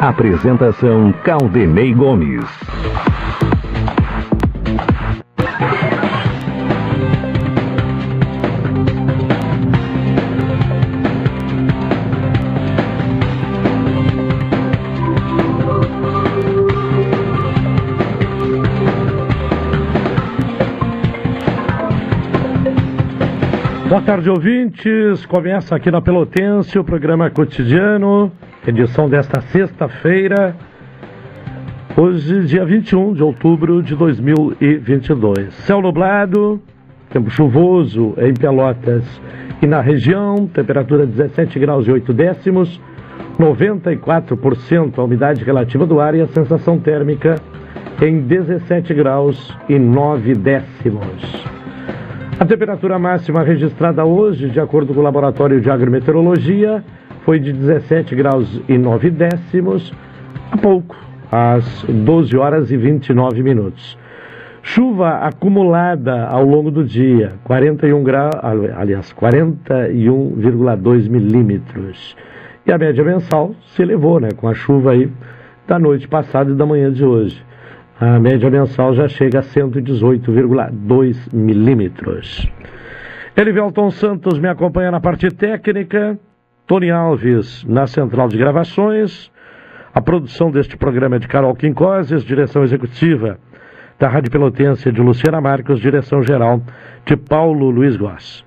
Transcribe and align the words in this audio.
Apresentação 0.00 1.12
Caldenei 1.24 1.94
Gomes. 1.94 2.44
Boa 23.88 24.02
tarde, 24.02 24.28
ouvintes. 24.28 25.24
Começa 25.26 25.76
aqui 25.76 25.88
na 25.88 26.00
Pelotense 26.00 26.76
o 26.76 26.82
programa 26.82 27.30
cotidiano, 27.30 28.32
edição 28.66 29.08
desta 29.08 29.42
sexta-feira, 29.42 30.56
hoje, 31.96 32.46
dia 32.46 32.64
21 32.64 33.12
de 33.12 33.22
outubro 33.22 33.82
de 33.82 33.94
2022. 33.94 35.52
Céu 35.66 35.82
nublado, 35.82 36.60
tempo 37.10 37.28
chuvoso 37.30 38.14
em 38.16 38.32
Pelotas 38.32 39.04
e 39.60 39.66
na 39.66 39.82
região, 39.82 40.46
temperatura 40.46 41.04
17 41.04 41.58
graus 41.58 41.86
e 41.86 41.92
8 41.92 42.12
décimos, 42.14 42.80
94% 43.38 44.98
a 44.98 45.04
umidade 45.04 45.44
relativa 45.44 45.84
do 45.84 46.00
ar 46.00 46.14
e 46.14 46.22
a 46.22 46.26
sensação 46.28 46.78
térmica 46.78 47.34
em 48.00 48.20
17 48.20 48.94
graus 48.94 49.54
e 49.68 49.78
9 49.78 50.34
décimos. 50.34 51.44
A 52.40 52.44
temperatura 52.46 52.98
máxima 52.98 53.42
registrada 53.42 54.04
hoje, 54.04 54.48
de 54.48 54.58
acordo 54.58 54.94
com 54.94 55.00
o 55.00 55.02
Laboratório 55.02 55.60
de 55.60 55.70
Agrometeorologia, 55.70 56.82
foi 57.24 57.38
de 57.38 57.52
17 57.52 58.14
graus 58.14 58.60
e 58.68 58.76
9 58.76 59.10
décimos, 59.10 59.92
há 60.50 60.56
pouco, 60.56 60.96
às 61.32 61.84
12 61.88 62.36
horas 62.36 62.70
e 62.70 62.76
29 62.76 63.42
minutos. 63.42 63.98
Chuva 64.62 65.16
acumulada 65.16 66.26
ao 66.26 66.44
longo 66.44 66.70
do 66.70 66.84
dia, 66.84 67.32
41 67.44 68.02
graus, 68.02 68.34
aliás, 68.76 69.12
41,2 69.12 71.08
milímetros. 71.08 72.16
E 72.66 72.72
a 72.72 72.78
média 72.78 73.04
mensal 73.04 73.54
se 73.68 73.82
elevou, 73.82 74.20
né, 74.20 74.28
com 74.36 74.48
a 74.48 74.54
chuva 74.54 74.92
aí 74.92 75.10
da 75.66 75.78
noite 75.78 76.06
passada 76.08 76.50
e 76.50 76.54
da 76.54 76.64
manhã 76.64 76.90
de 76.92 77.04
hoje. 77.04 77.42
A 78.00 78.18
média 78.18 78.50
mensal 78.50 78.94
já 78.94 79.06
chega 79.08 79.38
a 79.40 79.42
118,2 79.42 81.32
milímetros. 81.32 82.46
Elivelton 83.36 83.90
Santos 83.90 84.38
me 84.38 84.48
acompanha 84.48 84.90
na 84.90 85.00
parte 85.00 85.30
técnica, 85.30 86.18
Tony 86.66 86.90
Alves 86.90 87.62
na 87.64 87.86
central 87.86 88.26
de 88.26 88.38
gravações. 88.38 89.30
A 89.92 90.00
produção 90.00 90.50
deste 90.50 90.78
programa 90.78 91.16
é 91.16 91.18
de 91.18 91.28
Carol 91.28 91.54
Quincoses, 91.54 92.24
direção 92.24 92.62
executiva 92.62 93.38
da 93.98 94.08
Rádio 94.08 94.30
Pelotense 94.30 94.90
de 94.90 95.00
Luciana 95.00 95.42
Marcos, 95.42 95.78
direção 95.78 96.22
geral 96.22 96.62
de 97.04 97.16
Paulo 97.16 97.68
Luiz 97.68 97.98
Goss. 97.98 98.44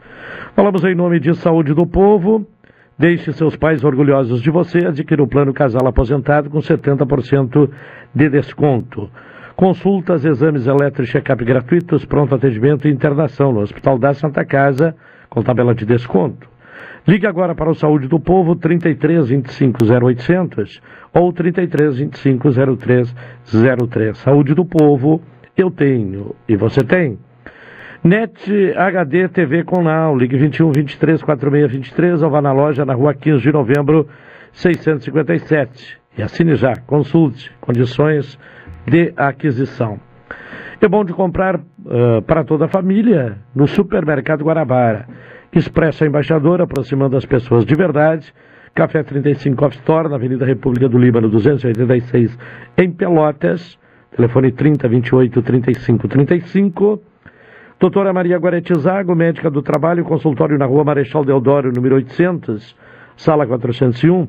Falamos 0.56 0.84
em 0.84 0.96
nome 0.96 1.20
de 1.20 1.36
Saúde 1.36 1.76
do 1.76 1.86
Povo. 1.86 2.44
Deixe 2.98 3.32
seus 3.34 3.56
pais 3.56 3.84
orgulhosos 3.84 4.42
de 4.42 4.50
você. 4.50 4.88
Adquira 4.88 5.22
o 5.22 5.28
plano 5.28 5.54
casal 5.54 5.88
aposentado 5.88 6.50
com 6.50 6.58
70% 6.58 7.70
de 8.16 8.30
desconto. 8.30 9.12
Consultas, 9.56 10.26
exames 10.26 10.66
elétricos, 10.66 11.10
check-up 11.10 11.46
gratuitos, 11.46 12.04
pronto 12.04 12.34
atendimento 12.34 12.88
e 12.88 12.92
internação 12.92 13.54
no 13.54 13.60
Hospital 13.60 14.00
da 14.00 14.16
Santa 14.16 14.44
Casa, 14.44 14.96
com 15.30 15.44
tabela 15.44 15.76
de 15.76 15.86
desconto. 15.86 16.57
Ligue 17.08 17.26
agora 17.26 17.56
para 17.56 17.70
o 17.70 17.74
Saúde 17.74 18.10
do 18.10 18.20
Povo, 18.20 18.54
33 18.54 19.30
25 19.30 19.86
0800 19.86 20.82
ou 21.14 21.32
33 21.32 22.00
25 22.00 22.50
0303. 22.52 24.18
Saúde 24.18 24.54
do 24.54 24.66
Povo, 24.66 25.22
eu 25.56 25.72
tenho 25.72 26.36
e 26.50 26.58
você 26.58 26.84
tem. 26.84 27.18
NET 28.04 28.74
HD 28.76 29.30
TV 29.30 29.64
com 29.64 29.82
Now, 29.82 30.18
ligue 30.18 30.36
21 30.36 30.70
23 30.74 31.24
46 31.24 31.72
23 31.72 32.24
ou 32.24 32.30
vá 32.30 32.42
na 32.42 32.52
loja 32.52 32.84
na 32.84 32.94
rua 32.94 33.14
15 33.14 33.42
de 33.42 33.54
novembro 33.54 34.06
657. 34.52 35.98
E 36.18 36.22
assine 36.22 36.56
já, 36.58 36.76
consulte, 36.86 37.50
condições 37.62 38.38
de 38.86 39.14
aquisição. 39.16 39.98
É 40.80 40.88
bom 40.88 41.04
de 41.04 41.12
comprar 41.12 41.56
uh, 41.56 42.22
para 42.28 42.44
toda 42.44 42.66
a 42.66 42.68
família 42.68 43.40
no 43.56 43.68
Supermercado 43.68 44.44
Guarabara. 44.44 45.08
Expresso 45.52 46.06
Embaixador, 46.06 46.62
aproximando 46.62 47.18
as 47.18 47.26
pessoas 47.26 47.66
de 47.66 47.74
verdade. 47.74 48.32
Café 48.76 49.02
35 49.02 49.66
Off 49.66 49.76
Store, 49.78 50.08
na 50.08 50.16
Avenida 50.16 50.46
República 50.46 50.88
do 50.88 51.00
Líbano, 51.00 51.30
286, 51.30 52.38
em 52.78 52.92
Pelotas. 52.92 53.80
Telefone 54.16 54.52
30 54.52 54.88
28 54.88 55.42
35 55.42 56.08
35. 56.08 57.02
Doutora 57.80 58.14
Maria 58.14 58.38
Guarete 58.38 58.78
Zago, 58.80 59.16
médica 59.16 59.50
do 59.50 59.64
trabalho, 59.64 60.06
consultório 60.06 60.60
na 60.60 60.66
rua 60.66 60.84
Marechal 60.84 61.26
Deodoro, 61.26 61.72
número 61.72 61.96
800, 61.96 62.76
sala 63.16 63.48
401. 63.48 64.28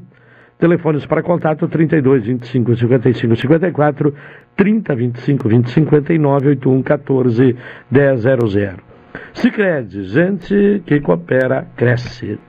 Telefones 0.59 1.07
para 1.07 1.23
contato 1.23 1.69
32 1.69 2.25
25 2.25 2.75
55 2.77 3.37
54, 3.37 4.15
30 4.59 4.95
25 4.95 5.49
20 5.49 5.71
59, 5.71 6.49
81 6.49 6.83
14 6.83 7.57
100. 7.93 8.77
Sicredi, 9.33 10.03
gente 10.03 10.83
que 10.85 11.01
coopera, 11.01 11.69
cresce. 11.77 12.41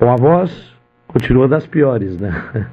Bom, 0.00 0.10
a 0.10 0.16
voz 0.16 0.74
continua 1.06 1.46
das 1.46 1.66
piores, 1.66 2.18
né? 2.18 2.32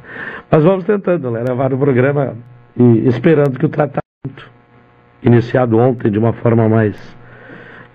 Mas 0.49 0.63
vamos 0.63 0.85
tentando 0.85 1.29
né, 1.29 1.43
levar 1.45 1.73
o 1.73 1.77
programa 1.77 2.37
e 2.77 3.05
esperando 3.07 3.59
que 3.59 3.65
o 3.65 3.69
tratamento, 3.69 4.49
iniciado 5.21 5.77
ontem 5.77 6.09
de 6.09 6.17
uma 6.17 6.31
forma 6.31 6.69
mais 6.69 6.95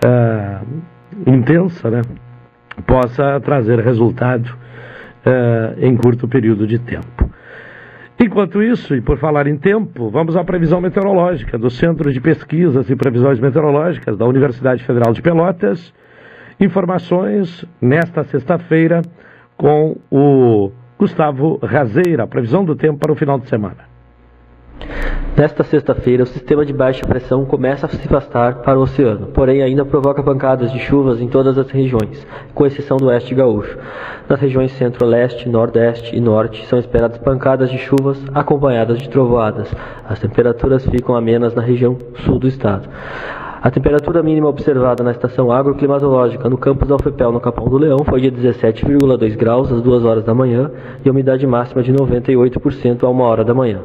uh, 0.05 0.67
intensa, 1.27 1.91
né, 1.91 2.03
possa 2.87 3.41
trazer 3.41 3.81
resultado 3.81 4.47
uh, 5.25 5.83
em 5.83 5.97
curto 5.97 6.28
período 6.28 6.67
de 6.67 6.78
tempo. 6.78 7.31
Enquanto 8.21 8.61
isso, 8.61 8.97
e 8.97 9.01
por 9.01 9.17
falar 9.17 9.47
em 9.47 9.56
tempo, 9.56 10.11
vamos 10.11 10.37
à 10.37 10.43
previsão 10.43 10.81
meteorológica 10.81 11.56
do 11.56 11.71
Centro 11.71 12.12
de 12.12 12.21
Pesquisas 12.21 12.91
e 12.91 12.97
Previsões 12.97 13.39
Meteorológicas 13.39 14.19
da 14.19 14.27
Universidade 14.27 14.83
Federal 14.83 15.12
de 15.12 15.23
Pelotas. 15.23 15.95
Informações 16.59 17.65
nesta 17.81 18.25
sexta-feira 18.25 19.03
com 19.57 19.97
o 20.11 20.73
Gustavo 20.99 21.61
Razeira, 21.62 22.27
previsão 22.27 22.65
do 22.65 22.75
tempo 22.75 22.99
para 22.99 23.12
o 23.12 23.15
final 23.15 23.39
de 23.39 23.49
semana. 23.49 23.88
Nesta 25.37 25.62
sexta-feira, 25.62 26.25
o 26.25 26.27
sistema 26.27 26.66
de 26.66 26.72
baixa 26.72 27.06
pressão 27.06 27.44
começa 27.44 27.87
a 27.87 27.89
se 27.89 28.05
afastar 28.06 28.56
para 28.56 28.77
o 28.77 28.83
oceano, 28.83 29.28
porém 29.28 29.62
ainda 29.62 29.84
provoca 29.84 30.21
pancadas 30.21 30.72
de 30.72 30.81
chuvas 30.81 31.21
em 31.21 31.28
todas 31.28 31.56
as 31.56 31.71
regiões, 31.71 32.27
com 32.53 32.66
exceção 32.66 32.97
do 32.97 33.06
oeste 33.06 33.37
gaúcho. 33.37 33.78
Nas 34.28 34.41
regiões 34.41 34.72
centro-leste, 34.72 35.49
nordeste 35.49 36.16
e 36.16 36.21
norte 36.21 36.66
são 36.66 36.78
esperadas 36.78 37.19
pancadas 37.19 37.71
de 37.71 37.78
chuvas 37.78 38.21
acompanhadas 38.34 38.99
de 38.99 39.09
trovoadas. 39.09 39.72
As 40.09 40.19
temperaturas 40.19 40.84
ficam 40.84 41.15
amenas 41.15 41.54
na 41.54 41.63
região 41.63 41.97
sul 42.25 42.41
do 42.41 42.48
estado. 42.48 42.89
A 43.60 43.71
temperatura 43.71 44.22
mínima 44.22 44.48
observada 44.48 45.03
na 45.03 45.10
estação 45.10 45.51
agroclimatológica 45.51 46.48
no 46.48 46.57
campus 46.57 46.89
da 46.89 46.95
UFPEL 46.95 47.33
no 47.33 47.41
Capão 47.41 47.69
do 47.69 47.77
Leão 47.77 47.98
foi 48.04 48.21
de 48.21 48.30
17,2 48.30 49.36
graus 49.36 49.72
às 49.72 49.83
2 49.83 50.04
horas 50.04 50.25
da 50.25 50.33
manhã 50.33 50.71
e 51.04 51.09
a 51.09 51.13
umidade 51.13 51.45
máxima 51.45 51.83
de 51.83 51.92
98% 51.92 53.03
a 53.03 53.10
1 53.10 53.21
hora 53.21 53.45
da 53.45 53.54
manhã 53.54 53.80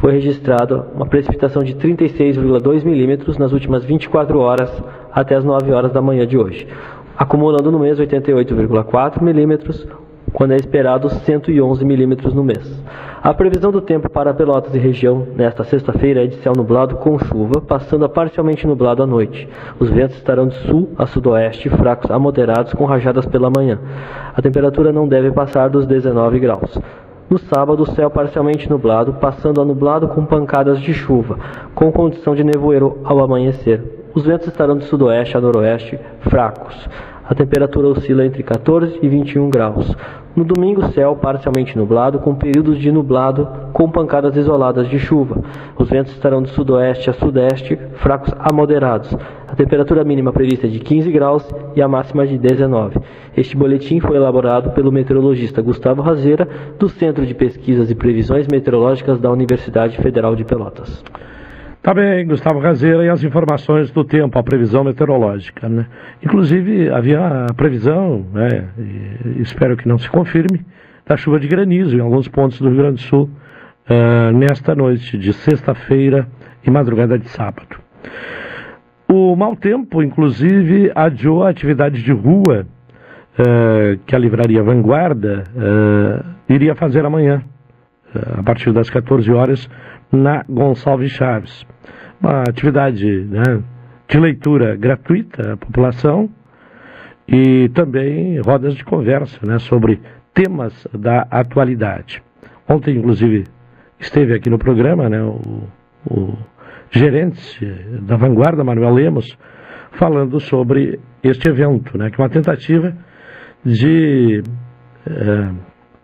foi 0.00 0.12
registrada 0.12 0.86
uma 0.94 1.06
precipitação 1.06 1.62
de 1.62 1.74
36,2 1.74 2.84
milímetros 2.84 3.36
nas 3.36 3.52
últimas 3.52 3.84
24 3.84 4.38
horas 4.38 4.70
até 5.12 5.34
as 5.34 5.44
9 5.44 5.72
horas 5.72 5.92
da 5.92 6.00
manhã 6.00 6.26
de 6.26 6.38
hoje, 6.38 6.66
acumulando 7.16 7.70
no 7.70 7.78
mês 7.78 7.98
88,4 7.98 9.22
milímetros, 9.22 9.86
quando 10.32 10.52
é 10.52 10.56
esperado 10.56 11.08
111 11.08 11.84
milímetros 11.84 12.34
no 12.34 12.44
mês. 12.44 12.82
A 13.20 13.34
previsão 13.34 13.72
do 13.72 13.80
tempo 13.80 14.08
para 14.08 14.32
Pelotas 14.32 14.72
e 14.74 14.78
região 14.78 15.26
nesta 15.34 15.64
sexta-feira 15.64 16.22
é 16.22 16.26
de 16.28 16.36
céu 16.36 16.52
nublado 16.56 16.96
com 16.96 17.18
chuva, 17.18 17.60
passando 17.60 18.04
a 18.04 18.08
parcialmente 18.08 18.66
nublado 18.66 19.02
à 19.02 19.06
noite. 19.06 19.48
Os 19.80 19.90
ventos 19.90 20.16
estarão 20.16 20.46
de 20.46 20.54
sul 20.66 20.90
a 20.96 21.06
sudoeste, 21.06 21.68
fracos 21.68 22.10
a 22.10 22.18
moderados, 22.18 22.72
com 22.74 22.84
rajadas 22.84 23.26
pela 23.26 23.50
manhã. 23.50 23.80
A 24.32 24.40
temperatura 24.40 24.92
não 24.92 25.08
deve 25.08 25.32
passar 25.32 25.68
dos 25.68 25.84
19 25.86 26.38
graus. 26.38 26.78
No 27.30 27.38
sábado, 27.38 27.84
céu 27.94 28.08
parcialmente 28.08 28.70
nublado, 28.70 29.12
passando 29.14 29.60
a 29.60 29.64
nublado 29.64 30.08
com 30.08 30.24
pancadas 30.24 30.80
de 30.80 30.94
chuva, 30.94 31.38
com 31.74 31.92
condição 31.92 32.34
de 32.34 32.42
nevoeiro 32.42 33.00
ao 33.04 33.22
amanhecer. 33.22 34.08
Os 34.14 34.24
ventos 34.24 34.48
estarão 34.48 34.78
de 34.78 34.84
sudoeste 34.84 35.36
a 35.36 35.40
noroeste, 35.40 35.98
fracos. 36.20 36.88
A 37.28 37.34
temperatura 37.34 37.88
oscila 37.88 38.24
entre 38.24 38.42
14 38.42 39.00
e 39.02 39.06
21 39.06 39.50
graus. 39.50 39.94
No 40.34 40.44
domingo, 40.44 40.90
céu 40.92 41.14
parcialmente 41.14 41.76
nublado, 41.76 42.20
com 42.20 42.34
períodos 42.34 42.78
de 42.78 42.90
nublado, 42.90 43.46
com 43.74 43.90
pancadas 43.90 44.34
isoladas 44.34 44.88
de 44.88 44.98
chuva. 44.98 45.44
Os 45.76 45.90
ventos 45.90 46.14
estarão 46.14 46.42
de 46.42 46.48
sudoeste 46.48 47.10
a 47.10 47.12
sudeste, 47.12 47.78
fracos 47.96 48.32
a 48.38 48.50
moderados. 48.50 49.14
A 49.46 49.54
temperatura 49.54 50.04
mínima 50.04 50.32
prevista 50.32 50.66
é 50.66 50.70
de 50.70 50.78
15 50.78 51.12
graus 51.12 51.46
e 51.76 51.82
a 51.82 51.86
máxima 51.86 52.26
de 52.26 52.38
19. 52.38 52.98
Este 53.36 53.54
boletim 53.54 54.00
foi 54.00 54.16
elaborado 54.16 54.70
pelo 54.70 54.90
meteorologista 54.90 55.60
Gustavo 55.60 56.00
Razeira, 56.00 56.48
do 56.78 56.88
Centro 56.88 57.26
de 57.26 57.34
Pesquisas 57.34 57.90
e 57.90 57.94
Previsões 57.94 58.48
Meteorológicas 58.50 59.20
da 59.20 59.30
Universidade 59.30 59.98
Federal 59.98 60.34
de 60.34 60.46
Pelotas. 60.46 61.04
Tá 61.88 61.94
bem, 61.94 62.26
Gustavo 62.26 62.58
Razeira, 62.58 63.02
e 63.02 63.08
as 63.08 63.24
informações 63.24 63.90
do 63.90 64.04
tempo, 64.04 64.38
a 64.38 64.42
previsão 64.42 64.84
meteorológica. 64.84 65.70
Né? 65.70 65.86
Inclusive, 66.22 66.90
havia 66.90 67.46
a 67.48 67.54
previsão, 67.54 68.26
né, 68.30 68.68
espero 69.36 69.74
que 69.74 69.88
não 69.88 69.96
se 69.96 70.06
confirme, 70.06 70.66
da 71.06 71.16
chuva 71.16 71.40
de 71.40 71.48
granizo 71.48 71.96
em 71.96 72.00
alguns 72.00 72.28
pontos 72.28 72.60
do 72.60 72.68
Rio 72.68 72.76
Grande 72.76 72.96
do 72.96 73.00
Sul 73.08 73.30
uh, 73.88 74.36
nesta 74.36 74.74
noite 74.74 75.16
de 75.16 75.32
sexta-feira 75.32 76.28
e 76.62 76.70
madrugada 76.70 77.18
de 77.18 77.26
sábado. 77.30 77.80
O 79.10 79.34
mau 79.34 79.56
tempo, 79.56 80.02
inclusive, 80.02 80.92
adiou 80.94 81.42
a 81.42 81.48
atividade 81.48 82.02
de 82.02 82.12
rua 82.12 82.66
uh, 83.38 83.98
que 84.04 84.14
a 84.14 84.18
livraria 84.18 84.62
Vanguarda 84.62 85.44
uh, 85.56 86.52
iria 86.52 86.74
fazer 86.74 87.06
amanhã, 87.06 87.42
a 88.38 88.42
partir 88.42 88.72
das 88.72 88.90
14 88.90 89.32
horas, 89.32 89.70
na 90.12 90.44
Gonçalves 90.48 91.12
Chaves. 91.12 91.66
Uma 92.20 92.42
atividade 92.42 93.06
né, 93.06 93.62
de 94.08 94.18
leitura 94.18 94.76
gratuita 94.76 95.52
à 95.52 95.56
população 95.56 96.28
e 97.26 97.68
também 97.70 98.40
rodas 98.40 98.74
de 98.74 98.84
conversa 98.84 99.38
né, 99.46 99.58
sobre 99.58 100.00
temas 100.32 100.86
da 100.92 101.26
atualidade. 101.30 102.22
Ontem, 102.68 102.96
inclusive, 102.96 103.44
esteve 103.98 104.34
aqui 104.34 104.48
no 104.48 104.58
programa 104.58 105.08
né, 105.08 105.22
o, 105.22 105.68
o 106.10 106.38
gerente 106.90 107.64
da 108.02 108.16
Vanguarda, 108.16 108.64
Manuel 108.64 108.94
Lemos, 108.94 109.38
falando 109.92 110.40
sobre 110.40 110.98
este 111.22 111.48
evento, 111.48 111.98
né, 111.98 112.10
que 112.10 112.20
é 112.20 112.24
uma 112.24 112.30
tentativa 112.30 112.94
de 113.64 114.42
é, 115.06 115.50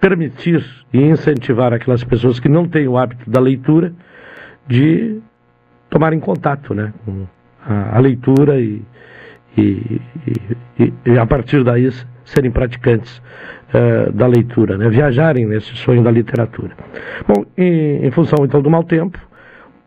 permitir 0.04 0.62
e 0.92 1.00
incentivar 1.00 1.72
aquelas 1.72 2.04
pessoas 2.04 2.38
que 2.38 2.46
não 2.46 2.68
têm 2.68 2.86
o 2.86 2.98
hábito 2.98 3.30
da 3.30 3.40
leitura 3.40 3.90
de 4.66 5.18
tomarem 5.88 6.20
contato 6.20 6.74
né, 6.74 6.92
com 7.06 7.26
a, 7.64 7.96
a 7.96 8.00
leitura 8.00 8.60
e, 8.60 8.82
e, 9.56 10.00
e, 10.78 10.92
e, 11.06 11.18
a 11.18 11.24
partir 11.24 11.64
daí 11.64 11.90
serem 12.22 12.50
praticantes 12.50 13.16
uh, 13.72 14.12
da 14.12 14.26
leitura, 14.26 14.76
né, 14.76 14.90
viajarem 14.90 15.46
nesse 15.46 15.74
sonho 15.76 16.02
da 16.02 16.10
literatura. 16.10 16.76
Bom, 17.26 17.46
em, 17.56 18.04
em 18.04 18.10
função 18.10 18.44
então 18.44 18.60
do 18.60 18.68
mau 18.68 18.84
tempo, 18.84 19.18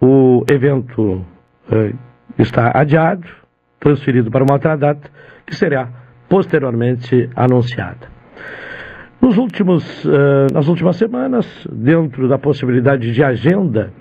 o 0.01 0.43
evento 0.49 1.23
uh, 1.69 1.95
está 2.39 2.71
adiado, 2.73 3.27
transferido 3.79 4.31
para 4.31 4.43
uma 4.43 4.53
outra 4.53 4.75
data, 4.75 5.11
que 5.45 5.55
será 5.55 5.89
posteriormente 6.27 7.29
anunciada. 7.35 8.17
Nos 9.19 9.35
últimos, 9.37 10.05
uh, 10.05 10.47
nas 10.53 10.67
últimas 10.67 10.95
semanas, 10.95 11.67
dentro 11.71 12.27
da 12.27 12.37
possibilidade 12.37 13.11
de 13.11 13.23
agenda 13.23 13.91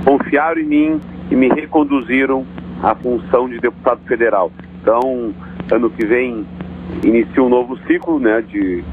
confiaram 0.03 0.59
em 0.59 0.65
mim 0.65 0.99
e 1.29 1.35
me 1.35 1.49
reconduziram 1.49 2.43
à 2.81 2.95
função 2.95 3.47
de 3.47 3.59
deputado 3.59 4.01
federal. 4.07 4.51
Então, 4.81 5.35
ano 5.71 5.91
que 5.91 6.03
vem 6.03 6.47
inicia 7.03 7.43
um 7.43 7.49
novo 7.49 7.77
ciclo, 7.85 8.19
né, 8.19 8.41
de 8.41 8.83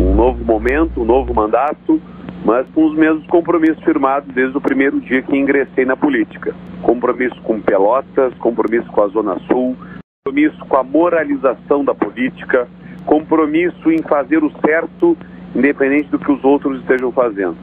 um 0.00 0.14
novo 0.14 0.44
momento, 0.44 1.02
um 1.02 1.04
novo 1.04 1.34
mandato, 1.34 2.00
mas 2.44 2.66
com 2.74 2.86
os 2.86 2.96
mesmos 2.96 3.26
compromissos 3.26 3.82
firmados 3.84 4.32
desde 4.34 4.56
o 4.56 4.60
primeiro 4.60 4.98
dia 5.00 5.22
que 5.22 5.36
ingressei 5.36 5.84
na 5.84 5.96
política. 5.96 6.54
Compromisso 6.82 7.40
com 7.42 7.60
Pelotas, 7.60 8.32
compromisso 8.38 8.90
com 8.90 9.02
a 9.02 9.08
Zona 9.08 9.38
Sul, 9.40 9.76
compromisso 10.24 10.58
com 10.66 10.76
a 10.76 10.82
moralização 10.82 11.84
da 11.84 11.94
política, 11.94 12.66
compromisso 13.04 13.90
em 13.90 14.02
fazer 14.02 14.42
o 14.42 14.50
certo, 14.64 15.16
independente 15.54 16.08
do 16.10 16.18
que 16.18 16.32
os 16.32 16.42
outros 16.42 16.80
estejam 16.80 17.12
fazendo. 17.12 17.56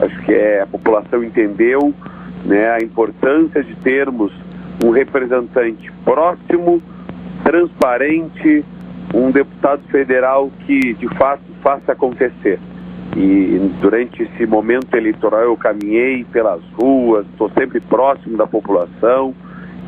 Acho 0.00 0.22
que 0.22 0.32
é, 0.32 0.62
a 0.62 0.66
população 0.66 1.22
entendeu 1.22 1.92
né, 2.44 2.70
a 2.70 2.78
importância 2.78 3.62
de 3.62 3.74
termos 3.76 4.32
um 4.84 4.90
representante 4.90 5.92
próximo, 6.04 6.82
transparente, 7.44 8.64
um 9.14 9.30
deputado 9.30 9.82
federal 9.88 10.50
que 10.66 10.94
de 10.94 11.08
fato 11.16 11.51
faça 11.62 11.92
acontecer. 11.92 12.58
E 13.16 13.70
durante 13.80 14.22
esse 14.22 14.46
momento 14.46 14.94
eleitoral 14.94 15.42
eu 15.42 15.56
caminhei 15.56 16.24
pelas 16.24 16.62
ruas, 16.72 17.26
estou 17.26 17.50
sempre 17.50 17.78
próximo 17.80 18.38
da 18.38 18.46
população 18.46 19.34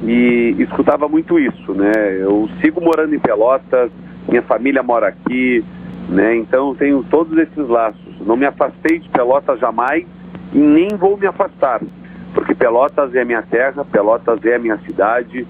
e 0.03 0.55
escutava 0.59 1.09
muito 1.09 1.39
isso, 1.39 1.73
né? 1.73 1.93
Eu 2.21 2.49
sigo 2.61 2.83
morando 2.83 3.15
em 3.15 3.19
Pelotas, 3.19 3.91
minha 4.29 4.43
família 4.43 4.83
mora 4.83 5.09
aqui, 5.09 5.65
né? 6.09 6.37
Então 6.37 6.75
tenho 6.75 7.03
todos 7.05 7.37
esses 7.39 7.67
laços. 7.69 8.21
Não 8.27 8.37
me 8.37 8.45
afastei 8.45 8.99
de 8.99 9.09
Pelotas 9.09 9.59
jamais 9.59 10.05
e 10.53 10.59
nem 10.59 10.89
vou 10.99 11.17
me 11.17 11.27
afastar, 11.27 11.81
porque 12.35 12.55
Pelotas 12.55 13.15
é 13.15 13.25
minha 13.25 13.43
terra, 13.43 13.85
Pelotas 13.87 14.45
é 14.45 14.59
minha 14.59 14.77
cidade 14.87 15.47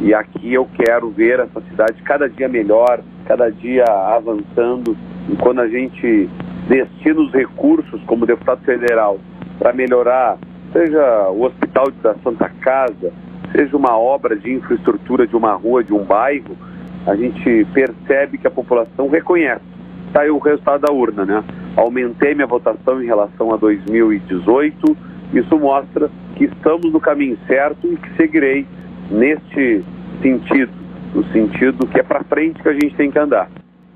e 0.00 0.12
aqui 0.12 0.52
eu 0.52 0.68
quero 0.74 1.10
ver 1.10 1.38
essa 1.38 1.60
cidade 1.70 2.02
cada 2.02 2.28
dia 2.28 2.48
melhor, 2.48 3.00
cada 3.26 3.48
dia 3.48 3.84
avançando. 3.84 4.96
Quando 5.40 5.60
a 5.60 5.68
gente 5.68 6.28
destina 6.68 7.20
os 7.20 7.32
recursos 7.32 8.00
como 8.04 8.26
deputado 8.26 8.62
federal 8.64 9.18
para 9.58 9.72
melhorar, 9.72 10.38
seja 10.72 11.28
o 11.30 11.44
hospital 11.44 11.86
da 12.02 12.14
Santa 12.22 12.48
Casa, 12.60 13.12
seja 13.52 13.76
uma 13.76 13.96
obra 13.96 14.36
de 14.36 14.52
infraestrutura 14.52 15.26
de 15.26 15.36
uma 15.36 15.52
rua, 15.54 15.84
de 15.84 15.92
um 15.92 16.04
bairro, 16.04 16.56
a 17.06 17.14
gente 17.16 17.66
percebe 17.72 18.38
que 18.38 18.46
a 18.46 18.50
população 18.50 19.08
reconhece. 19.08 19.62
Está 20.06 20.22
aí 20.22 20.30
o 20.30 20.38
resultado 20.38 20.82
da 20.82 20.92
urna, 20.92 21.24
né? 21.24 21.44
Aumentei 21.76 22.34
minha 22.34 22.46
votação 22.46 23.02
em 23.02 23.06
relação 23.06 23.52
a 23.52 23.56
2018. 23.56 24.96
Isso 25.32 25.58
mostra 25.58 26.10
que 26.36 26.44
estamos 26.44 26.92
no 26.92 27.00
caminho 27.00 27.38
certo 27.46 27.86
e 27.90 27.96
que 27.96 28.16
seguirei 28.16 28.66
neste 29.10 29.82
sentido, 30.20 30.72
no 31.14 31.24
sentido 31.32 31.86
que 31.86 31.98
é 31.98 32.02
para 32.02 32.22
frente 32.24 32.62
que 32.62 32.68
a 32.68 32.74
gente 32.74 32.94
tem 32.94 33.10
que 33.10 33.18
andar. 33.18 33.48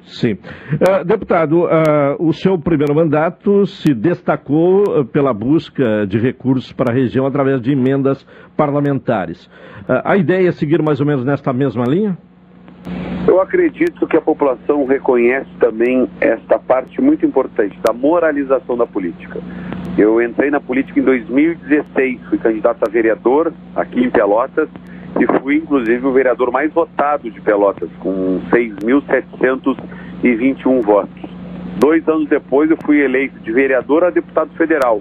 Sim. 0.06 0.32
Uh, 0.34 1.04
deputado, 1.04 1.64
uh, 1.64 1.68
o 2.18 2.32
seu 2.32 2.58
primeiro 2.58 2.94
mandato 2.94 3.66
se 3.66 3.92
destacou 3.92 4.82
uh, 4.82 5.04
pela 5.04 5.34
busca 5.34 6.06
de 6.06 6.18
recursos 6.18 6.72
para 6.72 6.92
a 6.92 6.94
região 6.94 7.26
através 7.26 7.60
de 7.60 7.72
emendas 7.72 8.24
parlamentares. 8.56 9.50
a 9.88 10.16
ideia 10.16 10.48
é 10.48 10.52
seguir 10.52 10.82
mais 10.82 11.00
ou 11.00 11.06
menos 11.06 11.24
nesta 11.24 11.52
mesma 11.52 11.84
linha? 11.84 12.16
Eu 13.26 13.40
acredito 13.40 14.06
que 14.06 14.16
a 14.16 14.20
população 14.20 14.86
reconhece 14.86 15.50
também 15.58 16.08
esta 16.20 16.58
parte 16.58 17.00
muito 17.00 17.26
importante 17.26 17.76
da 17.84 17.92
moralização 17.92 18.76
da 18.76 18.86
política. 18.86 19.40
Eu 19.98 20.22
entrei 20.22 20.50
na 20.50 20.60
política 20.60 21.00
em 21.00 21.02
2016, 21.02 22.20
fui 22.28 22.38
candidato 22.38 22.84
a 22.86 22.88
vereador 22.88 23.52
aqui 23.74 24.04
em 24.04 24.10
Pelotas 24.10 24.68
e 25.20 25.26
fui 25.40 25.56
inclusive 25.56 26.06
o 26.06 26.12
vereador 26.12 26.50
mais 26.50 26.72
votado 26.72 27.30
de 27.30 27.38
Pelotas, 27.40 27.88
com 28.00 28.40
6.721 28.50 30.82
votos. 30.82 31.22
Dois 31.78 32.08
anos 32.08 32.28
depois 32.28 32.68
eu 32.70 32.78
fui 32.84 33.00
eleito 33.00 33.38
de 33.40 33.50
vereador 33.52 34.04
a 34.04 34.10
deputado 34.10 34.50
federal, 34.56 35.00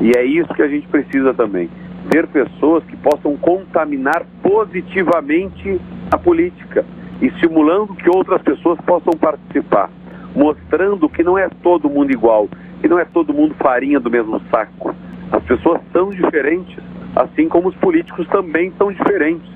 E 0.00 0.12
é 0.16 0.24
isso 0.24 0.52
que 0.54 0.62
a 0.62 0.68
gente 0.68 0.86
precisa 0.88 1.32
também. 1.32 1.70
Ter 2.10 2.26
pessoas 2.26 2.84
que 2.84 2.96
possam 2.96 3.36
contaminar 3.36 4.24
positivamente 4.42 5.80
a 6.10 6.18
política, 6.18 6.84
estimulando 7.20 7.94
que 7.94 8.08
outras 8.08 8.42
pessoas 8.42 8.78
possam 8.80 9.12
participar, 9.12 9.90
mostrando 10.34 11.08
que 11.08 11.22
não 11.22 11.38
é 11.38 11.48
todo 11.62 11.88
mundo 11.88 12.10
igual, 12.10 12.48
que 12.80 12.88
não 12.88 12.98
é 12.98 13.04
todo 13.04 13.32
mundo 13.32 13.54
farinha 13.54 14.00
do 14.00 14.10
mesmo 14.10 14.40
saco. 14.50 14.94
As 15.30 15.42
pessoas 15.44 15.80
são 15.92 16.10
diferentes, 16.10 16.76
assim 17.16 17.48
como 17.48 17.68
os 17.68 17.76
políticos 17.76 18.26
também 18.28 18.72
são 18.76 18.92
diferentes. 18.92 19.50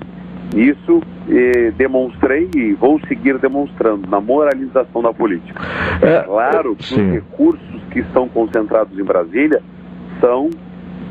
Isso 0.55 1.01
eh, 1.29 1.71
demonstrei 1.77 2.49
e 2.55 2.73
vou 2.73 2.99
seguir 3.07 3.37
demonstrando 3.37 4.09
na 4.09 4.21
moralização 4.21 5.01
da 5.01 5.13
política. 5.13 5.61
É, 6.01 6.21
claro 6.23 6.75
que 6.75 6.85
sim. 6.85 7.05
os 7.05 7.13
recursos 7.15 7.83
que 7.91 7.99
estão 7.99 8.29
concentrados 8.29 8.97
em 8.97 9.03
Brasília 9.03 9.61
são 10.21 10.49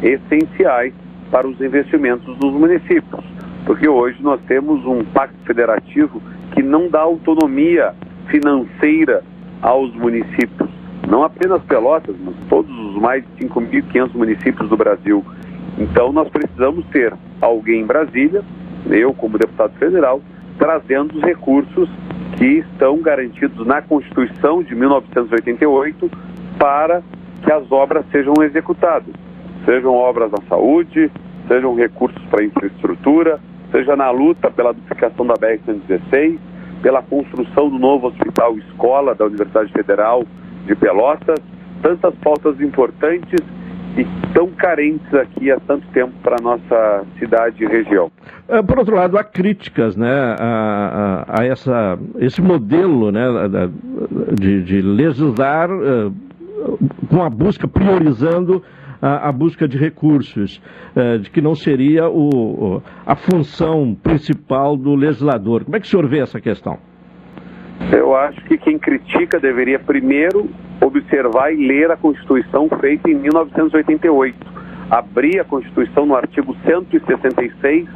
essenciais 0.03 0.95
para 1.31 1.47
os 1.47 1.61
investimentos 1.61 2.37
dos 2.39 2.53
municípios, 2.53 3.25
porque 3.65 3.89
hoje 3.89 4.23
nós 4.23 4.41
temos 4.47 4.85
um 4.87 5.05
pacto 5.05 5.37
federativo 5.45 6.21
que 6.53 6.63
não 6.63 6.89
dá 6.89 7.01
autonomia 7.01 7.95
financeira 8.29 9.23
aos 9.63 9.95
municípios, 9.95 10.69
não 11.09 11.23
apenas 11.23 11.63
Pelotas, 11.63 12.17
mas 12.25 12.35
todos 12.49 12.71
os 12.71 13.01
mais 13.01 13.25
de 13.37 13.47
5.500 13.47 14.15
municípios 14.15 14.69
do 14.69 14.77
Brasil. 14.77 15.25
Então 15.79 16.13
nós 16.13 16.29
precisamos 16.29 16.85
ter 16.87 17.13
alguém 17.41 17.83
em 17.83 17.87
Brasília 17.87 18.43
eu 18.95 19.13
como 19.15 19.39
deputado 19.39 19.73
federal, 19.79 20.21
trazendo 20.59 21.17
os 21.17 21.23
recursos 21.23 21.89
que 22.37 22.59
estão 22.59 22.99
garantidos 22.99 23.67
na 23.67 23.83
Constituição 23.83 24.63
de 24.63 24.75
1988 24.75 26.11
para 26.59 27.03
que 27.43 27.53
as 27.53 27.71
obras 27.71 28.05
sejam 28.11 28.35
executadas. 28.43 29.13
Sejam 29.67 29.93
obras 29.93 30.31
na 30.31 30.41
saúde, 30.49 31.11
sejam 31.49 31.75
recursos 31.75 32.23
para 32.31 32.45
infraestrutura, 32.45 33.39
seja 33.73 33.97
na 33.97 34.11
luta 34.11 34.51
pela 34.51 34.73
duplicação 34.73 35.27
da 35.27 35.35
BR-116, 35.35 36.39
pela 36.83 37.03
construção 37.03 37.69
do 37.69 37.79
novo 37.79 38.07
hospital 38.07 38.57
escola 38.57 39.15
da 39.15 39.27
Universidade 39.27 39.73
Federal 39.73 40.25
de 40.67 40.75
Pelotas, 40.77 41.41
tantas 41.83 42.15
pautas 42.17 42.61
importantes 42.61 43.41
e 43.97 44.07
tão 44.33 44.49
carentes 44.49 45.13
aqui 45.15 45.51
há 45.51 45.59
tanto 45.59 45.87
tempo 45.89 46.13
para 46.23 46.37
a 46.39 46.43
nossa 46.43 47.05
cidade 47.19 47.65
e 47.65 47.67
região. 47.67 48.11
É, 48.49 48.63
por 48.63 48.79
outro 48.79 48.95
lado, 48.95 49.19
há 49.19 49.25
críticas 49.25 49.97
né, 49.97 50.37
a, 50.39 51.25
a, 51.27 51.41
a 51.41 51.45
essa, 51.45 51.99
esse 52.19 52.41
modelo 52.41 53.11
né, 53.11 53.25
de, 54.39 54.63
de 54.63 54.83
legislar 54.83 55.71
uh, 55.71 56.13
com 57.09 57.23
a 57.23 57.31
busca, 57.31 57.67
priorizando 57.67 58.63
a, 59.01 59.29
a 59.29 59.33
busca 59.33 59.67
de 59.69 59.79
recursos, 59.79 60.61
uh, 60.95 61.19
de 61.19 61.31
que 61.31 61.41
não 61.41 61.55
seria 61.55 62.09
o, 62.09 62.83
a 63.05 63.17
função 63.17 63.95
principal 63.95 64.77
do 64.77 64.95
legislador. 64.95 65.65
Como 65.65 65.77
é 65.77 65.81
que 65.81 65.87
o 65.87 65.89
senhor 65.89 66.07
vê 66.07 66.21
essa 66.21 66.41
questão? 66.41 66.79
Eu 67.93 68.17
acho 68.17 68.41
que 68.45 68.57
quem 68.57 68.79
critica 68.79 69.39
deveria 69.39 69.79
primeiro 69.79 70.49
observar 70.81 71.53
e 71.53 71.57
ler 71.57 71.91
a 71.91 71.97
Constituição 71.97 72.69
feita 72.81 73.11
em 73.11 73.15
1988. 73.15 74.37
Abrir 74.91 75.41
a 75.41 75.45
Constituição 75.45 76.07
no 76.07 76.15
artigo 76.15 76.57
166 76.65 77.89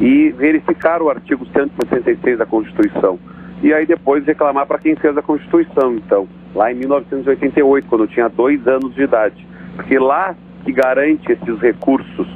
e 0.00 0.30
verificar 0.30 1.02
o 1.02 1.10
artigo 1.10 1.46
166 1.46 2.38
da 2.38 2.46
Constituição. 2.46 3.18
E 3.62 3.72
aí 3.72 3.86
depois 3.86 4.24
reclamar 4.24 4.66
para 4.66 4.78
quem 4.78 4.94
fez 4.96 5.16
a 5.16 5.22
Constituição, 5.22 5.94
então, 5.94 6.28
lá 6.54 6.70
em 6.70 6.74
1988, 6.74 7.88
quando 7.88 8.04
eu 8.04 8.08
tinha 8.08 8.28
dois 8.28 8.66
anos 8.66 8.94
de 8.94 9.02
idade. 9.02 9.46
Porque 9.76 9.98
lá 9.98 10.34
que 10.64 10.72
garante 10.72 11.30
esses 11.30 11.60
recursos 11.60 12.26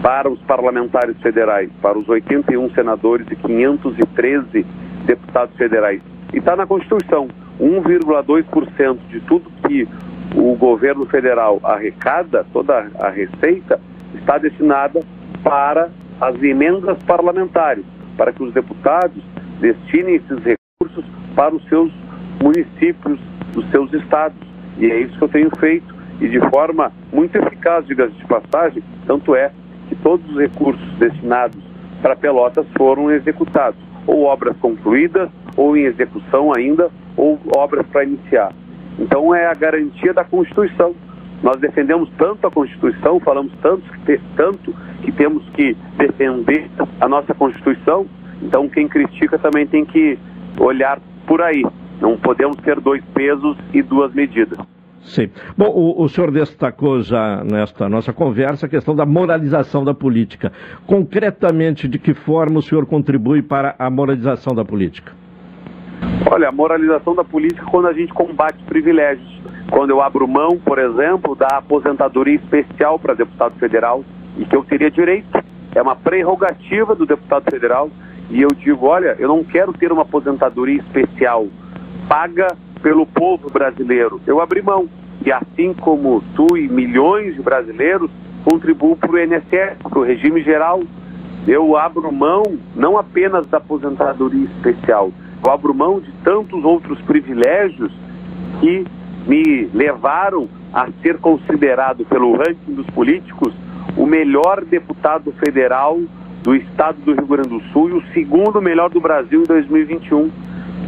para 0.00 0.30
os 0.30 0.40
parlamentares 0.42 1.16
federais, 1.20 1.68
para 1.82 1.98
os 1.98 2.08
81 2.08 2.70
senadores 2.70 3.26
e 3.30 3.36
513 3.36 4.64
deputados 5.06 5.56
federais. 5.56 6.00
E 6.32 6.38
está 6.38 6.54
na 6.54 6.66
Constituição. 6.66 7.28
1,2% 7.60 8.98
de 9.10 9.20
tudo 9.20 9.50
que 9.66 9.86
o 10.34 10.54
governo 10.54 11.04
federal 11.06 11.60
arrecada, 11.62 12.46
toda 12.52 12.90
a 13.00 13.10
receita, 13.10 13.80
está 14.14 14.38
destinada 14.38 15.00
para 15.42 15.90
as 16.20 16.40
emendas 16.42 16.96
parlamentares, 17.02 17.84
para 18.16 18.32
que 18.32 18.42
os 18.42 18.52
deputados 18.54 19.22
destinem 19.60 20.16
esses 20.16 20.38
recursos 20.38 21.04
para 21.34 21.54
os 21.54 21.62
seus 21.68 21.92
municípios, 22.42 23.18
os 23.56 23.68
seus 23.70 23.92
estados. 23.92 24.38
E 24.78 24.90
é 24.90 25.00
isso 25.00 25.18
que 25.18 25.24
eu 25.24 25.28
tenho 25.28 25.50
feito, 25.58 25.94
e 26.20 26.28
de 26.28 26.40
forma 26.50 26.92
muito 27.12 27.36
eficaz, 27.36 27.86
diga-se 27.86 28.12
de 28.14 28.26
passagem, 28.26 28.82
tanto 29.06 29.34
é 29.34 29.50
que 29.88 29.96
todos 29.96 30.28
os 30.30 30.38
recursos 30.38 30.86
destinados 30.98 31.58
para 32.02 32.14
Pelotas 32.14 32.66
foram 32.76 33.10
executados, 33.10 33.80
ou 34.06 34.24
obras 34.24 34.56
concluídas, 34.58 35.28
ou 35.56 35.76
em 35.76 35.84
execução 35.84 36.52
ainda, 36.56 36.90
ou 37.16 37.38
obras 37.56 37.86
para 37.86 38.04
iniciar. 38.04 38.52
Então 38.98 39.34
é 39.34 39.46
a 39.46 39.54
garantia 39.54 40.12
da 40.12 40.24
Constituição. 40.24 40.94
Nós 41.42 41.56
defendemos 41.56 42.10
tanto 42.18 42.46
a 42.46 42.50
Constituição, 42.50 43.18
falamos 43.20 43.52
tanto 43.62 43.82
que, 44.04 44.20
tanto 44.36 44.74
que 45.02 45.12
temos 45.12 45.42
que 45.50 45.74
defender 45.96 46.70
a 47.00 47.08
nossa 47.08 47.32
Constituição, 47.34 48.06
então 48.42 48.68
quem 48.68 48.88
critica 48.88 49.38
também 49.38 49.66
tem 49.66 49.84
que 49.84 50.18
olhar 50.58 51.00
por 51.26 51.40
aí. 51.40 51.64
Não 52.00 52.16
podemos 52.16 52.56
ter 52.58 52.78
dois 52.80 53.02
pesos 53.14 53.56
e 53.72 53.82
duas 53.82 54.12
medidas. 54.14 54.58
Sim. 55.02 55.30
Bom, 55.56 55.68
o, 55.68 56.02
o, 56.02 56.08
senhor 56.08 56.30
destacou 56.30 57.00
já 57.00 57.42
nesta 57.42 57.88
nossa 57.88 58.12
conversa 58.12 58.66
a 58.66 58.68
questão 58.68 58.94
da 58.94 59.06
moralização 59.06 59.84
da 59.84 59.94
política. 59.94 60.52
Concretamente, 60.86 61.88
de 61.88 61.98
que 61.98 62.12
forma 62.12 62.58
o 62.58 62.62
senhor 62.62 62.86
contribui 62.86 63.42
para 63.42 63.74
a 63.78 63.88
moralização 63.90 64.54
da 64.54 64.64
política? 64.64 65.12
Olha, 66.30 66.48
a 66.48 66.52
moralização 66.52 67.14
da 67.14 67.24
política 67.24 67.64
quando 67.66 67.88
a 67.88 67.92
gente 67.92 68.12
combate 68.12 68.62
privilégios. 68.64 69.28
Quando 69.70 69.90
eu 69.90 70.02
abro 70.02 70.28
mão, 70.28 70.58
por 70.58 70.78
exemplo, 70.78 71.34
da 71.34 71.46
aposentadoria 71.58 72.34
especial 72.34 72.98
para 72.98 73.14
deputado 73.14 73.54
federal 73.58 74.04
e 74.36 74.44
que 74.44 74.54
eu 74.54 74.64
teria 74.64 74.90
direito. 74.90 75.28
É 75.74 75.80
uma 75.80 75.96
prerrogativa 75.96 76.94
do 76.94 77.06
deputado 77.06 77.44
federal 77.50 77.90
e 78.28 78.42
eu 78.42 78.48
digo, 78.48 78.86
olha, 78.86 79.16
eu 79.18 79.28
não 79.28 79.42
quero 79.42 79.72
ter 79.72 79.92
uma 79.92 80.02
aposentadoria 80.02 80.78
especial 80.80 81.46
paga 82.10 82.48
pelo 82.82 83.06
povo 83.06 83.50
brasileiro. 83.50 84.20
Eu 84.26 84.40
abri 84.40 84.62
mão. 84.62 84.88
E 85.24 85.32
assim 85.32 85.74
como 85.74 86.22
tu 86.34 86.56
e 86.56 86.68
milhões 86.68 87.34
de 87.34 87.42
brasileiros 87.42 88.10
contribuem 88.44 88.96
para 88.96 89.10
o 89.12 89.18
INSS, 89.18 89.76
para 89.82 89.98
o 89.98 90.02
regime 90.02 90.42
geral, 90.42 90.82
eu 91.46 91.76
abro 91.76 92.10
mão 92.12 92.42
não 92.74 92.98
apenas 92.98 93.46
da 93.46 93.58
aposentadoria 93.58 94.46
especial, 94.46 95.12
eu 95.44 95.52
abro 95.52 95.74
mão 95.74 96.00
de 96.00 96.10
tantos 96.24 96.64
outros 96.64 97.00
privilégios 97.02 97.92
que 98.60 98.84
me 99.26 99.68
levaram 99.74 100.48
a 100.72 100.88
ser 101.02 101.18
considerado 101.18 102.04
pelo 102.06 102.36
ranking 102.36 102.74
dos 102.74 102.86
políticos 102.86 103.52
o 103.96 104.06
melhor 104.06 104.64
deputado 104.64 105.32
federal 105.32 105.98
do 106.42 106.54
estado 106.54 106.98
do 107.02 107.12
Rio 107.12 107.26
Grande 107.26 107.48
do 107.48 107.60
Sul 107.72 107.90
e 107.90 107.92
o 107.92 108.02
segundo 108.12 108.62
melhor 108.62 108.88
do 108.90 109.00
Brasil 109.00 109.42
em 109.42 109.46
2021. 109.46 110.30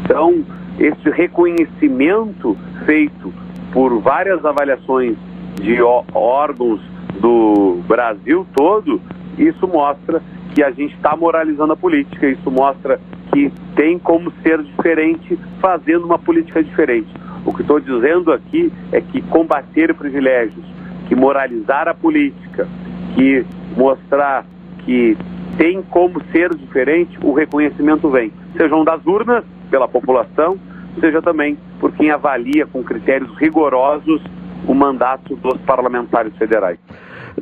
Então, 0.04 0.44
esse 0.78 1.10
reconhecimento 1.10 2.56
feito 2.84 3.32
por 3.72 4.00
várias 4.00 4.44
avaliações 4.44 5.16
de 5.60 5.80
órgãos 5.82 6.80
do 7.20 7.80
Brasil 7.86 8.46
todo, 8.54 9.00
isso 9.38 9.66
mostra 9.66 10.22
que 10.54 10.62
a 10.62 10.70
gente 10.70 10.94
está 10.94 11.16
moralizando 11.16 11.72
a 11.72 11.76
política, 11.76 12.28
isso 12.28 12.50
mostra 12.50 13.00
que 13.32 13.50
tem 13.74 13.98
como 13.98 14.30
ser 14.42 14.62
diferente 14.62 15.38
fazendo 15.60 16.04
uma 16.04 16.18
política 16.18 16.62
diferente. 16.62 17.08
O 17.44 17.52
que 17.52 17.62
estou 17.62 17.80
dizendo 17.80 18.32
aqui 18.32 18.72
é 18.92 19.00
que 19.00 19.22
combater 19.22 19.94
privilégios, 19.94 20.64
que 21.08 21.14
moralizar 21.14 21.88
a 21.88 21.94
política, 21.94 22.68
que 23.14 23.44
mostrar 23.76 24.44
que 24.84 25.16
tem 25.56 25.82
como 25.82 26.22
ser 26.30 26.54
diferente, 26.54 27.18
o 27.22 27.32
reconhecimento 27.32 28.08
vem. 28.10 28.32
Sejam 28.56 28.84
das 28.84 29.04
urnas, 29.06 29.44
pela 29.70 29.88
população, 29.88 30.58
seja 31.00 31.22
também 31.22 31.56
por 31.80 31.92
quem 31.92 32.10
avalia 32.10 32.66
com 32.66 32.82
critérios 32.82 33.30
rigorosos 33.38 34.22
o 34.66 34.74
mandato 34.74 35.34
dos 35.36 35.58
parlamentares 35.62 36.36
federais. 36.36 36.78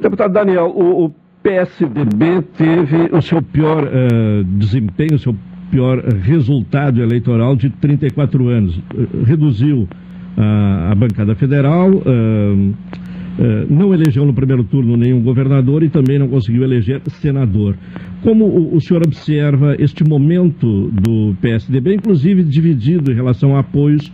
Deputado 0.00 0.33
Daniel, 0.33 0.67
o, 0.67 1.07
o 1.07 1.14
PSDB 1.43 2.43
teve 2.57 3.09
o 3.12 3.21
seu 3.21 3.43
pior 3.43 3.85
uh, 3.85 4.45
desempenho, 4.45 5.14
o 5.14 5.19
seu 5.19 5.35
pior 5.71 5.99
resultado 5.99 7.02
eleitoral 7.02 7.57
de 7.57 7.71
34 7.71 8.49
anos. 8.49 8.76
Uh, 8.76 9.25
reduziu 9.25 9.83
uh, 10.37 10.93
a 10.93 10.95
bancada 10.95 11.35
federal, 11.35 11.90
não 13.68 13.94
elegeu 13.94 14.25
no 14.25 14.35
primeiro 14.35 14.64
turno 14.64 14.97
nenhum 14.97 15.23
governador 15.23 15.82
e 15.82 15.88
também 15.88 16.18
não 16.18 16.28
conseguiu 16.28 16.62
eleger 16.62 17.00
senador. 17.09 17.75
Como 18.23 18.44
o, 18.44 18.76
o 18.76 18.80
senhor 18.80 19.02
observa 19.06 19.75
este 19.78 20.04
momento 20.04 20.90
do 20.90 21.35
PSDB, 21.40 21.94
inclusive 21.94 22.42
dividido 22.44 23.11
em 23.11 23.14
relação 23.14 23.56
a 23.56 23.61
apoios 23.61 24.12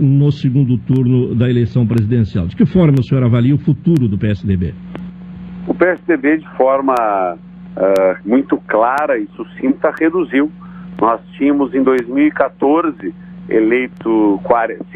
no 0.00 0.30
segundo 0.32 0.78
turno 0.78 1.34
da 1.34 1.48
eleição 1.48 1.86
presidencial? 1.86 2.46
De 2.46 2.56
que 2.56 2.64
forma 2.64 3.00
o 3.00 3.02
senhor 3.02 3.24
avalia 3.24 3.54
o 3.54 3.58
futuro 3.58 4.08
do 4.08 4.18
PSDB? 4.18 4.74
O 5.66 5.74
PSDB, 5.74 6.38
de 6.38 6.48
forma 6.56 6.94
uh, 6.94 8.28
muito 8.28 8.56
clara 8.66 9.18
e 9.18 9.26
sucinta, 9.36 9.92
reduziu. 9.98 10.50
Nós 11.00 11.20
tínhamos 11.36 11.74
em 11.74 11.82
2014 11.82 13.14
eleito 13.48 14.40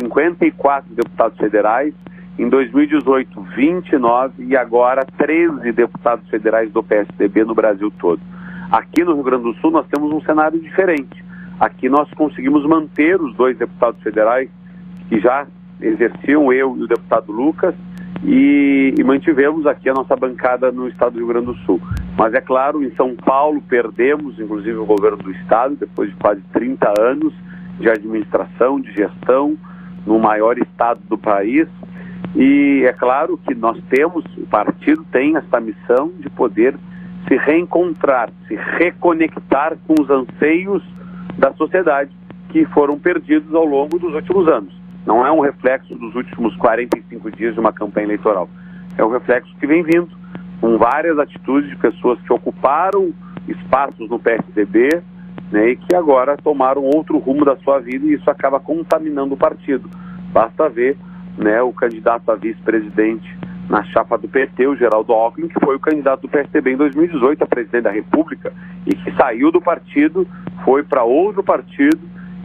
54 0.01 0.95
deputados 0.95 1.39
federais, 1.39 1.95
em 2.39 2.49
2018 2.49 3.41
29 3.57 4.45
e 4.45 4.57
agora 4.57 5.05
13 5.17 5.73
deputados 5.73 6.29
federais 6.29 6.71
do 6.71 6.83
PSDB 6.83 7.45
no 7.45 7.55
Brasil 7.55 7.91
todo. 7.99 8.21
Aqui 8.71 9.05
no 9.05 9.15
Rio 9.15 9.23
Grande 9.23 9.45
do 9.45 9.55
Sul 9.55 9.71
nós 9.71 9.87
temos 9.87 10.13
um 10.13 10.21
cenário 10.21 10.59
diferente. 10.61 11.25
Aqui 11.59 11.89
nós 11.89 12.11
conseguimos 12.11 12.67
manter 12.67 13.21
os 13.21 13.35
dois 13.35 13.57
deputados 13.57 14.03
federais 14.03 14.51
que 15.09 15.19
já 15.21 15.47
exerciam, 15.81 16.53
eu 16.53 16.77
e 16.77 16.83
o 16.83 16.87
deputado 16.87 17.33
Lucas, 17.33 17.75
e, 18.25 18.95
e, 18.99 19.05
mantivemos 19.05 19.67
aqui 19.67 19.89
a 19.89 19.95
nossa 19.95 20.17
bancada 20.17 20.73
no 20.73 20.89
estado 20.89 21.13
do 21.13 21.19
Rio 21.19 21.29
Grande 21.29 21.47
do 21.47 21.55
Sul. 21.59 21.81
Mas 22.17 22.35
é 22.35 22.41
claro, 22.41 22.83
em 22.83 22.91
São 22.95 23.15
Paulo 23.15 23.63
perdemos, 23.63 24.39
inclusive, 24.41 24.77
o 24.77 24.87
governo 24.87 25.19
do 25.19 25.31
estado, 25.33 25.77
depois 25.77 26.11
de 26.11 26.17
quase 26.17 26.41
30 26.53 26.93
anos 26.99 27.33
de 27.79 27.89
administração, 27.91 28.81
de 28.81 28.91
gestão, 28.93 29.57
no 30.07 30.19
maior 30.19 30.57
estado 30.59 31.01
do 31.09 31.19
país. 31.19 31.69
E 32.37 32.85
é 32.85 32.93
claro 32.93 33.39
que 33.39 33.55
nós 33.55 33.83
temos, 33.89 34.23
o 34.37 34.47
partido 34.47 35.03
tem 35.11 35.37
essa 35.37 35.59
missão 35.59 36.13
de 36.19 36.29
poder 36.29 36.77
se 37.27 37.35
reencontrar, 37.35 38.29
se 38.47 38.55
reconectar 38.79 39.75
com 39.87 39.95
os 39.99 40.11
anseios 40.11 40.83
da 41.39 41.55
sociedade 41.55 42.11
que 42.51 42.67
foram 42.67 42.99
perdidos 42.99 43.55
ao 43.55 43.65
longo 43.65 43.99
dos 43.99 44.15
últimos 44.15 44.47
anos. 44.49 44.73
Não 45.07 45.27
é 45.27 45.33
um 45.33 45.41
reflexo 45.41 45.95
dos 45.95 46.15
últimos 46.15 46.55
45 46.57 47.31
dias 47.31 47.55
de 47.55 47.61
uma 47.61 47.73
campanha 47.73 48.05
eleitoral. 48.07 48.51
É 48.99 49.05
um 49.05 49.11
reflexo 49.11 49.55
que 49.59 49.67
vem 49.67 49.83
vindo 49.83 50.11
com 50.61 50.77
várias 50.77 51.19
atitudes 51.19 51.71
de 51.71 51.77
pessoas 51.77 52.21
que 52.21 52.33
ocuparam 52.33 53.15
espaços 53.49 54.11
no 54.11 54.19
PSDB 54.19 55.03
né, 55.51 55.71
e 55.71 55.77
que 55.77 55.95
agora 55.95 56.37
tomaram 56.37 56.83
outro 56.83 57.17
rumo 57.17 57.47
da 57.47 57.57
sua 57.57 57.79
vida 57.79 58.05
e 58.05 58.13
isso 58.13 58.29
acaba 58.31 58.61
contaminando 58.61 59.33
o 59.35 59.39
partido. 59.39 59.89
Basta 60.33 60.69
ver 60.69 60.99
né, 61.37 61.61
o 61.63 61.73
candidato 61.73 62.31
a 62.31 62.35
vice-presidente 62.35 63.37
na 63.69 63.83
chapa 63.85 64.17
do 64.17 64.29
PT, 64.29 64.67
o 64.67 64.77
Geraldo 64.77 65.13
Alckmin, 65.13 65.49
que 65.49 65.59
foi 65.65 65.77
o 65.77 65.81
candidato 65.81 66.23
do 66.23 66.29
PSDB 66.29 66.73
em 66.73 66.77
2018 66.77 67.43
a 67.43 67.47
presidente 67.47 67.83
da 67.83 67.91
República 67.91 68.53
e 68.87 68.95
que 68.95 69.11
saiu 69.17 69.51
do 69.51 69.61
partido, 69.61 70.27
foi 70.65 70.83
para 70.83 71.03
outro 71.03 71.43
partido 71.43 71.99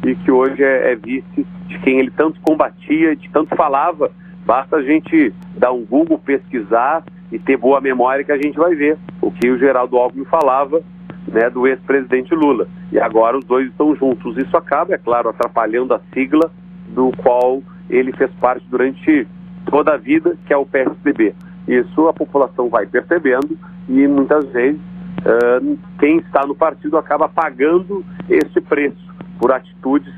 e 0.03 0.15
que 0.15 0.31
hoje 0.31 0.63
é, 0.63 0.91
é 0.91 0.95
vice 0.95 1.45
de 1.67 1.79
quem 1.79 1.99
ele 1.99 2.11
tanto 2.11 2.39
combatia, 2.41 3.15
de 3.15 3.29
tanto 3.29 3.55
falava. 3.55 4.11
Basta 4.45 4.77
a 4.77 4.81
gente 4.81 5.31
dar 5.55 5.71
um 5.71 5.85
Google, 5.85 6.17
pesquisar 6.17 7.03
e 7.31 7.37
ter 7.37 7.55
boa 7.55 7.79
memória 7.79 8.23
que 8.23 8.31
a 8.31 8.37
gente 8.37 8.57
vai 8.57 8.73
ver 8.75 8.97
o 9.21 9.31
que 9.31 9.49
o 9.49 9.59
Geraldo 9.59 9.97
Alckmin 9.97 10.25
falava 10.25 10.81
né, 11.27 11.49
do 11.49 11.67
ex-presidente 11.67 12.33
Lula. 12.33 12.67
E 12.91 12.99
agora 12.99 13.37
os 13.37 13.45
dois 13.45 13.67
estão 13.67 13.95
juntos. 13.95 14.37
Isso 14.37 14.57
acaba, 14.57 14.95
é 14.95 14.97
claro, 14.97 15.29
atrapalhando 15.29 15.93
a 15.93 16.01
sigla 16.13 16.51
do 16.89 17.11
qual 17.17 17.61
ele 17.91 18.11
fez 18.13 18.31
parte 18.39 18.65
durante 18.69 19.27
toda 19.69 19.93
a 19.93 19.97
vida, 19.97 20.35
que 20.45 20.53
é 20.53 20.57
o 20.57 20.65
PSDB. 20.65 21.35
Isso 21.67 22.07
a 22.07 22.13
população 22.13 22.69
vai 22.69 22.85
percebendo 22.85 23.57
e 23.87 24.07
muitas 24.07 24.45
vezes 24.51 24.79
uh, 25.19 25.77
quem 25.99 26.17
está 26.17 26.45
no 26.45 26.55
partido 26.55 26.97
acaba 26.97 27.29
pagando 27.29 28.03
esse 28.29 28.59
preço 28.61 29.11
por 29.39 29.51
atitudes 29.51 30.13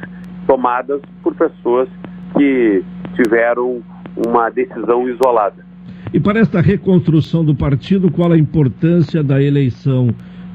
tomadas 0.47 1.01
por 1.21 1.33
pessoas 1.35 1.89
que 2.37 2.83
tiveram 3.15 3.81
uma 4.25 4.49
decisão 4.49 5.07
isolada. 5.09 5.65
E 6.13 6.19
para 6.19 6.39
esta 6.39 6.61
reconstrução 6.61 7.43
do 7.43 7.55
partido, 7.55 8.11
qual 8.11 8.31
a 8.31 8.37
importância 8.37 9.23
da 9.23 9.41
eleição 9.41 10.09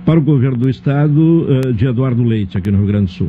para 0.04 0.18
o 0.18 0.22
governo 0.22 0.57
do 0.57 0.68
Estado 0.68 1.46
eh, 1.48 1.72
de 1.72 1.87
Eduardo 1.87 2.22
Leite, 2.22 2.57
aqui 2.57 2.70
no 2.70 2.78
Rio 2.78 2.87
Grande 2.87 3.07
do 3.07 3.11
Sul? 3.11 3.28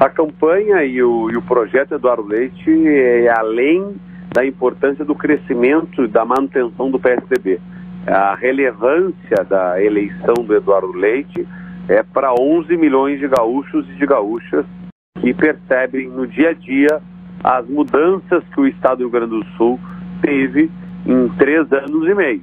A 0.00 0.08
campanha 0.08 0.82
e 0.82 1.02
o, 1.02 1.30
e 1.30 1.36
o 1.36 1.42
projeto 1.42 1.94
Eduardo 1.94 2.26
Leite 2.26 2.70
é 2.88 3.28
além 3.36 3.96
da 4.32 4.42
importância 4.46 5.04
do 5.04 5.14
crescimento 5.14 6.04
e 6.04 6.08
da 6.08 6.24
manutenção 6.24 6.90
do 6.90 6.98
PSDB. 6.98 7.60
A 8.06 8.34
relevância 8.34 9.44
da 9.46 9.78
eleição 9.82 10.32
do 10.42 10.54
Eduardo 10.54 10.92
Leite 10.92 11.46
é 11.86 12.02
para 12.02 12.32
11 12.32 12.74
milhões 12.78 13.20
de 13.20 13.28
gaúchos 13.28 13.86
e 13.90 13.94
de 13.96 14.06
gaúchas 14.06 14.64
que 15.20 15.34
percebem 15.34 16.08
no 16.08 16.26
dia 16.26 16.48
a 16.48 16.54
dia 16.54 17.02
as 17.44 17.68
mudanças 17.68 18.42
que 18.54 18.60
o 18.60 18.66
Estado 18.66 18.98
do 18.98 19.02
Rio 19.02 19.10
Grande 19.10 19.38
do 19.38 19.44
Sul 19.58 19.78
teve 20.22 20.70
em 21.04 21.28
três 21.36 21.70
anos 21.74 22.08
e 22.08 22.14
meio, 22.14 22.40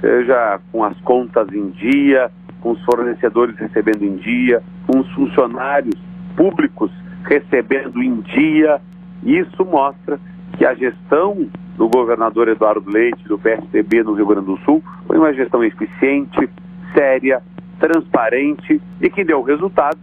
seja 0.00 0.58
com 0.72 0.82
as 0.82 0.98
contas 1.02 1.52
em 1.52 1.68
dia, 1.68 2.30
com 2.62 2.70
os 2.70 2.82
fornecedores 2.82 3.54
recebendo 3.58 4.02
em 4.02 4.16
dia, 4.16 4.62
com 4.86 5.00
os 5.00 5.10
funcionários 5.12 6.13
públicos 6.36 6.90
recebendo 7.24 8.02
em 8.02 8.20
dia. 8.20 8.80
Isso 9.22 9.64
mostra 9.64 10.20
que 10.56 10.64
a 10.64 10.74
gestão 10.74 11.48
do 11.76 11.88
governador 11.88 12.48
Eduardo 12.48 12.88
Leite, 12.88 13.26
do 13.26 13.38
PSDB 13.38 14.02
no 14.02 14.14
Rio 14.14 14.26
Grande 14.26 14.46
do 14.46 14.58
Sul, 14.58 14.82
foi 15.06 15.18
uma 15.18 15.32
gestão 15.32 15.64
eficiente, 15.64 16.48
séria, 16.94 17.42
transparente 17.80 18.80
e 19.00 19.10
que 19.10 19.24
deu 19.24 19.42
resultado, 19.42 19.98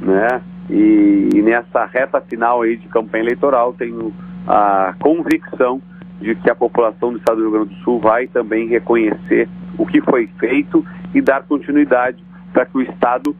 né? 0.00 0.40
E, 0.70 1.28
e, 1.34 1.42
nessa 1.42 1.84
reta 1.84 2.20
final 2.20 2.62
aí 2.62 2.76
de 2.76 2.88
campanha 2.88 3.24
eleitoral 3.24 3.74
tenho 3.74 4.12
a 4.46 4.94
convicção 4.98 5.82
de 6.20 6.34
que 6.36 6.48
a 6.48 6.54
população 6.54 7.12
do 7.12 7.18
estado 7.18 7.36
do 7.36 7.42
Rio 7.42 7.50
Grande 7.50 7.74
do 7.74 7.80
Sul 7.82 8.00
vai 8.00 8.26
também 8.28 8.68
reconhecer 8.68 9.48
o 9.76 9.84
que 9.84 10.00
foi 10.00 10.28
feito 10.38 10.84
e 11.12 11.20
dar 11.20 11.42
continuidade 11.42 12.24
para 12.52 12.64
que 12.64 12.78
o 12.78 12.82
estado 12.82 13.34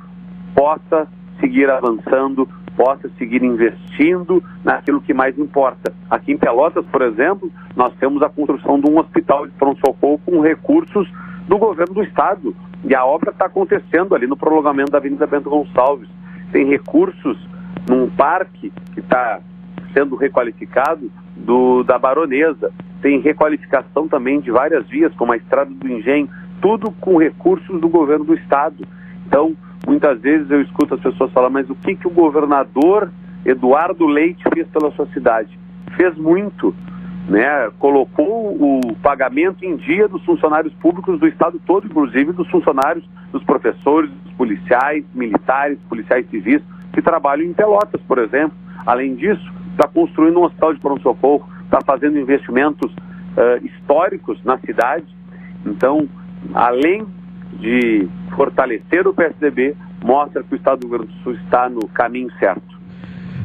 possa 0.54 1.06
seguir 1.42 1.68
avançando, 1.68 2.48
possa 2.76 3.10
seguir 3.18 3.42
investindo 3.42 4.42
naquilo 4.64 5.00
que 5.00 5.12
mais 5.12 5.36
importa. 5.36 5.92
Aqui 6.08 6.32
em 6.32 6.38
Pelotas, 6.38 6.86
por 6.86 7.02
exemplo, 7.02 7.50
nós 7.76 7.92
temos 7.96 8.22
a 8.22 8.28
construção 8.28 8.80
de 8.80 8.88
um 8.88 8.98
hospital 8.98 9.46
de 9.46 9.52
pronto-socorro 9.54 10.20
com 10.24 10.40
recursos 10.40 11.10
do 11.48 11.58
governo 11.58 11.94
do 11.94 12.02
estado. 12.02 12.54
E 12.84 12.94
a 12.94 13.04
obra 13.04 13.30
está 13.30 13.46
acontecendo 13.46 14.14
ali 14.14 14.26
no 14.26 14.36
prolongamento 14.36 14.92
da 14.92 14.98
Avenida 14.98 15.26
Bento 15.26 15.50
Gonçalves. 15.50 16.08
Tem 16.52 16.66
recursos 16.66 17.36
num 17.88 18.08
parque 18.08 18.72
que 18.94 19.00
está 19.00 19.40
sendo 19.92 20.16
requalificado 20.16 21.10
do, 21.36 21.82
da 21.82 21.98
Baronesa. 21.98 22.70
Tem 23.00 23.20
requalificação 23.20 24.08
também 24.08 24.40
de 24.40 24.50
várias 24.50 24.86
vias, 24.86 25.12
como 25.14 25.32
a 25.32 25.36
Estrada 25.36 25.70
do 25.70 25.88
Engenho, 25.88 26.28
tudo 26.60 26.92
com 27.00 27.16
recursos 27.16 27.80
do 27.80 27.88
governo 27.88 28.24
do 28.24 28.34
estado. 28.34 28.86
Então, 29.26 29.56
muitas 29.86 30.20
vezes 30.20 30.50
eu 30.50 30.62
escuto 30.62 30.94
as 30.94 31.00
pessoas 31.00 31.32
falar, 31.32 31.50
mas 31.50 31.68
o 31.68 31.74
que, 31.74 31.94
que 31.94 32.06
o 32.06 32.10
governador 32.10 33.10
Eduardo 33.44 34.06
Leite 34.06 34.42
fez 34.54 34.66
pela 34.68 34.90
sua 34.92 35.06
cidade? 35.06 35.58
fez 35.96 36.16
muito, 36.16 36.74
né? 37.28 37.70
Colocou 37.78 38.54
o 38.54 38.96
pagamento 39.02 39.64
em 39.64 39.76
dia 39.76 40.08
dos 40.08 40.24
funcionários 40.24 40.72
públicos 40.74 41.18
do 41.18 41.26
estado 41.26 41.60
todo, 41.66 41.86
inclusive 41.86 42.32
dos 42.32 42.48
funcionários, 42.48 43.08
dos 43.30 43.42
professores, 43.44 44.10
dos 44.10 44.32
policiais, 44.34 45.04
militares, 45.14 45.78
policiais 45.88 46.28
civis 46.30 46.62
que 46.92 47.00
trabalham 47.00 47.46
em 47.46 47.52
Pelotas, 47.52 48.00
por 48.02 48.18
exemplo. 48.18 48.56
Além 48.84 49.14
disso, 49.14 49.52
está 49.70 49.88
construindo 49.88 50.38
um 50.38 50.44
hospital 50.44 50.74
de 50.74 50.80
pronto-socorro, 50.80 51.48
está 51.64 51.80
fazendo 51.80 52.18
investimentos 52.18 52.92
uh, 52.92 53.64
históricos 53.64 54.42
na 54.44 54.58
cidade. 54.58 55.06
Então, 55.64 56.08
além 56.52 57.06
de 57.60 58.08
fortalecer 58.34 59.06
o 59.06 59.14
PSDB, 59.14 59.74
mostra 60.04 60.42
que 60.42 60.54
o 60.54 60.56
Estado 60.56 60.80
do 60.80 60.88
Rio 60.88 60.98
Grande 60.98 61.12
do 61.12 61.22
Sul 61.22 61.34
está 61.34 61.68
no 61.68 61.86
caminho 61.88 62.30
certo. 62.38 62.72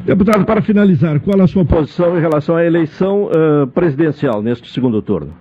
Deputado, 0.04 0.46
para 0.46 0.62
finalizar, 0.62 1.20
qual 1.20 1.40
a 1.40 1.46
sua 1.46 1.64
posição 1.64 2.16
em 2.16 2.20
relação 2.20 2.56
à 2.56 2.64
eleição 2.64 3.24
uh, 3.24 3.66
presidencial 3.66 4.42
neste 4.42 4.70
segundo 4.70 5.02
turno? 5.02 5.34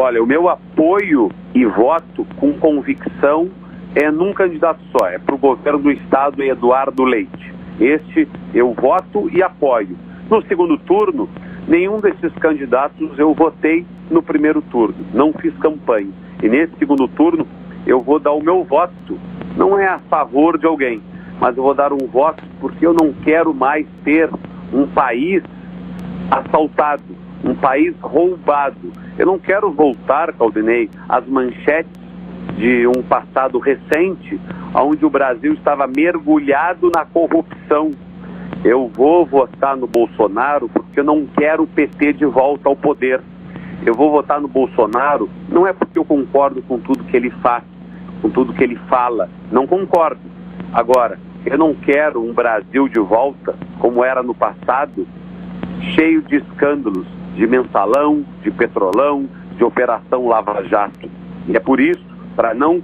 Olha, 0.00 0.22
o 0.22 0.26
meu 0.26 0.48
apoio 0.48 1.30
e 1.54 1.64
voto 1.64 2.26
com 2.36 2.52
convicção 2.54 3.48
é 3.94 4.10
num 4.10 4.32
candidato 4.32 4.80
só, 4.90 5.06
é 5.06 5.18
para 5.18 5.34
o 5.34 5.38
governo 5.38 5.78
do 5.78 5.90
Estado 5.90 6.42
Eduardo 6.42 7.04
Leite. 7.04 7.52
Este 7.80 8.28
eu 8.52 8.72
voto 8.74 9.28
e 9.32 9.42
apoio. 9.42 9.96
No 10.30 10.42
segundo 10.46 10.78
turno, 10.78 11.28
nenhum 11.66 12.00
desses 12.00 12.32
candidatos 12.34 13.18
eu 13.18 13.34
votei 13.34 13.84
no 14.10 14.22
primeiro 14.22 14.62
turno, 14.62 14.96
não 15.12 15.32
fiz 15.32 15.56
campanha. 15.58 16.10
E 16.42 16.48
nesse 16.48 16.76
segundo 16.76 17.08
turno, 17.08 17.46
eu 17.86 18.00
vou 18.00 18.18
dar 18.18 18.32
o 18.32 18.42
meu 18.42 18.64
voto, 18.64 19.18
não 19.56 19.78
é 19.78 19.86
a 19.86 19.98
favor 19.98 20.58
de 20.58 20.66
alguém, 20.66 21.02
mas 21.40 21.56
eu 21.56 21.62
vou 21.62 21.74
dar 21.74 21.92
um 21.92 22.06
voto 22.06 22.42
porque 22.60 22.86
eu 22.86 22.94
não 22.94 23.12
quero 23.12 23.52
mais 23.52 23.86
ter 24.04 24.30
um 24.72 24.86
país 24.86 25.42
assaltado, 26.30 27.02
um 27.44 27.54
país 27.54 27.94
roubado. 28.00 28.92
Eu 29.18 29.26
não 29.26 29.38
quero 29.38 29.70
voltar, 29.70 30.32
Caldinei, 30.32 30.88
às 31.08 31.26
manchetes 31.26 31.92
de 32.56 32.86
um 32.86 33.02
passado 33.02 33.58
recente, 33.58 34.40
onde 34.74 35.04
o 35.04 35.10
Brasil 35.10 35.52
estava 35.54 35.86
mergulhado 35.86 36.90
na 36.94 37.04
corrupção. 37.04 37.90
Eu 38.64 38.88
vou 38.88 39.26
votar 39.26 39.76
no 39.76 39.86
Bolsonaro 39.86 40.68
porque 40.68 41.00
eu 41.00 41.04
não 41.04 41.26
quero 41.26 41.64
o 41.64 41.66
PT 41.66 42.14
de 42.14 42.24
volta 42.24 42.68
ao 42.68 42.76
poder. 42.76 43.20
Eu 43.84 43.94
vou 43.94 44.10
votar 44.10 44.40
no 44.40 44.48
Bolsonaro 44.48 45.28
não 45.48 45.66
é 45.66 45.72
porque 45.72 45.98
eu 45.98 46.04
concordo 46.04 46.62
com 46.62 46.78
tudo 46.78 47.04
que 47.04 47.16
ele 47.16 47.30
faz, 47.30 47.62
com 48.24 48.30
tudo 48.30 48.54
que 48.54 48.64
ele 48.64 48.76
fala. 48.88 49.28
Não 49.52 49.66
concordo. 49.66 50.22
Agora, 50.72 51.18
eu 51.44 51.58
não 51.58 51.74
quero 51.74 52.24
um 52.24 52.32
Brasil 52.32 52.88
de 52.88 52.98
volta 52.98 53.54
como 53.78 54.02
era 54.02 54.22
no 54.22 54.34
passado, 54.34 55.06
cheio 55.94 56.22
de 56.22 56.36
escândalos, 56.36 57.06
de 57.34 57.46
mensalão, 57.46 58.24
de 58.42 58.50
petrolão, 58.50 59.28
de 59.58 59.62
operação 59.62 60.26
Lava 60.26 60.64
Jato. 60.64 61.10
E 61.46 61.54
é 61.54 61.60
por 61.60 61.78
isso, 61.78 62.02
para 62.34 62.54
não 62.54 62.82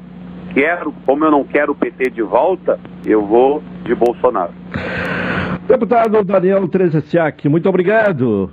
quero, 0.52 0.92
como 1.06 1.24
eu 1.24 1.30
não 1.30 1.42
quero 1.42 1.72
o 1.72 1.74
PT 1.74 2.10
de 2.10 2.22
volta, 2.22 2.78
eu 3.06 3.24
vou 3.24 3.62
de 3.84 3.94
Bolsonaro. 3.94 4.52
Deputado 5.66 6.22
Daniel 6.22 6.68
Trezessiak, 6.68 7.48
muito 7.48 7.66
obrigado 7.66 8.52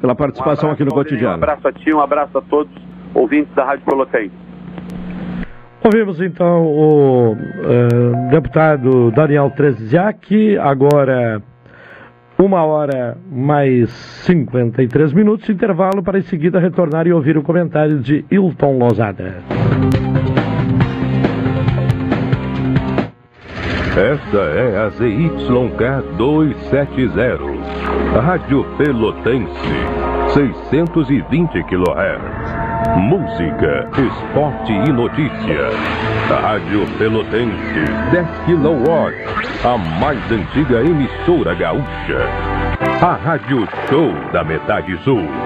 pela 0.00 0.16
participação 0.16 0.70
um 0.70 0.72
aqui 0.72 0.84
no 0.84 0.90
Cotidiano. 0.90 1.34
Um 1.34 1.36
abraço 1.36 1.68
a 1.68 1.72
ti, 1.72 1.94
um 1.94 2.00
abraço 2.00 2.36
a 2.36 2.42
todos 2.42 2.72
ouvintes 3.14 3.54
da 3.54 3.64
Rádio 3.64 3.84
Pelotense. 3.84 4.45
Ouvimos 5.86 6.20
então 6.20 6.66
o 6.66 7.30
uh, 7.30 7.36
deputado 8.28 9.12
Daniel 9.12 9.48
Trezessiak, 9.50 10.58
agora 10.58 11.40
uma 12.36 12.64
hora 12.64 13.16
mais 13.30 13.88
53 14.26 15.12
minutos, 15.12 15.48
intervalo 15.48 16.02
para 16.02 16.18
em 16.18 16.22
seguida 16.22 16.58
retornar 16.58 17.06
e 17.06 17.12
ouvir 17.12 17.38
o 17.38 17.42
comentário 17.42 18.00
de 18.00 18.24
Hilton 18.28 18.78
Lozada. 18.78 19.36
Esta 23.96 24.38
é 24.38 24.76
a 24.76 24.88
ZYK 24.88 26.16
270, 26.18 28.20
Rádio 28.20 28.64
Pelotense, 28.76 29.54
620 30.34 31.62
kHz. 31.62 32.45
Música, 32.94 33.88
esporte 33.98 34.72
e 34.72 34.92
notícia. 34.92 35.70
Rádio 36.40 36.86
Pelotense, 36.96 37.84
10 38.12 38.26
kW, 38.46 39.68
a 39.68 39.76
mais 39.98 40.20
antiga 40.30 40.80
emissora 40.80 41.54
gaúcha. 41.54 42.28
A 43.02 43.14
Rádio 43.14 43.66
Show 43.88 44.12
da 44.32 44.44
Metade 44.44 44.96
Sul. 45.02 45.45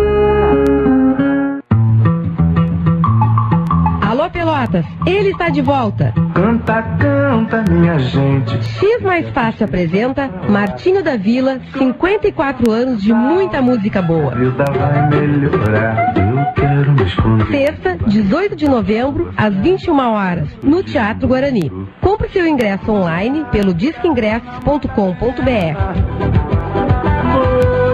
Ele 5.05 5.29
está 5.29 5.49
de 5.49 5.61
volta. 5.61 6.13
Canta, 6.33 6.81
canta, 6.99 7.63
minha 7.69 7.97
gente. 7.97 8.53
X 8.63 9.01
Mais 9.01 9.27
Fácil 9.29 9.65
apresenta 9.65 10.29
Martinho 10.49 11.03
da 11.03 11.17
Vila, 11.17 11.59
54 11.77 12.69
anos 12.71 13.01
de 13.01 13.13
muita 13.13 13.61
música 13.61 14.01
boa. 14.01 14.33
A 14.33 14.35
vida 14.35 14.65
vai 14.65 15.09
melhorar, 15.09 16.13
eu 16.15 16.45
quero 16.53 16.91
me 16.91 17.03
esconder. 17.03 17.47
Sexta, 17.47 17.97
18 18.07 18.55
de 18.55 18.69
novembro, 18.69 19.33
às 19.35 19.53
21 19.55 19.99
horas, 19.99 20.47
no 20.61 20.83
Teatro 20.83 21.27
Guarani. 21.27 21.71
Compre 21.99 22.29
seu 22.29 22.45
ingresso 22.45 22.91
online 22.91 23.43
pelo 23.51 23.73
disqueingressos.com.br. 23.73 24.87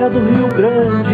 Do 0.09 0.19
Rio 0.19 0.47
Grande. 0.49 1.13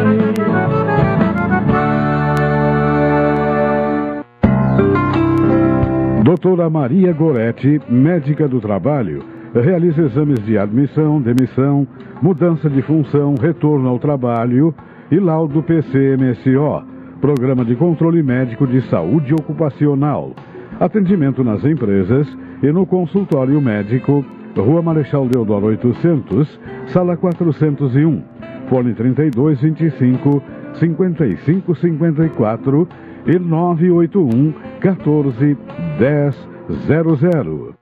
Doutora 6.23 6.69
Maria 6.69 7.11
Goretti, 7.13 7.81
médica 7.89 8.47
do 8.47 8.59
trabalho, 8.59 9.23
realiza 9.53 10.03
exames 10.03 10.39
de 10.45 10.57
admissão, 10.57 11.21
demissão, 11.21 11.87
mudança 12.21 12.69
de 12.69 12.81
função, 12.81 13.35
retorno 13.35 13.89
ao 13.89 13.99
trabalho 13.99 14.73
e 15.11 15.19
laudo 15.19 15.63
PCMSO, 15.63 16.83
Programa 17.19 17.65
de 17.65 17.75
Controle 17.75 18.23
Médico 18.23 18.67
de 18.67 18.81
Saúde 18.89 19.33
Ocupacional. 19.33 20.33
Atendimento 20.79 21.43
nas 21.43 21.63
empresas 21.65 22.27
e 22.63 22.71
no 22.71 22.85
consultório 22.85 23.59
médico, 23.59 24.23
Rua 24.55 24.81
Marechal 24.81 25.27
Deodoro 25.27 25.67
800, 25.67 26.59
Sala 26.87 27.17
401. 27.17 28.38
Fone 28.69 28.93
3225 28.93 30.41
5554 30.75 32.87
e 33.25 33.37
981 33.37 34.53
14 34.79 35.57
1000. 35.99 37.77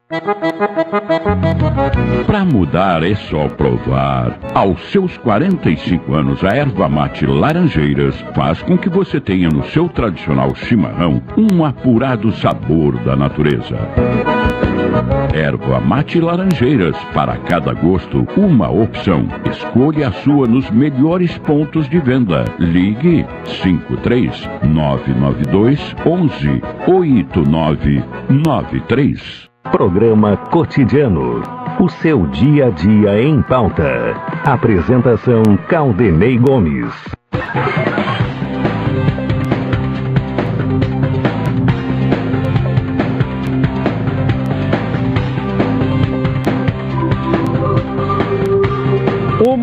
Para 2.25 2.45
mudar 2.45 3.03
é 3.03 3.13
só 3.13 3.49
provar. 3.49 4.39
Aos 4.53 4.81
seus 4.89 5.17
45 5.17 6.13
anos, 6.13 6.41
a 6.43 6.55
erva 6.55 6.87
mate 6.87 7.25
Laranjeiras 7.25 8.15
faz 8.33 8.63
com 8.63 8.77
que 8.77 8.87
você 8.89 9.19
tenha 9.19 9.49
no 9.49 9.65
seu 9.65 9.89
tradicional 9.89 10.55
chimarrão 10.55 11.21
um 11.37 11.65
apurado 11.65 12.31
sabor 12.31 12.97
da 13.03 13.17
natureza. 13.17 13.77
Erva 15.33 15.79
mate 15.79 16.19
Laranjeiras, 16.19 16.97
para 17.13 17.37
cada 17.37 17.73
gosto, 17.73 18.27
uma 18.35 18.69
opção. 18.69 19.29
Escolha 19.49 20.09
a 20.09 20.11
sua 20.11 20.45
nos 20.47 20.69
melhores 20.71 21.37
pontos 21.39 21.89
de 21.89 21.99
venda. 21.99 22.45
Ligue 22.57 23.25
53 23.45 24.49
992 24.63 25.95
11 26.05 26.61
8993. 26.87 29.47
Programa 29.71 30.35
Cotidiano. 30.37 31.41
O 31.79 31.89
seu 31.89 32.25
dia 32.27 32.67
a 32.67 32.69
dia 32.69 33.21
em 33.21 33.41
pauta. 33.43 34.15
Apresentação 34.45 35.43
Caldenei 35.67 36.37
Gomes. 36.37 36.93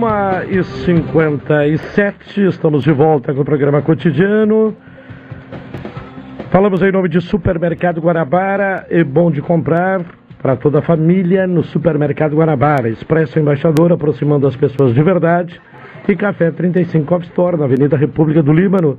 Uma 0.05 0.45
e 0.45 0.63
cinquenta 0.63 1.67
e 1.67 1.79
sete, 1.79 2.45
estamos 2.45 2.85
de 2.85 2.93
volta 2.93 3.33
com 3.33 3.41
o 3.41 3.45
programa 3.45 3.81
cotidiano. 3.81 4.77
Falamos 6.51 6.83
em 6.83 6.93
nome 6.93 7.09
de 7.09 7.23
Supermercado 7.23 8.03
Guanabara, 8.03 8.87
é 8.91 9.03
bom 9.03 9.31
de 9.31 9.41
comprar 9.41 10.05
para 10.43 10.57
toda 10.57 10.81
a 10.81 10.83
família 10.83 11.47
no 11.47 11.63
Supermercado 11.63 12.37
Guanabara. 12.37 12.91
Expresso 12.91 13.39
Embaixador, 13.39 13.93
aproximando 13.93 14.47
as 14.47 14.55
pessoas 14.55 14.95
de 14.95 15.03
verdade. 15.03 15.59
E 16.07 16.15
Café 16.15 16.51
35 16.51 17.07
Coffee 17.07 17.29
Store, 17.31 17.57
na 17.57 17.65
Avenida 17.65 17.97
República 17.97 18.43
do 18.43 18.53
Líbano, 18.53 18.99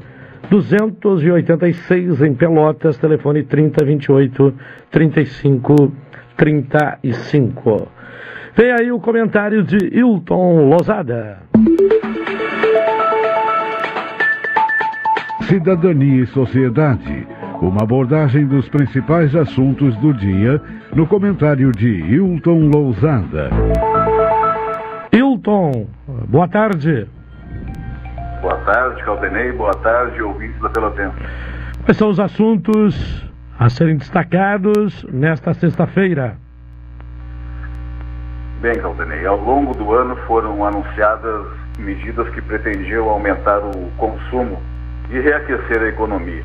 286 0.50 2.20
em 2.24 2.34
Pelotas, 2.34 2.98
telefone 2.98 3.44
3028 3.44 4.56
35 4.90 5.94
35. 6.36 7.95
Vem 8.56 8.72
aí 8.72 8.90
o 8.90 9.02
comentário 9.02 9.64
de 9.64 9.76
Hilton 9.92 10.70
Lozada. 10.70 11.40
Cidadania 15.42 16.24
e 16.24 16.28
Sociedade. 16.28 17.28
Uma 17.62 17.84
abordagem 17.84 18.48
dos 18.48 18.70
principais 18.70 19.36
assuntos 19.36 19.94
do 19.98 20.14
dia 20.14 20.62
no 20.94 21.06
comentário 21.06 21.70
de 21.74 21.90
Hilton 21.90 22.70
Lousada. 22.74 23.50
Hilton, 25.12 25.88
boa 26.30 26.48
tarde. 26.48 27.10
Boa 28.42 28.58
tarde, 28.60 29.04
Caldenei. 29.04 29.52
Boa 29.52 29.74
tarde, 29.74 30.22
ouvintes 30.22 30.62
da 30.62 30.70
Pelotense. 30.70 31.18
Quais 31.84 31.98
são 31.98 32.08
os 32.08 32.22
assuntos 32.22 33.30
a 33.60 33.70
serem 33.70 33.98
destacados 33.98 35.06
nesta 35.12 35.54
sexta-feira? 35.54 36.38
Bem, 38.66 38.80
Caldenei, 38.80 39.24
ao 39.28 39.38
longo 39.38 39.76
do 39.76 39.94
ano 39.94 40.16
foram 40.26 40.66
anunciadas 40.66 41.46
medidas 41.78 42.28
que 42.30 42.42
pretendiam 42.42 43.08
aumentar 43.08 43.60
o 43.60 43.92
consumo 43.96 44.60
e 45.08 45.20
reaquecer 45.20 45.84
a 45.84 45.88
economia. 45.90 46.44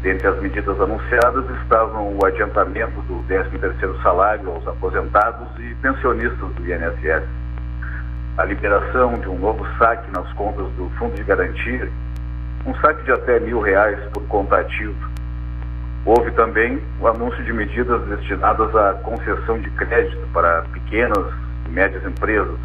Dentre 0.00 0.26
as 0.26 0.40
medidas 0.40 0.80
anunciadas 0.80 1.44
estavam 1.60 2.16
o 2.16 2.24
adiantamento 2.24 2.98
do 3.02 3.22
13º 3.28 4.02
salário 4.02 4.52
aos 4.52 4.66
aposentados 4.66 5.48
e 5.58 5.74
pensionistas 5.82 6.48
do 6.54 6.62
INSS, 6.66 7.28
a 8.38 8.44
liberação 8.46 9.12
de 9.18 9.28
um 9.28 9.38
novo 9.38 9.66
saque 9.76 10.10
nas 10.12 10.32
contas 10.32 10.66
do 10.78 10.88
Fundo 10.98 11.14
de 11.14 11.24
Garantia, 11.24 11.90
um 12.64 12.74
saque 12.76 13.02
de 13.02 13.12
até 13.12 13.38
mil 13.38 13.60
reais 13.60 13.98
por 14.14 14.22
conta. 14.28 14.64
Houve 16.04 16.32
também 16.32 16.82
o 17.00 17.06
anúncio 17.06 17.42
de 17.44 17.52
medidas 17.52 18.02
destinadas 18.08 18.74
à 18.74 18.94
concessão 19.04 19.60
de 19.60 19.70
crédito 19.70 20.26
para 20.32 20.62
pequenas 20.72 21.32
e 21.66 21.70
médias 21.70 22.04
empresas, 22.04 22.58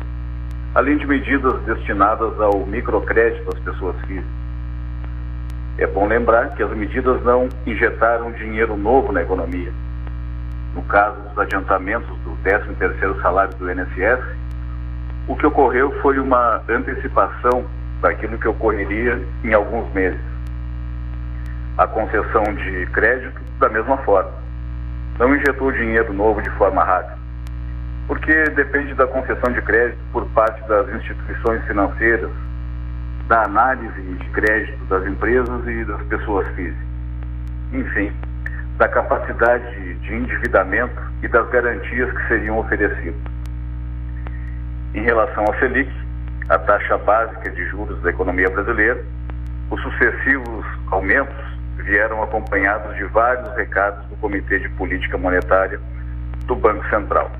além 0.74 0.98
de 0.98 1.06
medidas 1.06 1.62
destinadas 1.62 2.40
ao 2.40 2.66
microcrédito 2.66 3.48
às 3.50 3.60
pessoas 3.60 3.96
físicas. 4.08 4.26
É 5.78 5.86
bom 5.86 6.08
lembrar 6.08 6.56
que 6.56 6.64
as 6.64 6.72
medidas 6.72 7.24
não 7.24 7.48
injetaram 7.68 8.32
dinheiro 8.32 8.76
novo 8.76 9.12
na 9.12 9.22
economia. 9.22 9.72
No 10.74 10.82
caso 10.84 11.22
dos 11.22 11.38
adiantamentos 11.38 12.10
do 12.24 12.36
13º 12.44 13.22
salário 13.22 13.54
do 13.58 13.72
INSS, 13.72 14.20
o 15.28 15.36
que 15.36 15.46
ocorreu 15.46 15.92
foi 16.02 16.18
uma 16.18 16.64
antecipação 16.68 17.64
daquilo 18.02 18.40
que 18.40 18.48
ocorreria 18.48 19.22
em 19.44 19.54
alguns 19.54 19.94
meses. 19.94 20.37
A 21.78 21.86
concessão 21.86 22.44
de 22.56 22.88
crédito, 22.88 23.40
da 23.60 23.70
mesma 23.70 23.98
forma, 23.98 24.32
não 25.20 25.36
injetou 25.36 25.72
dinheiro 25.72 26.12
novo 26.12 26.42
de 26.42 26.50
forma 26.52 26.84
rápida, 26.84 27.16
porque 28.08 28.44
depende 28.56 28.96
da 28.96 29.06
concessão 29.06 29.54
de 29.54 29.62
crédito 29.62 30.00
por 30.12 30.26
parte 30.30 30.60
das 30.68 30.90
instituições 30.90 31.64
financeiras, 31.66 32.32
da 33.28 33.44
análise 33.44 34.02
de 34.02 34.30
crédito 34.30 34.84
das 34.86 35.06
empresas 35.06 35.68
e 35.68 35.86
das 35.86 36.02
pessoas 36.08 36.48
físicas. 36.56 36.88
Enfim, 37.72 38.12
da 38.78 38.88
capacidade 38.88 39.94
de 40.00 40.16
endividamento 40.16 41.00
e 41.22 41.28
das 41.28 41.48
garantias 41.50 42.12
que 42.12 42.28
seriam 42.28 42.58
oferecidas. 42.58 43.22
Em 44.96 45.04
relação 45.04 45.44
à 45.44 45.60
Selic, 45.60 45.92
a 46.50 46.58
taxa 46.58 46.98
básica 46.98 47.52
de 47.52 47.66
juros 47.66 48.02
da 48.02 48.10
economia 48.10 48.50
brasileira, 48.50 49.04
os 49.70 49.80
sucessivos 49.82 50.66
aumentos 50.90 51.58
vieram 51.84 52.22
acompanhados 52.24 52.96
de 52.96 53.04
vários 53.06 53.54
recados 53.56 54.06
do 54.08 54.16
Comitê 54.18 54.60
de 54.60 54.70
Política 54.70 55.18
Monetária 55.18 55.80
do 56.46 56.56
Banco 56.56 56.88
Central. 56.90 57.32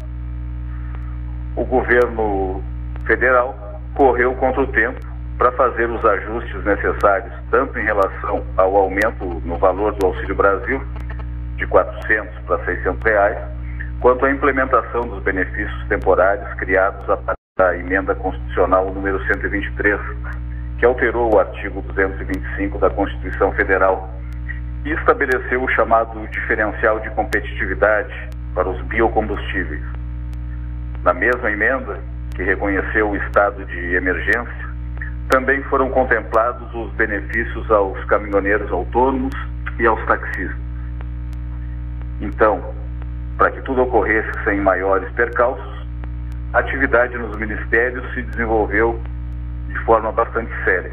O 1.56 1.66
governo 1.66 2.64
federal 3.06 3.56
correu 3.96 4.34
contra 4.36 4.62
o 4.62 4.68
tempo 4.68 5.00
para 5.38 5.52
fazer 5.52 5.90
os 5.90 6.04
ajustes 6.04 6.64
necessários, 6.66 7.34
tanto 7.52 7.78
em 7.80 7.84
relação 7.84 8.44
ao 8.58 8.76
aumento 8.76 9.26
no 9.46 9.58
valor 9.58 9.94
do 9.94 10.08
Auxílio 10.08 10.36
Brasil, 10.36 10.82
de 11.56 11.66
400 11.68 12.40
para 12.46 12.64
600 12.66 13.04
reais, 13.04 13.38
quanto 14.00 14.26
à 14.26 14.32
implementação 14.32 15.08
dos 15.08 15.24
benefícios 15.24 15.88
temporários 15.88 16.52
criados 16.56 17.08
a 17.10 17.18
partir 17.18 17.38
da 17.58 17.76
emenda 17.76 18.14
constitucional 18.16 18.92
número 18.94 19.20
123, 19.26 20.00
que 20.80 20.86
alterou 20.86 21.34
o 21.34 21.40
artigo 21.40 21.82
225 21.82 22.78
da 22.78 22.90
Constituição 22.90 23.52
Federal 23.54 24.17
estabeleceu 24.86 25.64
o 25.64 25.70
chamado 25.70 26.28
diferencial 26.28 27.00
de 27.00 27.10
competitividade 27.12 28.14
para 28.54 28.70
os 28.70 28.82
biocombustíveis. 28.84 29.84
Na 31.04 31.14
mesma 31.14 31.52
emenda, 31.52 32.00
que 32.36 32.44
reconheceu 32.44 33.10
o 33.10 33.16
estado 33.16 33.66
de 33.66 33.96
emergência, 33.96 34.68
também 35.30 35.62
foram 35.64 35.90
contemplados 35.90 36.74
os 36.74 36.92
benefícios 36.94 37.70
aos 37.70 38.02
caminhoneiros 38.06 38.72
autônomos 38.72 39.34
e 39.80 39.86
aos 39.86 40.04
taxistas. 40.06 40.56
Então, 42.22 42.74
para 43.38 43.52
que 43.52 43.62
tudo 43.62 43.84
ocorresse 43.84 44.30
sem 44.44 44.60
maiores 44.60 45.10
percalços, 45.12 45.88
a 46.54 46.60
atividade 46.60 47.18
nos 47.18 47.36
ministérios 47.38 48.04
se 48.14 48.22
desenvolveu 48.22 49.00
de 49.68 49.78
forma 49.80 50.12
bastante 50.12 50.52
séria. 50.64 50.92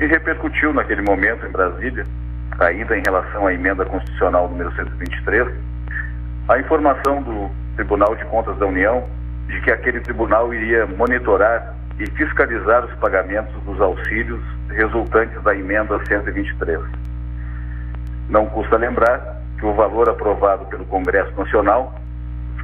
E 0.00 0.06
repercutiu 0.06 0.72
naquele 0.72 1.02
momento 1.02 1.46
em 1.46 1.50
Brasília, 1.50 2.04
ainda 2.60 2.96
em 2.96 3.02
relação 3.04 3.46
à 3.46 3.52
emenda 3.52 3.84
constitucional 3.84 4.48
número 4.48 4.74
123, 4.74 5.48
a 6.48 6.58
informação 6.58 7.22
do 7.22 7.50
Tribunal 7.76 8.14
de 8.14 8.24
Contas 8.26 8.56
da 8.58 8.66
União 8.66 9.04
de 9.46 9.60
que 9.60 9.70
aquele 9.70 10.00
tribunal 10.00 10.52
iria 10.54 10.86
monitorar 10.86 11.74
e 11.98 12.06
fiscalizar 12.10 12.84
os 12.84 12.92
pagamentos 12.94 13.54
dos 13.64 13.80
auxílios 13.80 14.42
resultantes 14.70 15.40
da 15.42 15.54
emenda 15.54 15.98
123. 16.06 16.80
Não 18.28 18.46
custa 18.46 18.76
lembrar 18.76 19.42
que 19.58 19.66
o 19.66 19.74
valor 19.74 20.08
aprovado 20.08 20.64
pelo 20.66 20.84
Congresso 20.86 21.32
Nacional 21.38 21.94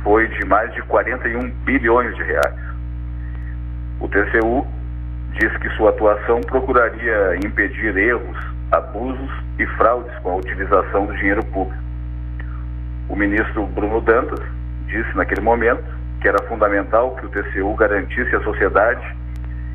foi 0.02 0.26
de 0.28 0.44
mais 0.46 0.72
de 0.74 0.82
41 0.82 1.50
bilhões 1.64 2.14
de 2.16 2.22
reais. 2.22 2.54
O 4.00 4.08
TCU 4.08 4.66
diz 5.38 5.56
que 5.58 5.68
sua 5.76 5.90
atuação 5.90 6.40
procuraria 6.40 7.36
impedir 7.44 7.96
erros, 7.96 8.38
abusos 8.72 9.30
e 9.58 9.66
fraudes 9.66 10.16
com 10.18 10.30
a 10.32 10.36
utilização 10.36 11.06
do 11.06 11.16
dinheiro 11.16 11.44
público. 11.46 11.82
O 13.08 13.16
ministro 13.16 13.66
Bruno 13.66 14.00
Dantas 14.00 14.40
disse 14.86 15.16
naquele 15.16 15.40
momento 15.40 15.84
que 16.20 16.28
era 16.28 16.42
fundamental 16.44 17.16
que 17.16 17.26
o 17.26 17.28
TCU 17.28 17.74
garantisse 17.74 18.34
à 18.36 18.40
sociedade 18.42 19.16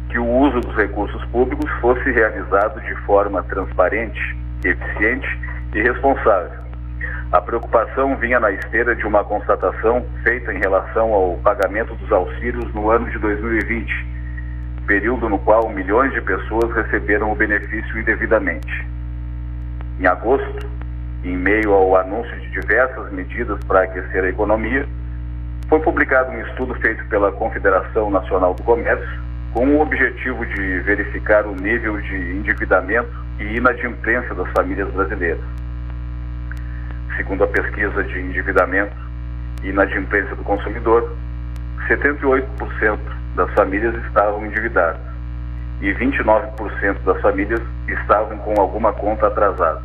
que 0.10 0.20
o 0.20 0.26
uso 0.26 0.62
dos 0.62 0.76
recursos 0.76 1.24
públicos 1.26 1.70
fosse 1.82 2.10
realizado 2.12 2.80
de 2.82 2.96
forma 3.02 3.44
transparente, 3.44 4.38
eficiente 4.64 5.28
e 5.74 5.82
responsável. 5.82 6.66
A 7.32 7.42
preocupação 7.42 8.16
vinha 8.16 8.40
na 8.40 8.52
esteira 8.52 8.96
de 8.96 9.06
uma 9.06 9.24
constatação 9.24 10.06
feita 10.24 10.54
em 10.54 10.60
relação 10.60 11.12
ao 11.12 11.38
pagamento 11.44 11.94
dos 11.96 12.12
auxílios 12.12 12.74
no 12.74 12.90
ano 12.90 13.10
de 13.10 13.20
2020, 13.20 13.92
período 14.86 15.30
no 15.30 15.40
qual 15.40 15.70
milhões 15.70 16.14
de 16.14 16.22
pessoas 16.22 16.74
receberam 16.76 17.32
o 17.32 17.36
benefício 17.36 18.00
indevidamente. 18.00 18.86
Em 20.00 20.06
agosto, 20.08 20.68
em 21.24 21.36
meio 21.36 21.74
ao 21.74 21.96
anúncio 21.98 22.36
de 22.40 22.50
diversas 22.52 23.12
medidas 23.12 23.60
para 23.66 23.84
aquecer 23.84 24.24
a 24.24 24.30
economia, 24.30 24.86
foi 25.68 25.80
publicado 25.80 26.32
um 26.32 26.42
estudo 26.42 26.76
feito 26.76 27.04
pela 27.06 27.32
Confederação 27.32 28.10
Nacional 28.12 28.54
do 28.54 28.64
Comércio 28.64 29.26
com 29.54 29.68
o 29.68 29.82
objetivo 29.82 30.46
de 30.46 30.80
verificar 30.82 31.46
o 31.46 31.56
nível 31.56 32.00
de 32.02 32.16
endividamento 32.38 33.10
e 33.40 33.56
inadimplência 33.56 34.36
das 34.36 34.50
famílias 34.52 34.92
brasileiras. 34.92 35.44
Segundo 37.16 37.46
a 37.46 37.48
pesquisa 37.48 38.04
de 38.04 38.20
endividamento 38.20 38.96
e 39.64 39.70
inadimplência 39.70 40.36
do 40.36 40.44
consumidor, 40.44 41.16
78% 41.88 43.00
das 43.36 43.52
famílias 43.54 43.94
estavam 44.06 44.46
endividadas 44.46 45.02
e 45.82 45.94
29% 45.94 46.98
das 47.04 47.22
famílias 47.22 47.62
estavam 47.88 48.38
com 48.40 48.60
alguma 48.60 48.94
conta 48.94 49.28
atrasada. 49.28 49.82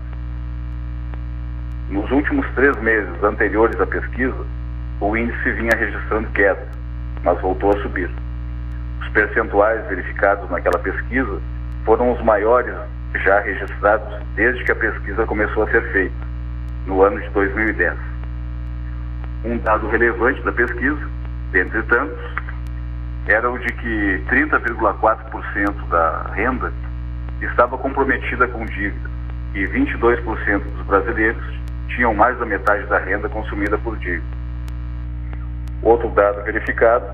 Nos 1.89 2.09
últimos 2.11 2.47
três 2.55 2.77
meses 2.81 3.23
anteriores 3.23 3.79
à 3.81 3.87
pesquisa, 3.87 4.47
o 5.01 5.17
índice 5.17 5.51
vinha 5.53 5.77
registrando 5.77 6.29
queda, 6.31 6.67
mas 7.25 7.41
voltou 7.41 7.71
a 7.71 7.83
subir. 7.83 8.09
Os 9.01 9.09
percentuais 9.09 9.85
verificados 9.89 10.49
naquela 10.51 10.79
pesquisa 10.79 11.41
foram 11.85 12.13
os 12.13 12.23
maiores 12.23 12.75
já 13.25 13.41
registrados 13.41 14.09
desde 14.37 14.63
que 14.65 14.73
a 14.73 14.77
pesquisa 14.77 15.27
começou 15.27 15.65
a 15.65 15.71
ser 15.71 15.83
feita, 15.93 16.15
no 16.87 17.03
ano 17.03 17.21
de 17.21 17.29
2010. 17.31 17.99
Um 19.45 19.59
dado 19.59 19.89
relevante 19.89 20.41
da 20.43 20.53
pesquisa, 20.53 21.01
dentre 21.51 21.83
tantos, 21.85 22.21
era 23.31 23.49
o 23.49 23.57
de 23.59 23.73
que 23.75 24.23
30,4% 24.29 25.89
da 25.89 26.23
renda 26.35 26.73
estava 27.41 27.79
comprometida 27.79 28.49
com 28.49 28.65
dívida 28.67 29.09
e 29.55 29.65
22% 29.69 30.59
dos 30.59 30.87
brasileiros 30.87 31.61
tinham 31.95 32.13
mais 32.13 32.37
da 32.39 32.45
metade 32.45 32.85
da 32.87 32.99
renda 32.99 33.29
consumida 33.29 33.79
por 33.79 33.97
dívida. 33.99 34.25
Outro 35.83 36.11
dado 36.11 36.43
verificado 36.43 37.07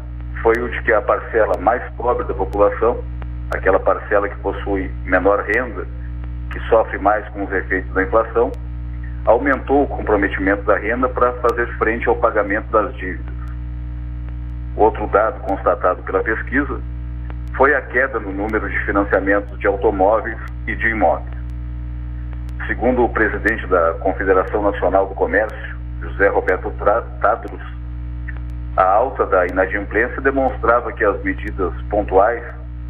foi 0.43 0.55
o 0.59 0.71
de 0.71 0.83
que 0.83 0.93
a 0.93 1.03
parcela 1.03 1.59
mais 1.61 1.83
pobre 1.97 2.25
da 2.25 2.33
população, 2.33 3.03
aquela 3.51 3.79
parcela 3.79 4.27
que 4.27 4.37
possui 4.37 4.91
menor 5.05 5.41
renda, 5.45 5.87
que 6.51 6.59
sofre 6.69 6.99
mais 6.99 7.29
com 7.29 7.45
os 7.45 7.53
efeitos 7.53 7.93
da 7.93 8.03
inflação, 8.03 8.51
aumentou 9.27 9.83
o 9.83 9.87
comprometimento 9.87 10.63
da 10.63 10.79
renda 10.79 11.11
para 11.11 11.33
fazer 11.35 11.67
frente 11.77 12.09
ao 12.09 12.17
pagamento 12.17 12.71
das 12.71 12.95
dívidas. 12.97 13.36
Outro 14.77 15.07
dado 15.07 15.41
constatado 15.41 16.03
pela 16.03 16.23
pesquisa 16.23 16.81
foi 17.57 17.75
a 17.75 17.81
queda 17.81 18.21
no 18.21 18.33
número 18.33 18.69
de 18.69 18.79
financiamentos 18.85 19.59
de 19.59 19.67
automóveis 19.67 20.37
e 20.67 20.77
de 20.77 20.89
imóveis. 20.89 21.35
Segundo 22.67 23.05
o 23.05 23.09
presidente 23.09 23.67
da 23.69 23.95
Confederação 24.01 24.63
Nacional 24.63 25.07
do 25.07 25.15
Comércio, 25.15 25.77
José 26.03 26.29
Roberto 26.29 26.71
Tadros, 27.21 27.63
a 28.77 28.85
alta 28.85 29.25
da 29.25 29.47
inadimplência 29.47 30.21
demonstrava 30.21 30.93
que 30.93 31.05
as 31.05 31.23
medidas 31.23 31.73
pontuais, 31.89 32.45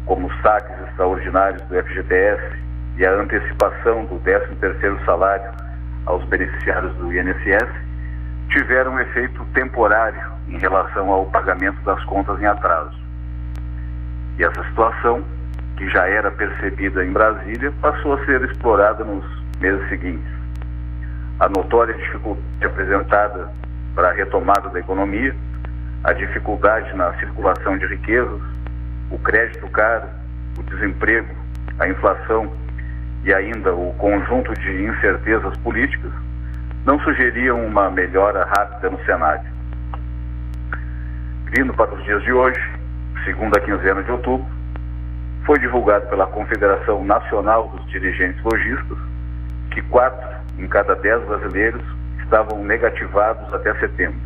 como 0.05 0.27
os 0.27 0.41
saques 0.41 0.75
extraordinários 0.89 1.61
do 1.63 1.75
FGTS 1.83 2.57
e 2.97 3.05
a 3.05 3.13
antecipação 3.13 4.03
do 4.05 4.19
13º 4.19 5.05
salário 5.05 5.49
aos 6.05 6.23
beneficiários 6.25 6.93
do 6.95 7.13
INSS, 7.13 7.86
tiveram 8.49 8.93
um 8.93 8.99
efeito 8.99 9.45
temporário 9.53 10.21
em 10.47 10.57
relação 10.57 11.09
ao 11.09 11.25
pagamento 11.27 11.81
das 11.83 12.03
contas 12.05 12.39
em 12.41 12.45
atraso. 12.45 12.97
E 14.37 14.43
essa 14.43 14.63
situação, 14.65 15.23
que 15.77 15.89
já 15.89 16.07
era 16.07 16.31
percebida 16.31 17.05
em 17.05 17.11
Brasília, 17.11 17.71
passou 17.81 18.13
a 18.13 18.25
ser 18.25 18.41
explorada 18.43 19.03
nos 19.03 19.25
meses 19.59 19.87
seguintes. 19.89 20.31
A 21.39 21.49
notória 21.49 21.93
dificuldade 21.93 22.65
apresentada 22.65 23.51
para 23.93 24.09
a 24.09 24.13
retomada 24.13 24.69
da 24.69 24.79
economia 24.79 25.35
a 26.03 26.13
dificuldade 26.13 26.95
na 26.95 27.13
circulação 27.15 27.77
de 27.77 27.85
riquezas, 27.87 28.41
o 29.11 29.19
crédito 29.19 29.67
caro, 29.69 30.07
o 30.57 30.63
desemprego, 30.63 31.35
a 31.79 31.87
inflação 31.87 32.51
e 33.23 33.33
ainda 33.33 33.73
o 33.73 33.93
conjunto 33.97 34.53
de 34.53 34.85
incertezas 34.85 35.57
políticas 35.57 36.11
não 36.87 36.97
sugeriam 37.01 37.65
uma 37.65 37.91
melhora 37.91 38.45
rápida 38.45 38.89
no 38.89 39.03
cenário. 39.03 39.45
Vindo 41.53 41.73
para 41.73 41.93
os 41.93 42.01
dias 42.05 42.23
de 42.23 42.31
hoje, 42.31 42.59
segunda 43.25 43.59
quinzena 43.59 44.01
de 44.01 44.09
outubro, 44.09 44.47
foi 45.45 45.59
divulgado 45.59 46.07
pela 46.07 46.25
Confederação 46.27 47.03
Nacional 47.03 47.67
dos 47.67 47.85
Dirigentes 47.87 48.41
Logistas 48.41 48.97
que 49.71 49.81
quatro 49.83 50.27
em 50.57 50.65
cada 50.67 50.95
dez 50.95 51.21
brasileiros 51.25 51.83
estavam 52.23 52.63
negativados 52.63 53.53
até 53.53 53.73
setembro. 53.79 54.19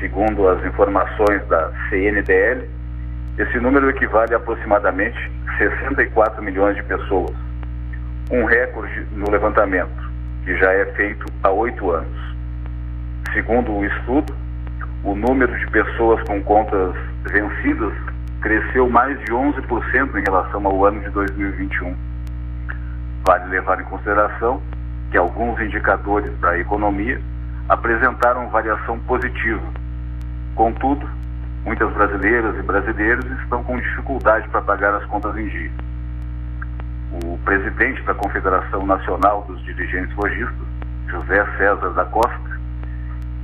Segundo 0.00 0.46
as 0.46 0.62
informações 0.66 1.46
da 1.48 1.72
CNDL, 1.88 2.68
esse 3.38 3.58
número 3.58 3.88
equivale 3.88 4.34
a 4.34 4.36
aproximadamente 4.36 5.18
64 5.56 6.42
milhões 6.42 6.76
de 6.76 6.82
pessoas, 6.82 7.34
um 8.30 8.44
recorde 8.44 9.06
no 9.12 9.30
levantamento, 9.30 10.13
que 10.44 10.56
já 10.58 10.72
é 10.72 10.84
feito 10.92 11.26
há 11.42 11.50
oito 11.50 11.90
anos. 11.90 12.34
Segundo 13.32 13.72
o 13.72 13.84
estudo, 13.84 14.34
o 15.02 15.14
número 15.14 15.58
de 15.58 15.66
pessoas 15.70 16.22
com 16.28 16.42
contas 16.42 16.94
vencidas 17.24 17.92
cresceu 18.40 18.88
mais 18.88 19.18
de 19.20 19.32
11% 19.32 20.16
em 20.16 20.22
relação 20.22 20.66
ao 20.66 20.84
ano 20.84 21.00
de 21.00 21.10
2021. 21.10 21.96
Vale 23.26 23.50
levar 23.50 23.80
em 23.80 23.84
consideração 23.84 24.62
que 25.10 25.16
alguns 25.16 25.60
indicadores 25.60 26.30
da 26.40 26.58
economia 26.58 27.20
apresentaram 27.68 28.48
variação 28.50 28.98
positiva 29.00 29.62
Contudo, 30.54 31.08
muitas 31.64 31.92
brasileiras 31.92 32.56
e 32.56 32.62
brasileiros 32.62 33.26
estão 33.42 33.64
com 33.64 33.76
dificuldade 33.76 34.48
para 34.48 34.62
pagar 34.62 34.94
as 34.94 35.04
contas 35.06 35.36
em 35.36 35.48
dia. 35.48 35.70
O 37.22 37.38
presidente 37.44 38.02
da 38.02 38.14
Confederação 38.14 38.84
Nacional 38.84 39.42
dos 39.42 39.62
Dirigentes 39.62 40.12
Lojistas, 40.16 40.66
José 41.06 41.46
César 41.56 41.90
da 41.90 42.04
Costa, 42.06 42.60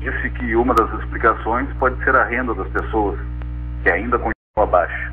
disse 0.01 0.29
que 0.31 0.57
uma 0.57 0.75
das 0.75 0.93
explicações 0.95 1.69
pode 1.79 2.03
ser 2.03 2.17
a 2.17 2.25
renda 2.25 2.53
das 2.53 2.69
pessoas, 2.71 3.17
que 3.85 3.91
ainda 3.91 4.19
continua 4.19 4.67
baixa. 4.67 5.13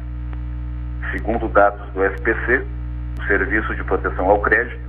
Segundo 1.12 1.48
dados 1.50 1.88
do 1.94 2.04
SPC, 2.04 2.66
o 3.20 3.28
Serviço 3.28 3.76
de 3.76 3.84
Proteção 3.84 4.28
ao 4.28 4.42
Crédito, 4.42 4.82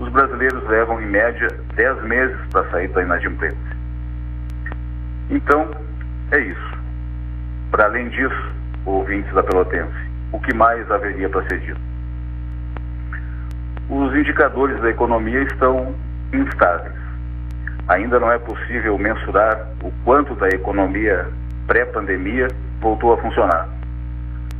os 0.00 0.08
brasileiros 0.08 0.66
levam 0.68 1.00
em 1.00 1.06
média 1.06 1.46
10 1.76 2.02
meses 2.02 2.36
para 2.50 2.68
sair 2.70 2.88
da 2.88 3.02
inadimplência. 3.02 3.76
Então, 5.30 5.70
é 6.32 6.40
isso. 6.40 6.78
Para 7.70 7.84
além 7.84 8.08
disso, 8.08 8.52
ouvintes 8.84 9.32
da 9.32 9.44
Pelotense, 9.44 10.10
o 10.32 10.40
que 10.40 10.52
mais 10.52 10.90
haveria 10.90 11.28
para 11.28 11.46
ser 11.48 11.60
dito? 11.60 11.90
Os 13.90 14.14
indicadores 14.14 14.80
da 14.80 14.88
economia 14.88 15.42
estão 15.42 15.92
instáveis. 16.32 16.94
Ainda 17.88 18.20
não 18.20 18.30
é 18.30 18.38
possível 18.38 18.96
mensurar 18.96 19.66
o 19.82 19.90
quanto 20.04 20.32
da 20.36 20.48
economia 20.48 21.26
pré-pandemia 21.66 22.46
voltou 22.80 23.14
a 23.14 23.16
funcionar. 23.16 23.68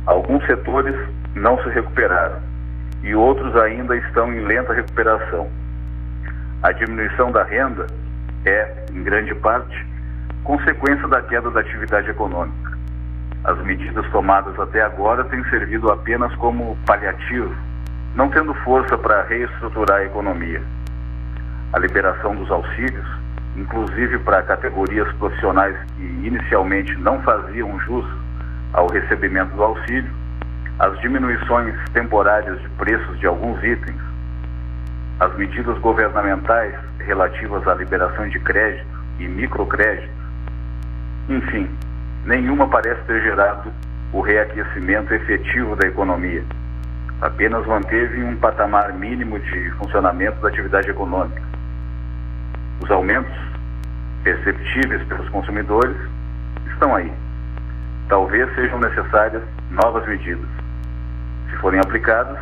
Alguns 0.05 0.45
setores 0.45 0.93
não 1.33 1.57
se 1.63 1.69
recuperaram 1.69 2.41
e 3.03 3.15
outros 3.15 3.55
ainda 3.55 3.95
estão 3.95 4.33
em 4.33 4.41
lenta 4.41 4.73
recuperação. 4.73 5.47
A 6.61 6.73
diminuição 6.73 7.31
da 7.31 7.43
renda 7.43 7.87
é, 8.45 8.85
em 8.91 9.01
grande 9.01 9.33
parte, 9.35 9.87
consequência 10.43 11.07
da 11.07 11.21
queda 11.21 11.49
da 11.51 11.61
atividade 11.61 12.09
econômica. 12.09 12.77
As 13.45 13.57
medidas 13.59 14.05
tomadas 14.11 14.59
até 14.59 14.81
agora 14.81 15.23
têm 15.23 15.41
servido 15.45 15.89
apenas 15.89 16.35
como 16.35 16.77
paliativo, 16.85 17.55
não 18.15 18.29
tendo 18.29 18.53
força 18.55 18.97
para 18.97 19.23
reestruturar 19.23 19.99
a 19.99 20.05
economia. 20.05 20.61
A 21.73 21.79
liberação 21.79 22.35
dos 22.35 22.49
auxílios, 22.51 23.07
inclusive 23.55 24.19
para 24.19 24.43
categorias 24.43 25.11
profissionais 25.13 25.77
que 25.95 26.03
inicialmente 26.03 26.95
não 26.97 27.21
faziam 27.21 27.79
jus 27.81 28.05
ao 28.73 28.87
recebimento 28.87 29.55
do 29.55 29.63
auxílio, 29.63 30.11
as 30.79 30.99
diminuições 30.99 31.75
temporárias 31.93 32.59
de 32.59 32.69
preços 32.69 33.19
de 33.19 33.27
alguns 33.27 33.63
itens, 33.63 34.01
as 35.19 35.35
medidas 35.37 35.77
governamentais 35.77 36.73
relativas 36.99 37.67
à 37.67 37.75
liberação 37.75 38.27
de 38.27 38.39
crédito 38.39 38.87
e 39.19 39.27
microcrédito, 39.27 40.09
enfim, 41.29 41.69
nenhuma 42.25 42.67
parece 42.67 43.01
ter 43.03 43.21
gerado 43.21 43.71
o 44.11 44.21
reaquecimento 44.21 45.13
efetivo 45.13 45.75
da 45.75 45.87
economia. 45.87 46.43
Apenas 47.21 47.65
manteve 47.67 48.23
um 48.23 48.35
patamar 48.37 48.93
mínimo 48.93 49.39
de 49.39 49.69
funcionamento 49.71 50.41
da 50.41 50.47
atividade 50.47 50.89
econômica. 50.89 51.41
Os 52.81 52.89
aumentos 52.89 53.31
perceptíveis 54.23 55.03
pelos 55.03 55.29
consumidores 55.29 55.95
estão 56.73 56.95
aí. 56.95 57.13
Talvez 58.09 58.53
sejam 58.55 58.79
necessárias 58.79 59.43
novas 59.69 60.07
medidas. 60.07 60.47
Se 61.49 61.57
forem 61.57 61.79
aplicadas, 61.79 62.39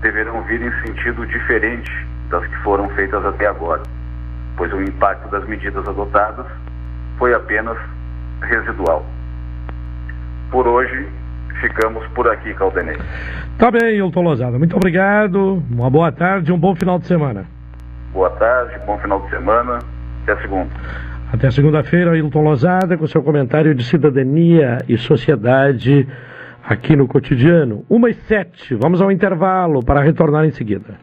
deverão 0.00 0.42
vir 0.44 0.62
em 0.62 0.72
sentido 0.86 1.26
diferente 1.26 1.90
das 2.30 2.46
que 2.46 2.56
foram 2.62 2.88
feitas 2.90 3.24
até 3.26 3.46
agora, 3.46 3.82
pois 4.56 4.72
o 4.72 4.80
impacto 4.80 5.28
das 5.28 5.46
medidas 5.46 5.86
adotadas 5.86 6.46
foi 7.18 7.34
apenas 7.34 7.76
residual. 8.40 9.04
Por 10.50 10.66
hoje, 10.66 11.08
ficamos 11.60 12.06
por 12.08 12.28
aqui, 12.28 12.52
Caldenei. 12.54 12.96
Tá 13.58 13.70
bem, 13.70 13.96
Hilton 13.96 14.22
Lozada. 14.22 14.58
Muito 14.58 14.76
obrigado. 14.76 15.62
Uma 15.70 15.90
boa 15.90 16.10
tarde 16.12 16.50
e 16.50 16.54
um 16.54 16.58
bom 16.58 16.74
final 16.74 16.98
de 16.98 17.06
semana. 17.06 17.44
Boa 18.12 18.30
tarde, 18.30 18.74
bom 18.86 18.98
final 18.98 19.20
de 19.22 19.30
semana. 19.30 19.78
Até 20.22 20.40
segunda. 20.42 20.70
Até 21.32 21.50
segunda-feira, 21.50 22.16
Hilton 22.16 22.42
Lozada, 22.42 22.96
com 22.96 23.06
seu 23.06 23.22
comentário 23.22 23.74
de 23.74 23.84
cidadania 23.84 24.78
e 24.88 24.96
sociedade 24.96 26.06
aqui 26.62 26.94
no 26.94 27.08
cotidiano. 27.08 27.84
Uma 27.90 28.10
e 28.10 28.14
sete. 28.14 28.74
Vamos 28.74 29.02
ao 29.02 29.10
intervalo 29.10 29.84
para 29.84 30.00
retornar 30.00 30.44
em 30.44 30.52
seguida. 30.52 30.94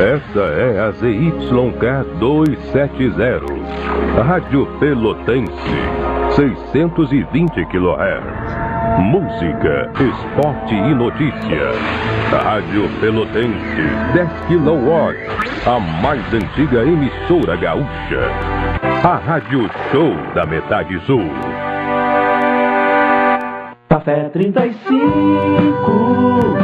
Esta 0.00 0.40
é 0.40 0.80
a 0.80 0.90
ZYK 0.92 2.06
270, 2.18 3.44
Rádio 4.24 4.64
Pelotense, 4.78 5.52
620 6.36 7.66
kHz. 7.66 8.70
Música, 8.98 9.92
esporte 10.00 10.74
e 10.74 10.94
notícia. 10.94 11.72
Rádio 12.32 12.88
Pelotense, 12.98 13.90
10 14.14 14.30
kW, 14.48 14.88
a 15.66 15.78
mais 16.00 16.24
antiga 16.32 16.82
emissora 16.82 17.56
gaúcha. 17.56 18.30
A 19.04 19.16
Rádio 19.16 19.68
Show 19.92 20.16
da 20.34 20.46
Metade 20.46 20.98
Sul. 21.04 21.28
Café 23.90 24.30
35 24.30 26.56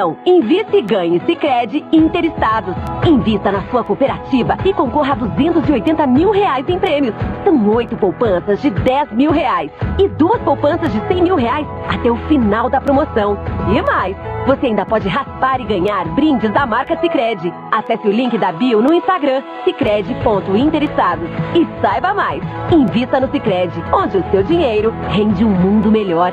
Promoção 0.00 0.16
Invista 0.24 0.76
e 0.76 0.82
Ganhe 0.82 1.20
Sicredi 1.26 1.84
Interestados. 1.92 2.74
Invista 3.06 3.52
na 3.52 3.62
sua 3.68 3.84
cooperativa 3.84 4.56
e 4.64 4.72
concorra 4.72 5.12
a 5.12 5.16
280 5.16 6.06
mil 6.06 6.30
reais 6.30 6.66
em 6.68 6.78
prêmios. 6.78 7.14
São 7.44 7.68
oito 7.68 7.96
poupanças 7.96 8.62
de 8.62 8.70
10 8.70 9.12
mil 9.12 9.30
reais 9.30 9.70
e 9.98 10.08
duas 10.08 10.40
poupanças 10.40 10.90
de 10.90 11.06
100 11.06 11.22
mil 11.22 11.36
reais 11.36 11.66
até 11.88 12.10
o 12.10 12.16
final 12.28 12.70
da 12.70 12.80
promoção. 12.80 13.36
E 13.70 13.82
mais, 13.82 14.16
você 14.46 14.68
ainda 14.68 14.86
pode 14.86 15.06
raspar 15.06 15.60
e 15.60 15.64
ganhar 15.64 16.06
brindes 16.14 16.50
da 16.50 16.64
marca 16.64 16.98
Sicredi. 16.98 17.52
Acesse 17.70 18.08
o 18.08 18.12
link 18.12 18.38
da 18.38 18.52
bio 18.52 18.80
no 18.80 18.94
Instagram, 18.94 19.42
sicredi.interessados 19.64 21.28
e 21.54 21.66
saiba 21.82 22.14
mais. 22.14 22.42
Invista 22.72 23.20
no 23.20 23.30
Sicredi, 23.30 23.82
onde 23.92 24.16
o 24.16 24.30
seu 24.30 24.42
dinheiro 24.42 24.94
rende 25.10 25.44
um 25.44 25.50
mundo 25.50 25.90
melhor. 25.90 26.32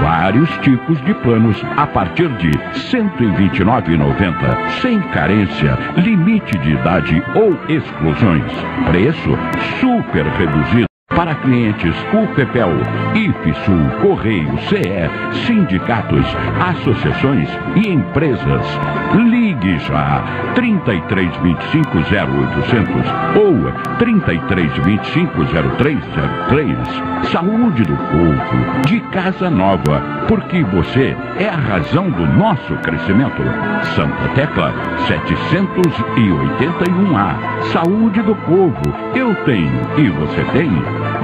Vários 0.00 0.50
tipos 0.58 1.00
de 1.04 1.14
planos 1.14 1.56
a 1.76 1.86
partir 1.86 2.28
de 2.36 2.50
R$ 2.50 2.58
129,90, 2.74 4.70
sem 4.80 5.00
carência, 5.12 5.78
limite 5.96 6.56
de 6.58 6.72
idade 6.72 7.22
ou 7.34 7.58
exclusões. 7.68 8.52
Preço 8.86 9.30
super 9.80 10.26
reduzido. 10.26 10.90
Para 11.08 11.34
clientes 11.34 11.94
UPPEL, 12.12 12.70
IFSUL, 13.14 13.90
Correio, 14.00 14.58
CE, 14.68 15.44
sindicatos, 15.46 16.24
associações 16.60 17.48
e 17.76 17.88
empresas. 17.88 18.64
Ligue 19.60 19.78
já 19.80 20.22
3325 20.54 21.98
0800 21.98 23.04
ou 23.36 23.70
3325 23.98 25.44
0303. 25.76 26.78
Saúde 27.30 27.82
do 27.82 27.94
povo, 27.94 28.80
de 28.86 29.00
casa 29.12 29.50
nova, 29.50 30.00
porque 30.26 30.64
você 30.64 31.14
é 31.38 31.46
a 31.48 31.56
razão 31.56 32.10
do 32.10 32.26
nosso 32.26 32.74
crescimento. 32.76 33.42
Santa 33.94 34.28
Tecla 34.34 34.72
781A. 35.06 37.34
Saúde 37.72 38.22
do 38.22 38.34
povo, 38.34 38.80
eu 39.14 39.34
tenho 39.44 39.78
e 39.98 40.08
você 40.08 40.42
tem. 40.52 40.70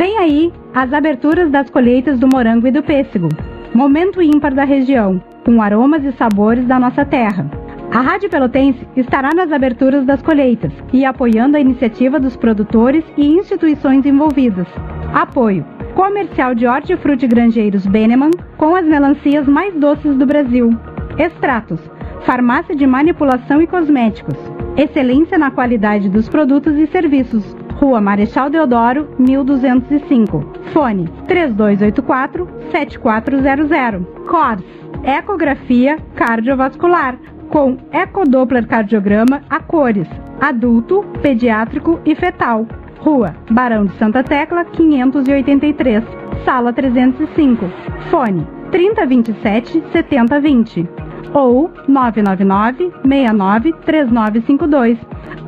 Vem 0.01 0.17
aí 0.17 0.51
as 0.73 0.91
aberturas 0.93 1.51
das 1.51 1.69
colheitas 1.69 2.19
do 2.19 2.27
morango 2.27 2.65
e 2.65 2.71
do 2.71 2.81
pêssego. 2.81 3.29
Momento 3.71 4.19
ímpar 4.19 4.51
da 4.51 4.63
região, 4.63 5.21
com 5.45 5.61
aromas 5.61 6.03
e 6.03 6.11
sabores 6.13 6.65
da 6.65 6.79
nossa 6.79 7.05
terra. 7.05 7.45
A 7.93 8.01
Rádio 8.01 8.27
Pelotense 8.27 8.79
estará 8.95 9.29
nas 9.35 9.51
aberturas 9.51 10.03
das 10.03 10.19
colheitas 10.19 10.73
e 10.91 11.05
apoiando 11.05 11.55
a 11.55 11.59
iniciativa 11.59 12.19
dos 12.19 12.35
produtores 12.35 13.03
e 13.15 13.27
instituições 13.27 14.03
envolvidas. 14.03 14.65
Apoio 15.13 15.63
Comercial 15.93 16.55
de 16.55 16.65
Hortifruti 16.65 17.27
Grangeiros 17.27 17.85
Beneman 17.85 18.31
com 18.57 18.73
as 18.73 18.87
melancias 18.87 19.47
mais 19.47 19.71
doces 19.75 20.15
do 20.15 20.25
Brasil. 20.25 20.71
Extratos 21.19 21.79
Farmácia 22.25 22.75
de 22.75 22.87
Manipulação 22.87 23.61
e 23.61 23.67
Cosméticos. 23.67 24.35
Excelência 24.75 25.37
na 25.37 25.51
qualidade 25.51 26.09
dos 26.09 26.27
produtos 26.27 26.75
e 26.75 26.87
serviços. 26.87 27.60
Rua 27.79 28.01
Marechal 28.01 28.49
Deodoro, 28.49 29.09
1205. 29.17 30.45
Fone 30.73 31.09
3284 31.27 32.47
7400. 32.71 34.05
CORS 34.27 34.63
Ecografia 35.03 35.97
cardiovascular 36.15 37.17
com 37.49 37.77
ecodoppler 37.91 38.65
cardiograma 38.67 39.41
a 39.49 39.59
cores, 39.59 40.07
adulto, 40.39 41.03
pediátrico 41.21 41.99
e 42.05 42.15
fetal. 42.15 42.67
Rua 42.99 43.35
Barão 43.49 43.85
de 43.85 43.97
Santa 43.97 44.23
Tecla, 44.23 44.63
583, 44.63 46.03
sala 46.45 46.71
305. 46.71 47.65
Fone 48.09 48.47
3027 48.71 49.83
7020 49.91 50.87
ou 51.33 51.71
999 51.87 52.91
69 53.03 53.73
3952, 53.85 54.97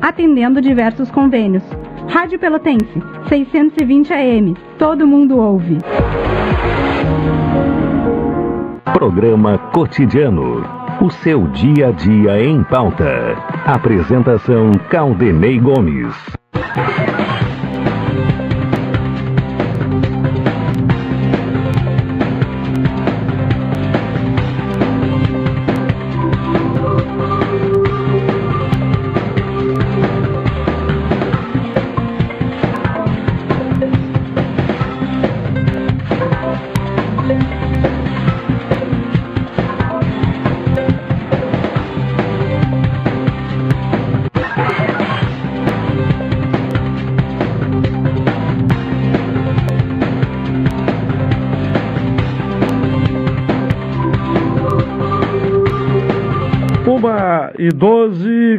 atendendo 0.02 0.60
diversos 0.60 1.10
convênios. 1.10 1.62
Rádio 2.08 2.38
Pelotense, 2.38 3.02
620 3.28 4.12
AM. 4.12 4.56
Todo 4.78 5.06
mundo 5.06 5.38
ouve. 5.38 5.78
Programa 8.92 9.58
Cotidiano. 9.72 10.62
O 11.00 11.10
seu 11.10 11.48
dia 11.48 11.88
a 11.88 11.90
dia 11.90 12.42
em 12.42 12.62
pauta. 12.64 13.36
Apresentação 13.66 14.70
Caldenei 14.88 15.58
Gomes. 15.58 16.14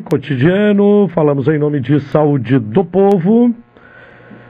Cotidiano, 0.06 1.10
falamos 1.10 1.48
em 1.48 1.58
nome 1.58 1.80
de 1.80 2.00
saúde 2.00 2.60
do 2.60 2.86
povo. 2.86 3.54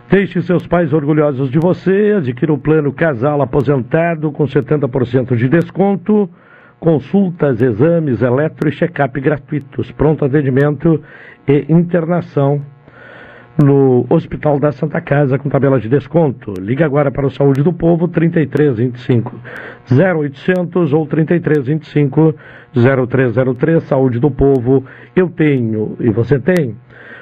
Deixe 0.10 0.42
seus 0.42 0.68
pais 0.68 0.94
orgulhosos 0.94 1.50
de 1.50 1.58
você, 1.58 2.14
adquira 2.18 2.54
o 2.54 2.58
plano 2.58 2.94
Casal 2.94 3.42
Aposentado 3.42 4.32
com 4.32 4.46
70% 4.46 5.36
de 5.36 5.48
desconto, 5.48 6.30
consultas, 6.80 7.62
exames, 7.62 8.22
eletro 8.22 8.70
e 8.70 8.72
check-up 8.72 9.20
gratuitos, 9.20 9.92
pronto 9.92 10.24
atendimento 10.24 11.02
e 11.48 11.66
internação 11.70 12.62
no 13.58 14.06
Hospital 14.10 14.60
da 14.60 14.72
Santa 14.72 15.00
Casa 15.00 15.38
com 15.38 15.50
tabela 15.50 15.80
de 15.80 15.88
desconto. 15.88 16.54
Ligue 16.60 16.84
agora 16.84 17.12
para 17.12 17.26
o 17.26 17.32
Saúde 17.32 17.64
do 17.64 17.72
Povo 17.72 18.08
3325 18.08 19.36
0800 19.92 20.94
ou 20.94 21.08
3325 21.08 22.36
0303 22.74 23.84
Saúde 23.84 24.20
do 24.20 24.30
Povo. 24.30 24.86
Eu 25.16 25.30
tenho 25.30 25.96
e 26.00 26.10
você 26.10 26.40
tem. 26.40 26.76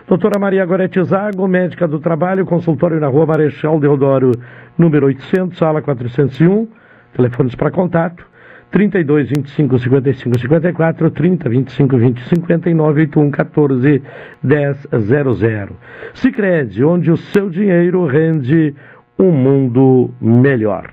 Doutora 0.07 0.39
Maria 0.39 0.65
Gorete 0.65 1.01
Zago, 1.03 1.47
médica 1.47 1.87
do 1.87 1.99
trabalho, 1.99 2.45
consultório 2.45 2.99
na 2.99 3.07
Rua 3.07 3.25
Marechal 3.25 3.79
Deodoro, 3.79 4.31
número 4.77 5.05
800, 5.05 5.57
sala 5.57 5.81
401. 5.81 6.67
Telefones 7.15 7.55
para 7.55 7.71
contato 7.71 8.32
32 8.73 9.29
25 9.29 9.77
55 9.77 10.39
54 10.39 11.11
30 11.11 11.47
25 11.47 11.97
20 11.97 12.21
59 12.27 13.01
81 13.01 13.29
14 13.29 14.01
10 14.43 14.87
00. 14.91 15.75
Sicredi, 16.15 16.83
onde 16.83 17.11
o 17.11 17.17
seu 17.17 17.51
dinheiro 17.51 18.03
rende 18.07 18.73
um 19.19 19.31
mundo 19.31 20.09
melhor. 20.19 20.91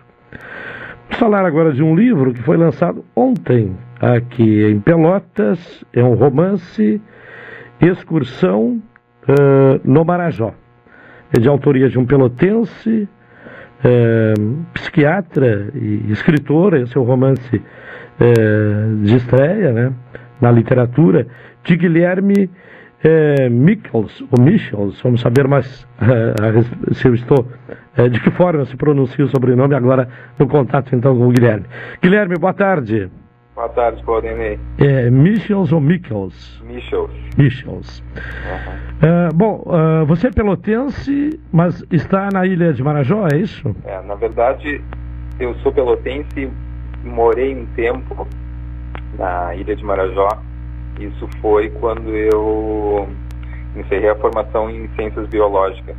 Vamos 1.04 1.18
falar 1.18 1.46
agora 1.46 1.72
de 1.72 1.82
um 1.82 1.94
livro 1.96 2.34
que 2.34 2.42
foi 2.42 2.58
lançado 2.58 3.02
ontem 3.16 3.74
aqui 3.98 4.62
em 4.62 4.78
Pelotas, 4.78 5.82
é 5.94 6.04
um 6.04 6.14
romance 6.14 7.00
Excursão 7.80 8.82
uh, 9.22 9.80
no 9.82 10.04
Marajó. 10.04 10.52
É 11.34 11.40
de 11.40 11.48
autoria 11.48 11.88
de 11.88 11.98
um 11.98 12.04
pelotense, 12.04 13.08
psiquiatra 14.72 15.68
e 15.74 16.10
escritor, 16.10 16.74
esse 16.74 16.96
é 16.96 17.00
o 17.00 17.04
romance 17.04 17.62
de 19.02 19.16
estreia 19.16 19.72
né, 19.72 19.92
na 20.40 20.50
literatura, 20.50 21.26
de 21.64 21.76
Guilherme 21.76 22.50
é, 23.02 23.48
Michels, 23.48 24.22
ou 24.30 24.42
Michels, 24.42 25.00
vamos 25.02 25.22
saber 25.22 25.48
mais 25.48 25.86
se 26.92 27.08
eu 27.08 27.14
estou, 27.14 27.46
de 28.10 28.20
que 28.20 28.30
forma 28.30 28.64
se 28.66 28.76
pronuncia 28.76 29.24
o 29.24 29.28
sobrenome 29.28 29.74
agora 29.74 30.08
no 30.38 30.46
contato 30.46 30.94
então 30.94 31.16
com 31.16 31.28
o 31.28 31.30
Guilherme. 31.30 31.64
Guilherme, 32.02 32.36
boa 32.36 32.52
tarde. 32.52 33.10
Boa 33.54 33.68
tarde, 33.70 34.02
Claudinei. 34.04 34.58
É, 34.78 35.10
Michels 35.10 35.72
ou 35.72 35.80
Michels? 35.80 36.62
Michels. 36.64 37.10
Michels. 37.36 38.02
Uhum. 38.14 39.28
bom, 39.34 39.64
uh, 39.66 40.06
você 40.06 40.28
é 40.28 40.30
pelotense, 40.30 41.38
mas 41.52 41.84
está 41.90 42.28
na 42.32 42.46
ilha 42.46 42.72
de 42.72 42.82
Marajó, 42.82 43.26
é 43.30 43.36
isso? 43.36 43.74
É, 43.84 44.00
na 44.02 44.14
verdade, 44.14 44.80
eu 45.38 45.54
sou 45.56 45.72
pelotense, 45.72 46.50
morei 47.04 47.54
um 47.54 47.66
tempo 47.74 48.26
na 49.18 49.54
ilha 49.54 49.74
de 49.74 49.84
Marajó. 49.84 50.28
Isso 50.98 51.28
foi 51.40 51.70
quando 51.70 52.08
eu 52.08 53.08
encerrei 53.76 54.10
a 54.10 54.16
formação 54.16 54.70
em 54.70 54.88
ciências 54.94 55.26
biológicas. 55.28 55.96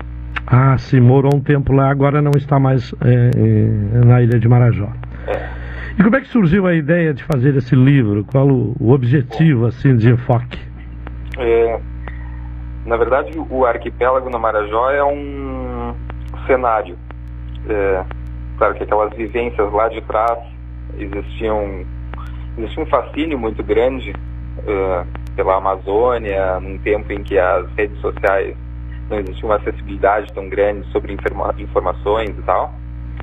Ah, 0.47 0.77
sim, 0.77 0.99
morou 0.99 1.35
um 1.35 1.39
tempo 1.39 1.73
lá, 1.73 1.89
agora 1.89 2.21
não 2.21 2.31
está 2.35 2.59
mais 2.59 2.93
é, 3.01 4.05
na 4.05 4.21
ilha 4.21 4.39
de 4.39 4.47
Marajó. 4.47 4.89
É. 5.27 5.60
E 5.97 6.03
como 6.03 6.15
é 6.15 6.21
que 6.21 6.27
surgiu 6.27 6.67
a 6.67 6.73
ideia 6.73 7.13
de 7.13 7.23
fazer 7.23 7.55
esse 7.55 7.75
livro? 7.75 8.23
Qual 8.25 8.47
o, 8.47 8.75
o 8.79 8.91
objetivo 8.91 9.65
assim 9.65 9.95
de 9.95 10.09
enfoque? 10.09 10.59
É, 11.37 11.79
na 12.85 12.97
verdade, 12.97 13.31
o 13.49 13.65
arquipélago 13.65 14.29
no 14.29 14.39
Marajó 14.39 14.89
é 14.91 15.03
um 15.03 15.93
cenário. 16.47 16.97
É, 17.69 18.03
claro 18.57 18.73
que 18.75 18.83
aquelas 18.83 19.13
vivências 19.13 19.71
lá 19.71 19.87
de 19.89 20.01
trás 20.01 20.39
existiam 20.97 21.85
existia 22.57 22.83
um 22.83 22.85
fascínio 22.87 23.39
muito 23.39 23.63
grande 23.63 24.13
é, 24.67 25.05
pela 25.35 25.57
Amazônia, 25.57 26.59
num 26.59 26.77
tempo 26.79 27.11
em 27.13 27.23
que 27.23 27.37
as 27.37 27.69
redes 27.73 27.99
sociais 28.01 28.55
não 29.09 29.19
existia 29.19 29.45
uma 29.45 29.55
acessibilidade 29.55 30.31
tão 30.33 30.49
grande 30.49 30.85
sobre 30.91 31.13
informa 31.13 31.53
informações 31.57 32.29
e 32.29 32.41
tal. 32.41 32.73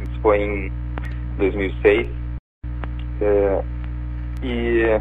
Isso 0.02 0.20
foi 0.20 0.38
em 0.38 0.72
2006. 1.38 2.17
É, 3.20 3.62
e 4.42 5.00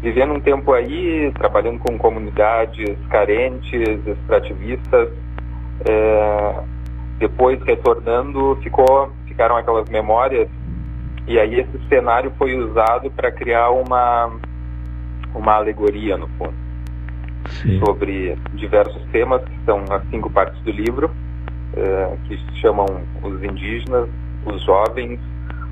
vivendo 0.00 0.34
um 0.34 0.40
tempo 0.40 0.72
aí, 0.72 1.32
trabalhando 1.34 1.78
com 1.80 1.98
comunidades 1.98 2.96
carentes, 3.10 4.06
extrativistas, 4.06 5.10
é, 5.84 6.60
depois 7.18 7.60
retornando, 7.62 8.56
ficou, 8.62 9.10
ficaram 9.26 9.56
aquelas 9.56 9.88
memórias 9.88 10.48
e 11.26 11.38
aí 11.38 11.60
esse 11.60 11.88
cenário 11.88 12.32
foi 12.38 12.56
usado 12.56 13.10
para 13.10 13.30
criar 13.30 13.70
uma 13.70 14.30
uma 15.34 15.54
alegoria 15.56 16.16
no 16.16 16.26
fundo 16.28 16.54
Sim. 17.50 17.78
sobre 17.80 18.36
diversos 18.54 19.02
temas 19.12 19.44
que 19.44 19.64
são 19.66 19.84
as 19.90 20.02
cinco 20.08 20.30
partes 20.30 20.58
do 20.62 20.70
livro 20.70 21.10
é, 21.76 22.16
que 22.26 22.36
se 22.36 22.56
chamam 22.60 22.86
os 23.22 23.42
indígenas, 23.42 24.08
os 24.46 24.62
jovens, 24.62 25.20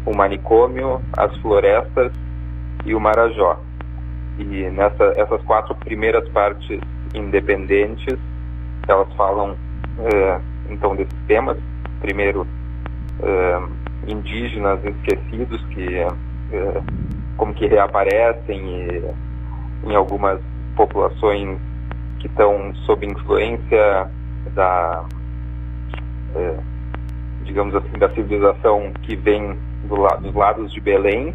o 0.06 0.14
manicômio, 0.14 1.02
as 1.16 1.36
florestas 1.38 2.12
e 2.84 2.94
o 2.94 3.00
Marajó. 3.00 3.58
E 4.38 4.70
nessa, 4.70 5.12
essas 5.16 5.42
quatro 5.42 5.74
primeiras 5.74 6.26
partes 6.28 6.80
independentes, 7.12 8.16
elas 8.86 9.12
falam 9.14 9.56
é, 9.98 10.40
então 10.70 10.94
desses 10.94 11.18
temas. 11.26 11.58
Primeiro, 12.00 12.46
é, 13.22 13.62
indígenas 14.06 14.78
esquecidos 14.84 15.60
que 15.70 15.96
é, 15.96 16.08
como 17.36 17.52
que 17.52 17.66
reaparecem 17.66 18.86
e, 18.86 19.04
em 19.84 19.94
algumas 19.94 20.40
populações 20.76 21.58
que 22.20 22.28
estão 22.28 22.74
sob 22.86 23.04
influência 23.04 24.08
da 24.54 25.04
digamos 27.44 27.74
assim 27.74 27.98
da 27.98 28.10
civilização 28.10 28.92
que 29.02 29.16
vem 29.16 29.56
do 29.86 29.96
la 29.96 30.16
dos 30.16 30.34
lados 30.34 30.72
de 30.72 30.80
Belém. 30.80 31.34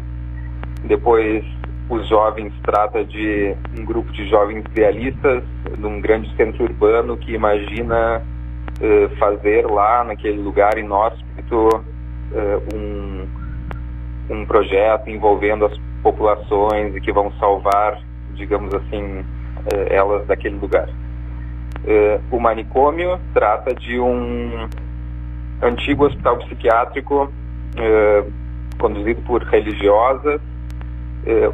Depois, 0.84 1.44
os 1.88 2.08
jovens 2.08 2.52
trata 2.62 3.04
de 3.04 3.54
um 3.76 3.84
grupo 3.84 4.10
de 4.12 4.28
jovens 4.28 4.64
idealistas 4.64 5.42
num 5.78 6.00
grande 6.00 6.34
centro 6.36 6.64
urbano 6.64 7.16
que 7.16 7.34
imagina 7.34 8.22
uh, 8.80 9.16
fazer 9.16 9.66
lá 9.66 10.02
naquele 10.04 10.40
lugar 10.40 10.78
inóspito 10.78 11.68
uh, 11.68 12.74
um, 12.74 13.26
um 14.30 14.46
projeto 14.46 15.10
envolvendo 15.10 15.66
as 15.66 15.78
populações 16.02 16.96
e 16.96 17.00
que 17.00 17.12
vão 17.12 17.30
salvar, 17.38 18.00
digamos 18.34 18.72
assim, 18.74 19.20
uh, 19.20 19.24
elas 19.90 20.26
daquele 20.26 20.56
lugar. 20.56 20.88
o 22.30 22.40
manicômio 22.40 23.20
trata 23.34 23.74
de 23.74 23.98
um 23.98 24.68
antigo 25.60 26.06
hospital 26.06 26.38
psiquiátrico 26.38 27.30
conduzido 28.82 29.22
por 29.22 29.42
religiosas, 29.44 30.40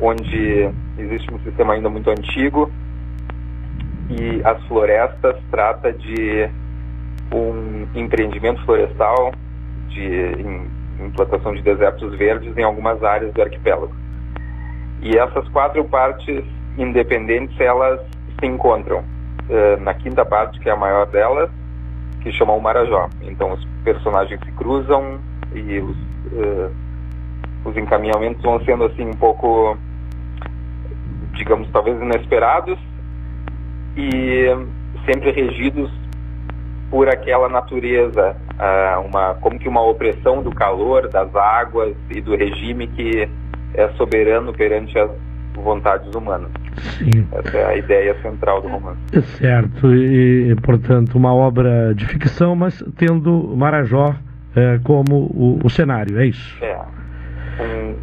onde 0.01 0.71
existe 0.97 1.33
um 1.33 1.39
sistema 1.41 1.75
ainda 1.75 1.91
muito 1.91 2.09
antigo 2.09 2.71
e 4.09 4.41
as 4.43 4.63
florestas 4.65 5.37
trata 5.51 5.93
de 5.93 6.49
um 7.31 7.87
empreendimento 7.95 8.65
florestal 8.65 9.33
de 9.91 10.33
implantação 11.05 11.55
de 11.55 11.63
desertos 11.63 12.17
verdes 12.17 12.57
em 12.57 12.63
algumas 12.63 13.03
áreas 13.03 13.33
do 13.35 13.43
arquipélago. 13.43 13.95
E 15.03 15.17
essas 15.17 15.47
quatro 15.49 15.85
partes 15.85 16.43
independentes 16.77 17.59
elas 17.61 18.01
se 18.41 18.47
encontram 18.47 19.01
uh, 19.01 19.81
na 19.81 19.95
quinta 19.95 20.25
parte 20.25 20.59
que 20.61 20.69
é 20.69 20.73
a 20.73 20.77
maior 20.77 21.07
delas, 21.07 21.51
que 22.23 22.33
chama 22.33 22.53
o 22.53 22.61
Marajó. 22.61 23.09
Então 23.23 23.53
os 23.53 23.65
personagens 23.85 24.41
se 24.45 24.53
cruzam 24.53 25.19
e 25.55 25.79
os, 25.79 25.97
uh, 26.33 26.71
os 27.69 27.77
encaminhamentos 27.77 28.43
vão 28.43 28.63
sendo 28.65 28.85
assim 28.85 29.07
um 29.07 29.15
pouco, 29.15 29.77
digamos 31.35 31.69
talvez 31.71 32.01
inesperados, 32.01 32.79
e 33.97 34.47
sempre 35.05 35.31
regidos 35.31 35.91
por 36.91 37.09
aquela 37.09 37.49
natureza, 37.49 38.35
uh, 38.55 39.01
uma, 39.07 39.35
como 39.35 39.59
que 39.59 39.69
uma 39.69 39.83
opressão 39.83 40.43
do 40.43 40.51
calor, 40.51 41.09
das 41.09 41.35
águas 41.35 41.95
e 42.11 42.21
do 42.21 42.35
regime 42.35 42.87
que 42.87 43.29
é 43.75 43.89
soberano 43.91 44.53
perante 44.53 44.99
as 44.99 45.11
vontades 45.55 46.15
humanas. 46.15 46.51
Sim. 46.99 47.27
Essa 47.33 47.57
é 47.59 47.67
a 47.67 47.77
ideia 47.77 48.17
central 48.23 48.63
do 48.63 48.69
romance. 48.69 48.99
Certo, 49.39 49.95
e, 49.95 50.55
portanto 50.63 51.17
uma 51.17 51.35
obra 51.35 51.95
de 51.95 52.07
ficção, 52.07 52.55
mas 52.55 52.83
tendo 52.97 53.55
Marajó 53.57 54.15
é, 54.57 54.79
como 54.83 55.31
o, 55.35 55.61
o, 55.63 55.71
cenário, 55.71 56.19
é 56.19 56.27
isso? 56.27 56.65
É. 56.65 56.79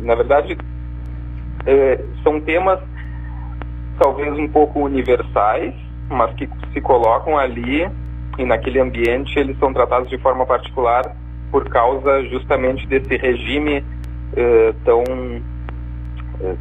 Na 0.02 0.16
verdade, 0.16 0.58
é, 1.66 2.00
são 2.24 2.40
temas 2.42 2.80
talvez 3.98 4.38
um 4.38 4.48
pouco 4.48 4.82
universais, 4.82 5.74
mas 6.10 6.34
que 6.36 6.50
se 6.74 6.82
colocam 6.82 7.38
ali 7.38 7.90
e 8.38 8.46
naquele 8.46 8.80
ambiente 8.80 9.38
eles 9.40 9.58
são 9.60 9.74
tratados 9.74 10.10
de 10.10 10.18
forma 10.18 10.46
particular 10.46 11.16
por 11.52 11.70
causa 11.70 12.24
justamente 12.26 12.86
desse 12.88 13.16
regime 13.16 13.84
eh, 14.36 14.74
tão 14.84 15.04
eh, 16.42 16.56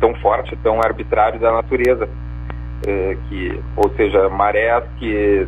tão 0.00 0.14
forte, 0.16 0.56
tão 0.56 0.80
arbitrário 0.82 1.38
da 1.38 1.52
natureza, 1.52 2.08
eh, 2.86 3.16
que 3.28 3.60
ou 3.76 3.88
seja 3.96 4.28
marés 4.28 4.82
que 4.98 5.46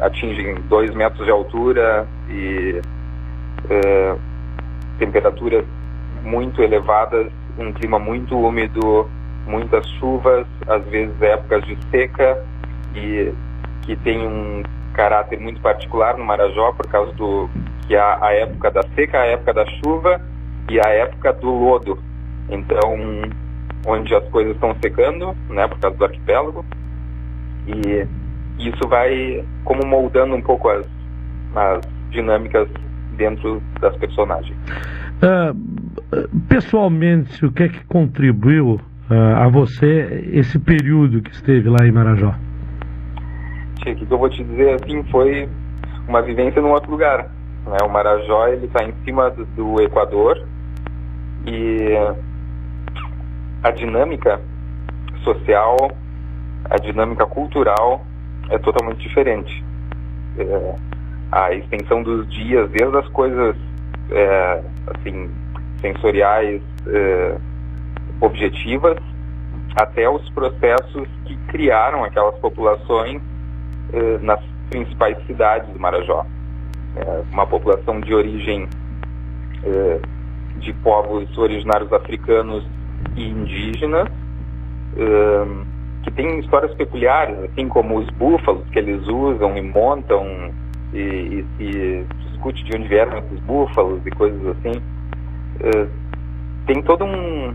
atingem 0.00 0.54
dois 0.68 0.94
metros 0.94 1.24
de 1.24 1.30
altura 1.30 2.06
e 2.30 2.80
temperaturas 4.98 5.64
muito 6.28 6.62
elevadas, 6.62 7.32
um 7.58 7.72
clima 7.72 7.98
muito 7.98 8.38
úmido, 8.38 9.08
muitas 9.46 9.88
chuvas, 9.98 10.46
às 10.68 10.84
vezes 10.84 11.20
épocas 11.20 11.64
de 11.64 11.76
seca 11.90 12.44
e 12.94 13.32
que 13.82 13.96
tem 13.96 14.26
um 14.26 14.62
caráter 14.92 15.40
muito 15.40 15.60
particular 15.60 16.16
no 16.18 16.24
Marajó 16.24 16.72
por 16.72 16.86
causa 16.88 17.12
do 17.12 17.48
que 17.86 17.96
há 17.96 18.18
a 18.20 18.32
época 18.34 18.70
da 18.70 18.82
seca, 18.94 19.20
a 19.20 19.26
época 19.26 19.54
da 19.54 19.66
chuva 19.66 20.20
e 20.68 20.78
a 20.78 20.88
época 20.88 21.32
do 21.32 21.50
lodo. 21.50 21.98
Então, 22.50 22.96
onde 23.86 24.14
as 24.14 24.24
coisas 24.28 24.54
estão 24.54 24.76
secando, 24.82 25.34
né, 25.48 25.66
por 25.66 25.78
causa 25.78 25.96
do 25.96 26.04
arquipélago. 26.04 26.64
E 27.66 28.06
isso 28.58 28.88
vai 28.88 29.44
como 29.64 29.86
moldando 29.86 30.34
um 30.34 30.42
pouco 30.42 30.68
as, 30.68 30.86
as 31.54 31.80
dinâmicas 32.10 32.68
dentro 33.12 33.62
das 33.80 33.96
personagens. 33.96 34.56
Uh, 35.22 35.77
pessoalmente, 36.48 37.44
o 37.44 37.52
que 37.52 37.64
é 37.64 37.68
que 37.68 37.84
contribuiu 37.84 38.80
uh, 39.10 39.14
a 39.36 39.48
você 39.48 40.28
esse 40.32 40.58
período 40.58 41.22
que 41.22 41.30
esteve 41.30 41.68
lá 41.68 41.86
em 41.86 41.92
Marajó? 41.92 42.34
o 43.80 43.94
que 43.94 44.06
eu 44.10 44.18
vou 44.18 44.28
te 44.28 44.44
dizer 44.44 44.74
assim 44.74 45.02
foi 45.04 45.48
uma 46.06 46.20
vivência 46.20 46.60
num 46.60 46.72
outro 46.72 46.90
lugar. 46.90 47.30
Né? 47.66 47.78
O 47.84 47.88
Marajó 47.88 48.48
ele 48.48 48.66
está 48.66 48.84
em 48.84 48.92
cima 49.04 49.30
do, 49.30 49.44
do 49.46 49.82
Equador 49.82 50.46
e 51.46 51.94
a 53.62 53.70
dinâmica 53.70 54.40
social, 55.22 55.76
a 56.70 56.76
dinâmica 56.76 57.26
cultural 57.26 58.04
é 58.50 58.58
totalmente 58.58 58.98
diferente. 59.00 59.64
É, 60.38 60.74
a 61.30 61.52
extensão 61.54 62.02
dos 62.02 62.28
dias, 62.28 62.70
desde 62.70 62.96
as 62.96 63.08
coisas 63.08 63.56
é, 64.10 64.62
assim 64.94 65.30
sensoriais 65.80 66.62
é, 66.86 67.36
objetivas 68.20 68.98
até 69.76 70.08
os 70.08 70.28
processos 70.30 71.08
que 71.24 71.36
criaram 71.48 72.04
aquelas 72.04 72.36
populações 72.38 73.22
eh, 73.92 74.18
nas 74.20 74.40
principais 74.70 75.16
cidades 75.26 75.68
do 75.72 75.78
Marajó. 75.78 76.26
É 76.96 77.22
uma 77.32 77.46
população 77.46 78.00
de 78.00 78.12
origem 78.12 78.68
eh, 79.64 80.00
de 80.58 80.72
povos 80.74 81.36
originários 81.38 81.92
africanos 81.92 82.66
e 83.16 83.28
indígenas, 83.28 84.08
eh, 84.96 85.46
que 86.02 86.10
tem 86.10 86.40
histórias 86.40 86.74
peculiares, 86.74 87.38
assim 87.44 87.68
como 87.68 87.98
os 87.98 88.10
búfalos 88.10 88.68
que 88.70 88.78
eles 88.78 89.06
usam 89.06 89.56
e 89.56 89.62
montam 89.62 90.50
e, 90.92 91.44
e 91.60 92.04
se 92.18 92.28
discute 92.30 92.64
de 92.64 92.76
onde 92.76 92.88
vieram 92.88 93.18
esses 93.18 93.38
búfalos 93.40 94.04
e 94.04 94.10
coisas 94.10 94.44
assim. 94.48 94.82
Tem 96.66 96.82
todo 96.82 97.04
um... 97.04 97.54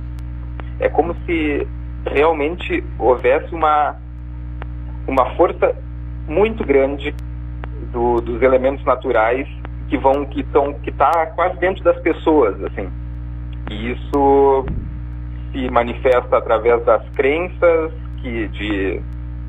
É 0.80 0.89
como 0.89 1.16
se 1.26 1.68
realmente 2.06 2.84
houvesse 2.99 3.54
uma, 3.54 3.95
uma 5.08 5.36
força 5.36 5.76
muito 6.28 6.66
grande 6.66 7.14
do, 7.91 8.22
dos 8.22 8.41
elementos 8.41 8.84
naturais 8.86 9.47
que 9.89 9.97
vão 9.97 10.26
que 10.26 10.41
estão 10.41 10.74
que 10.74 10.89
está 10.89 11.28
quase 11.28 11.58
dentro 11.60 11.84
das 11.84 11.99
pessoas 11.99 12.62
assim. 12.64 12.89
E 13.70 13.91
isso 13.91 14.66
se 15.51 15.70
manifesta 15.70 16.38
através 16.38 16.84
das 16.86 17.08
crenças 17.10 17.91
que 18.22 18.47
de 18.49 19.01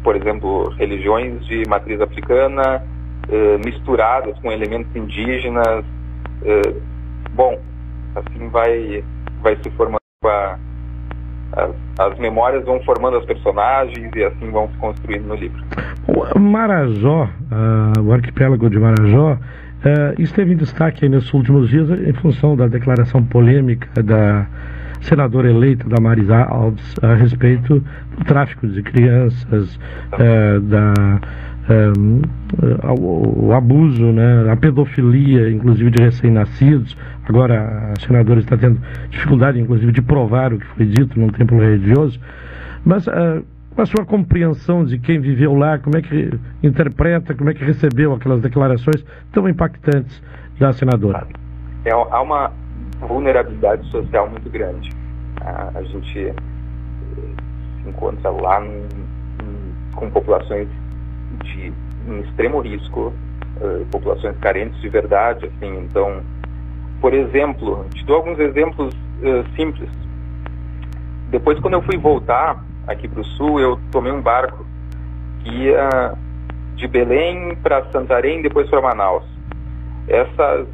por 0.02 0.16
exemplo 0.16 0.68
religiões 0.76 1.44
de 1.46 1.62
matriz 1.68 2.00
africana 2.00 2.82
eh, 3.28 3.58
misturadas 3.64 4.38
com 4.40 4.52
elementos 4.52 4.94
indígenas 4.94 5.84
eh, 6.44 6.74
bom 7.32 7.58
assim 8.16 8.48
vai 8.48 9.04
vai 9.42 9.56
se 9.62 9.70
formando 9.70 9.98
a, 10.24 10.58
as, 11.52 11.70
as 11.98 12.18
memórias 12.18 12.64
vão 12.64 12.82
formando 12.82 13.18
os 13.18 13.24
personagens 13.24 14.10
e 14.14 14.24
assim 14.24 14.50
vão 14.50 14.68
se 14.68 14.76
construindo 14.78 15.26
no 15.26 15.34
livro. 15.34 15.62
O 16.34 16.38
Marajó, 16.38 17.24
uh, 17.24 18.00
o 18.00 18.12
arquipélago 18.12 18.68
de 18.68 18.78
Marajó, 18.78 19.34
uh, 19.34 19.38
esteve 20.20 20.52
em 20.52 20.56
destaque 20.56 21.08
nesses 21.08 21.32
últimos 21.32 21.68
dias 21.68 21.90
em 21.90 22.12
função 22.14 22.56
da 22.56 22.66
declaração 22.66 23.22
polêmica 23.22 24.02
da 24.02 24.46
senadora 25.00 25.50
eleita 25.50 25.86
da 25.88 26.00
Marisa 26.00 26.44
Alves 26.44 26.94
a 27.02 27.14
respeito 27.14 27.80
do 28.16 28.24
tráfico 28.24 28.66
de 28.66 28.82
crianças, 28.82 29.76
uh, 30.14 30.60
da 30.60 31.20
um, 31.68 32.20
o, 32.98 33.46
o, 33.46 33.52
abuso, 33.52 34.04
né, 34.12 34.50
a 34.50 34.56
pedofilia, 34.56 35.50
inclusive 35.50 35.90
de 35.90 36.02
recém-nascidos. 36.02 36.96
Agora 37.26 37.92
a 37.92 38.00
senadora 38.00 38.40
está 38.40 38.56
tendo 38.56 38.80
dificuldade, 39.10 39.58
inclusive, 39.58 39.92
de 39.92 40.02
provar 40.02 40.52
o 40.52 40.58
que 40.58 40.66
foi 40.66 40.86
dito 40.86 41.18
num 41.18 41.28
templo 41.28 41.58
religioso. 41.58 42.20
Mas 42.84 43.06
uh, 43.06 43.42
a 43.76 43.86
sua 43.86 44.04
compreensão 44.04 44.84
de 44.84 44.98
quem 44.98 45.18
viveu 45.18 45.54
lá, 45.54 45.78
como 45.78 45.96
é 45.96 46.02
que 46.02 46.30
interpreta, 46.62 47.34
como 47.34 47.50
é 47.50 47.54
que 47.54 47.64
recebeu 47.64 48.12
aquelas 48.12 48.40
declarações 48.40 49.04
tão 49.32 49.48
impactantes 49.48 50.22
da 50.58 50.72
senadora? 50.72 51.26
É, 51.84 51.90
há 51.90 52.20
uma 52.20 52.52
vulnerabilidade 53.00 53.88
social 53.90 54.30
muito 54.30 54.48
grande. 54.50 54.90
A, 55.40 55.82
gente 55.82 56.12
se 56.12 57.88
encontra 57.88 58.30
lá 58.30 58.62
com 59.94 60.10
populações 60.10 60.68
de 61.42 61.72
em 62.06 62.20
extremo 62.20 62.60
risco, 62.60 63.12
uh, 63.60 63.84
populações 63.90 64.36
carentes 64.38 64.80
de 64.80 64.88
verdade, 64.88 65.46
assim. 65.46 65.78
Então, 65.78 66.22
por 67.00 67.14
exemplo, 67.14 67.86
te 67.94 68.04
dou 68.04 68.16
alguns 68.16 68.38
exemplos 68.38 68.94
uh, 68.94 69.56
simples. 69.56 69.88
Depois, 71.30 71.58
quando 71.60 71.74
eu 71.74 71.82
fui 71.82 71.96
voltar 71.96 72.62
aqui 72.86 73.08
para 73.08 73.20
o 73.20 73.24
sul, 73.24 73.58
eu 73.58 73.80
tomei 73.90 74.12
um 74.12 74.20
barco 74.20 74.64
que 75.42 75.50
ia 75.50 76.14
de 76.76 76.86
Belém 76.86 77.56
para 77.62 77.84
Santarém, 77.90 78.42
depois 78.42 78.68
para 78.68 78.80
Manaus. 78.80 79.24
Essas, 80.08 80.66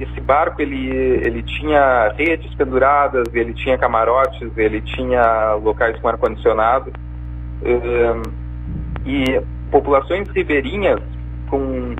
esse 0.00 0.20
barco 0.20 0.60
ele, 0.60 0.88
ele 0.88 1.42
tinha 1.42 2.12
redes 2.16 2.52
penduradas, 2.54 3.26
ele 3.32 3.52
tinha 3.54 3.78
camarotes, 3.78 4.50
ele 4.56 4.80
tinha 4.80 5.54
locais 5.54 5.98
com 6.00 6.08
ar-condicionado 6.08 6.92
um, 7.62 8.22
e 9.06 9.40
populações 9.72 10.28
ribeirinhas 10.28 11.00
com 11.50 11.96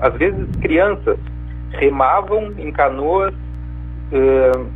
às 0.00 0.14
vezes 0.14 0.46
crianças 0.60 1.18
remavam 1.72 2.52
em 2.58 2.70
canoas, 2.70 3.34
uh, 4.12 4.66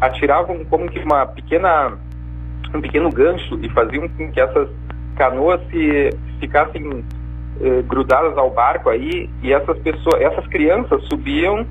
atiravam 0.00 0.64
como 0.66 0.88
que 0.88 1.00
uma 1.00 1.26
pequena 1.26 1.98
um 2.74 2.80
pequeno 2.80 3.10
gancho 3.10 3.58
e 3.62 3.68
faziam 3.70 4.08
com 4.08 4.30
que 4.30 4.40
essas 4.40 4.68
canoas 5.16 5.60
se 5.70 6.10
ficassem 6.38 7.04
eh, 7.60 7.82
grudadas 7.82 8.36
ao 8.36 8.50
barco 8.50 8.90
aí 8.90 9.28
e 9.42 9.52
essas 9.52 9.78
pessoas, 9.78 10.20
essas 10.20 10.46
crianças 10.48 11.02
subiam 11.08 11.66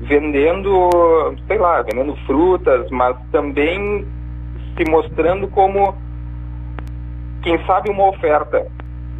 vendendo, 0.00 1.34
sei 1.46 1.58
lá, 1.58 1.82
vendendo 1.82 2.16
frutas, 2.26 2.90
mas 2.90 3.16
também 3.30 4.06
se 4.76 4.90
mostrando 4.90 5.46
como 5.48 5.94
quem 7.42 7.62
sabe 7.66 7.90
uma 7.90 8.08
oferta. 8.08 8.66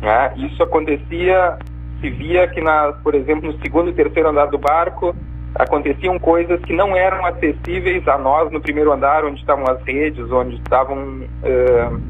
Né? 0.01 0.33
Isso 0.37 0.63
acontecia, 0.63 1.59
se 2.01 2.11
via 2.11 2.47
que, 2.49 2.61
na, 2.61 2.93
por 3.03 3.15
exemplo, 3.15 3.53
no 3.53 3.59
segundo 3.61 3.91
e 3.91 3.93
terceiro 3.93 4.29
andar 4.29 4.47
do 4.47 4.59
barco, 4.59 5.15
aconteciam 5.55 6.19
coisas 6.19 6.61
que 6.63 6.73
não 6.73 6.97
eram 6.97 7.25
acessíveis 7.27 8.07
a 8.07 8.17
nós 8.19 8.51
no 8.53 8.61
primeiro 8.61 8.93
andar, 8.93 9.25
onde 9.25 9.41
estavam 9.41 9.65
as 9.69 9.83
redes, 9.83 10.31
onde 10.31 10.57
estavam 10.57 11.23
uh, 11.23 12.01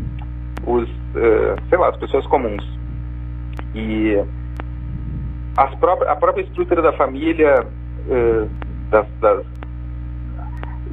os, 0.66 0.88
uh, 0.88 1.56
sei 1.68 1.78
lá, 1.78 1.88
as 1.88 1.96
pessoas 1.96 2.26
comuns. 2.26 2.64
E 3.74 4.22
as 5.56 5.72
a 6.06 6.16
própria 6.16 6.42
estrutura 6.42 6.82
da 6.82 6.92
família, 6.92 7.64
uh, 8.06 8.48
das, 8.90 9.06
das, 9.20 9.46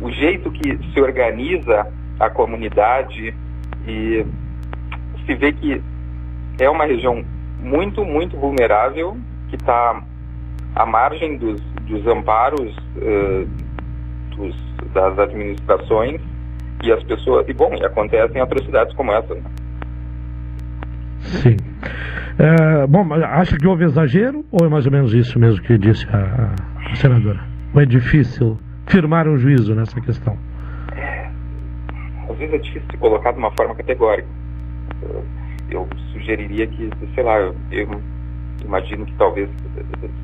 o 0.02 0.10
jeito 0.12 0.52
que 0.52 0.78
se 0.94 1.02
organiza 1.02 1.88
a 2.20 2.30
comunidade 2.30 3.34
e 3.88 4.26
se 5.26 5.36
vê 5.36 5.52
que 5.52 5.82
é 6.60 6.70
uma 6.70 6.86
região 6.86 7.24
muito, 7.60 8.06
muito 8.06 8.38
vulnerável, 8.38 9.18
que 9.50 9.56
está 9.56 10.02
à 10.76 10.86
margem 10.86 11.38
dos, 11.38 11.60
dos 11.88 12.06
amparos 12.08 12.76
uh, 12.98 13.48
dos, 14.36 14.56
das 14.94 15.18
administrações 15.20 16.22
e 16.84 16.92
as 16.92 17.04
pessoas. 17.04 17.48
E 17.48 17.54
bom, 17.54 17.74
acontecem 17.84 18.42
atrocidades 18.42 18.94
como 18.96 19.12
essa. 19.12 19.34
Né? 19.34 19.44
Sim. 21.20 21.58
É, 22.38 22.86
bom, 22.88 23.14
acha 23.14 23.58
que 23.58 23.66
houve 23.66 23.86
exagero 23.86 24.46
ou 24.52 24.66
é 24.66 24.70
mais 24.70 24.86
ou 24.86 24.92
menos 24.92 25.14
isso 25.14 25.40
mesmo 25.40 25.62
que 25.64 25.78
disse 25.78 26.06
a, 26.10 26.54
a 26.92 26.96
senadora? 26.96 27.40
Ou 27.74 27.82
é 27.82 27.86
difícil 27.86 28.60
firmar 28.88 29.28
um 29.28 29.38
juízo 29.38 29.74
nessa 29.74 30.00
questão? 30.02 30.38
É, 30.96 31.30
às 32.30 32.38
vezes 32.38 32.54
é 32.54 32.58
difícil 32.58 32.88
se 32.92 32.98
colocar 32.98 33.32
de 33.32 33.40
uma 33.40 33.52
forma 33.52 33.74
categórica. 33.76 34.28
Eu 35.70 35.88
sugeriria 36.12 36.68
que, 36.68 36.90
sei 37.14 37.24
lá, 37.24 37.38
eu, 37.38 37.56
eu 37.72 38.02
imagino 38.64 39.06
que 39.06 39.14
talvez 39.14 39.50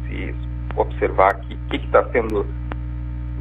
se 0.08 0.36
observar 0.76 1.36
o 1.36 1.70
que 1.70 1.78
está 1.78 2.04
sendo 2.12 2.46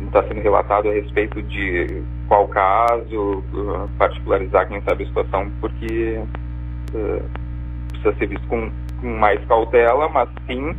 está 0.07 0.23
sendo 0.23 0.41
relatado 0.41 0.89
a 0.89 0.93
respeito 0.93 1.43
de 1.43 2.03
qual 2.27 2.49
caso, 2.49 3.45
uh, 3.53 3.89
particularizar 3.99 4.67
quem 4.67 4.81
sabe 4.83 5.05
a 5.05 5.07
situação, 5.07 5.51
porque 5.61 6.21
uh, 6.95 7.23
precisa 7.91 8.15
ser 8.17 8.27
visto 8.27 8.49
com, 8.49 8.71
com, 9.01 9.19
mais 9.19 9.45
cautela, 9.45 10.09
mas 10.09 10.29
sim 10.47 10.75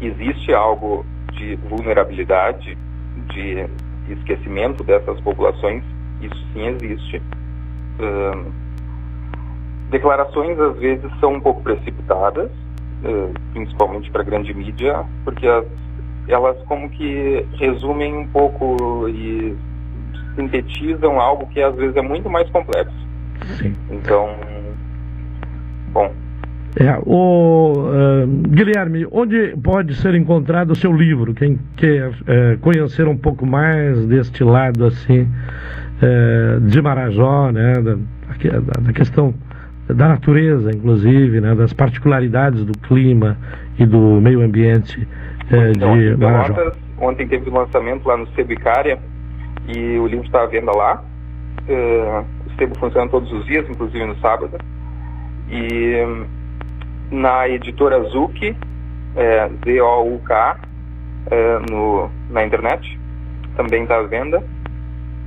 existe 0.00 0.52
algo 0.54 1.04
de 1.32 1.56
vulnerabilidade, 1.56 2.76
de 3.32 3.66
esquecimento 4.12 4.84
dessas 4.84 5.20
populações, 5.20 5.82
isso 6.20 6.46
sim 6.52 6.66
existe. 6.66 7.16
Uh, 7.98 8.59
declarações 9.90 10.58
às 10.58 10.76
vezes 10.78 11.10
são 11.20 11.34
um 11.34 11.40
pouco 11.40 11.62
precipitadas, 11.62 12.50
eh, 13.04 13.30
principalmente 13.52 14.10
para 14.10 14.22
a 14.22 14.24
grande 14.24 14.54
mídia, 14.54 15.04
porque 15.24 15.46
as, 15.46 15.64
elas 16.28 16.56
como 16.66 16.88
que 16.90 17.44
resumem 17.58 18.14
um 18.14 18.26
pouco 18.28 19.08
e 19.08 19.56
sintetizam 20.36 21.20
algo 21.20 21.46
que 21.46 21.60
às 21.60 21.74
vezes 21.74 21.96
é 21.96 22.02
muito 22.02 22.30
mais 22.30 22.48
complexo. 22.50 22.96
Sim. 23.58 23.74
Então, 23.90 24.28
bom. 25.92 26.12
É, 26.76 26.96
o, 27.04 27.72
uh, 27.72 28.26
Guilherme, 28.48 29.04
onde 29.10 29.56
pode 29.56 29.96
ser 29.96 30.14
encontrado 30.14 30.70
o 30.70 30.76
seu 30.76 30.92
livro? 30.92 31.34
Quem 31.34 31.58
quer 31.76 32.10
uh, 32.10 32.58
conhecer 32.60 33.08
um 33.08 33.16
pouco 33.16 33.44
mais 33.44 34.06
deste 34.06 34.44
lado 34.44 34.86
assim 34.86 35.22
uh, 35.22 36.60
de 36.60 36.80
Marajó, 36.80 37.50
né, 37.50 37.72
da, 37.74 37.94
da, 37.94 38.80
da 38.82 38.92
questão 38.92 39.34
da 39.94 40.08
natureza, 40.08 40.70
inclusive, 40.70 41.40
né, 41.40 41.54
das 41.54 41.72
particularidades 41.72 42.64
do 42.64 42.72
clima 42.78 43.36
e 43.78 43.86
do 43.86 44.20
meio 44.20 44.42
ambiente 44.42 45.06
eh, 45.50 45.72
então, 45.74 45.96
de 45.96 46.16
Marajó. 46.16 46.72
Ontem 46.98 47.26
teve 47.26 47.48
o 47.48 47.54
lançamento 47.54 48.06
lá 48.06 48.16
no 48.16 48.26
Sebo 48.34 48.52
Icária 48.52 48.98
e 49.66 49.98
o 49.98 50.06
livro 50.06 50.26
está 50.26 50.42
à 50.42 50.46
venda 50.46 50.72
lá. 50.72 51.02
Uh, 51.68 52.24
o 52.46 52.56
Sebo 52.58 52.78
funciona 52.78 53.08
todos 53.08 53.32
os 53.32 53.46
dias, 53.46 53.68
inclusive 53.68 54.04
no 54.04 54.16
sábado. 54.16 54.58
E 55.48 56.04
um, 56.04 56.26
na 57.10 57.48
editora 57.48 58.02
Zuc, 58.10 58.54
é, 59.16 59.50
Z-O-U-K, 59.64 60.60
é, 61.30 61.58
no, 61.70 62.10
na 62.30 62.44
internet, 62.44 62.98
também 63.56 63.82
está 63.82 63.98
à 63.98 64.02
venda. 64.02 64.42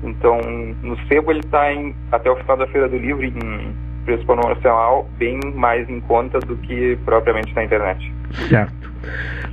Então, 0.03 0.39
no 0.81 0.97
Sebo 1.07 1.31
ele 1.31 1.39
está 1.39 1.63
até 2.11 2.29
o 2.29 2.35
final 2.37 2.57
da 2.57 2.67
Feira 2.67 2.87
do 2.87 2.97
Livro 2.97 3.23
em 3.25 3.75
preço 4.03 4.25
promocional 4.25 5.07
bem 5.17 5.39
mais 5.55 5.89
em 5.89 5.99
conta 6.01 6.39
do 6.39 6.55
que 6.57 6.97
propriamente 7.05 7.53
na 7.55 7.63
internet. 7.63 8.11
Certo. 8.49 8.91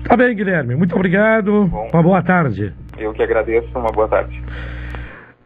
Tá 0.05 0.17
bem, 0.17 0.35
Guilherme. 0.35 0.75
Muito 0.75 0.95
obrigado. 0.95 1.67
Bom, 1.67 1.89
uma 1.93 2.03
boa 2.03 2.23
tarde. 2.23 2.73
Eu 2.99 3.13
que 3.13 3.23
agradeço. 3.23 3.69
Uma 3.77 3.91
boa 3.91 4.09
tarde. 4.09 4.43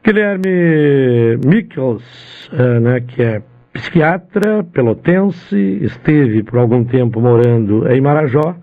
Guilherme 0.05 1.39
Michels, 1.47 2.51
uh, 2.53 2.81
né, 2.81 3.01
que 3.01 3.23
é 3.23 3.43
psiquiatra 3.73 4.63
pelotense, 4.63 5.57
esteve 5.83 6.43
por 6.43 6.59
algum 6.59 6.85
tempo 6.85 7.21
morando 7.21 7.91
em 7.91 8.01
Marajó 8.01 8.55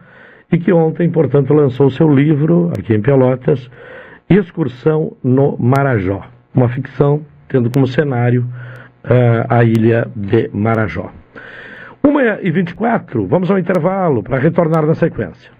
e 0.52 0.58
que 0.58 0.72
ontem, 0.72 1.10
portanto, 1.10 1.54
lançou 1.54 1.90
seu 1.90 2.14
livro 2.14 2.72
aqui 2.78 2.94
em 2.94 3.02
Pelotas, 3.02 3.70
Excursão 4.30 5.18
no 5.24 5.58
Marajó, 5.58 6.22
uma 6.54 6.70
ficção 6.70 7.26
tendo 7.50 7.70
como 7.70 7.88
cenário 7.88 8.48
a 9.50 9.64
ilha 9.64 10.08
de 10.16 10.50
Marajó. 10.54 11.12
1h24, 12.04 13.28
vamos 13.28 13.52
ao 13.52 13.60
intervalo 13.60 14.24
para 14.24 14.40
retornar 14.40 14.86
na 14.86 14.96
sequência. 14.96 15.52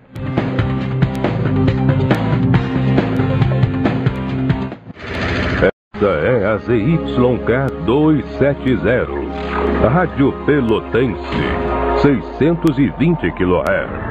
Esta 6.02 6.08
é 6.08 6.48
a 6.48 6.58
ZYK 6.58 7.86
270, 7.86 9.88
Rádio 9.88 10.34
Pelotense, 10.48 11.22
620 12.02 13.32
kHz. 13.34 14.11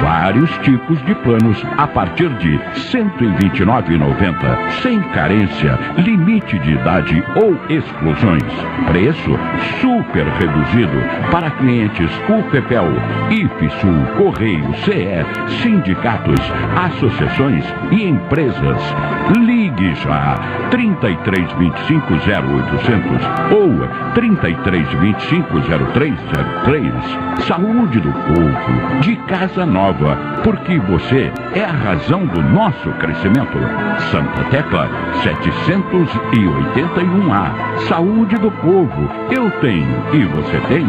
Vários 0.00 0.50
tipos 0.58 1.00
de 1.04 1.14
planos 1.16 1.62
a 1.76 1.86
partir 1.86 2.28
de 2.36 2.56
R$ 2.56 2.74
129,90. 2.74 4.70
Sem 4.82 5.00
carência, 5.10 5.78
limite 5.96 6.58
de 6.58 6.72
idade 6.72 7.24
ou 7.36 7.54
exclusões. 7.68 8.42
Preço 8.88 9.38
super 9.80 10.26
reduzido 10.26 10.98
para 11.30 11.50
clientes 11.52 12.10
UPPEL, 12.28 12.88
IFSUL, 13.30 14.06
Correio, 14.16 14.74
CE, 14.84 15.24
sindicatos, 15.62 16.40
associações 16.76 17.64
e 17.90 18.04
empresas. 18.04 18.82
Ligue 19.68 19.94
já 19.96 20.38
3325 20.70 22.14
0800 22.14 23.20
ou 23.52 23.86
3325 24.14 25.60
0303. 25.92 26.94
Saúde 27.46 28.00
do 28.00 28.10
povo, 28.10 29.00
de 29.02 29.14
casa 29.26 29.66
nova, 29.66 30.16
porque 30.42 30.78
você 30.78 31.30
é 31.54 31.64
a 31.64 31.72
razão 31.72 32.24
do 32.26 32.42
nosso 32.42 32.90
crescimento. 32.92 33.58
Santa 34.10 34.44
Tecla 34.44 34.88
781A. 35.22 37.78
Saúde 37.88 38.38
do 38.38 38.50
povo, 38.50 39.10
eu 39.30 39.50
tenho 39.60 40.02
e 40.14 40.24
você 40.24 40.58
tem. 40.68 40.86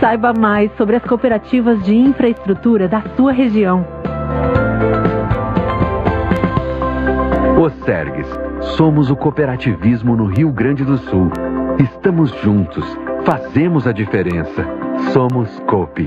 Saiba 0.00 0.34
mais 0.38 0.70
sobre 0.76 0.96
as 0.96 1.02
cooperativas 1.02 1.82
de 1.82 1.96
infraestrutura 1.96 2.88
da 2.88 3.02
sua 3.16 3.32
região. 3.32 3.86
O 7.58 7.70
Sergues. 7.86 8.28
Somos 8.76 9.10
o 9.10 9.16
cooperativismo 9.16 10.14
no 10.14 10.26
Rio 10.26 10.52
Grande 10.52 10.84
do 10.84 10.98
Sul. 10.98 11.30
Estamos 11.78 12.30
juntos. 12.42 12.84
Fazemos 13.24 13.86
a 13.86 13.92
diferença. 13.92 14.62
Somos 15.14 15.58
COPE. 15.60 16.06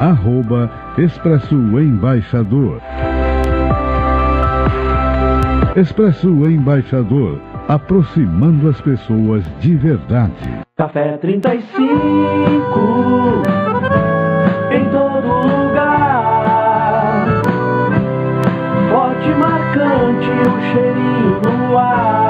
arroba 0.00 0.70
Expresso 0.96 1.54
Embaixador. 1.54 2.80
Expresso 5.76 6.28
Embaixador, 6.50 7.38
aproximando 7.68 8.70
as 8.70 8.80
pessoas 8.80 9.44
de 9.60 9.76
verdade. 9.76 10.32
Café 10.76 11.18
35 11.18 11.92
em 14.72 14.84
todo 14.86 15.28
lugar. 15.46 17.26
Forte 18.90 19.28
marcante 19.38 20.30
o 20.48 20.60
cheirinho 20.72 21.40
no 21.44 21.76
ar. 21.78 22.29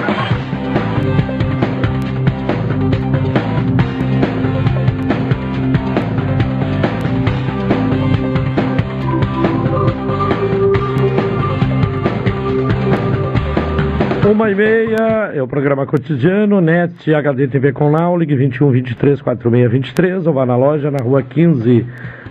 Uma 14.41 14.49
e 14.49 14.55
meia 14.55 15.31
é 15.35 15.43
o 15.43 15.47
programa 15.47 15.85
cotidiano, 15.85 16.59
NET 16.59 17.13
HD 17.13 17.47
TV 17.47 17.71
com 17.71 17.91
Lau, 17.91 18.17
ligue 18.17 18.35
21 18.35 18.71
23 18.71 19.21
46 19.21 19.71
23 19.71 20.25
ou 20.25 20.33
vá 20.33 20.47
na 20.47 20.55
loja 20.55 20.89
na 20.89 20.97
rua 20.97 21.21
15 21.21 21.85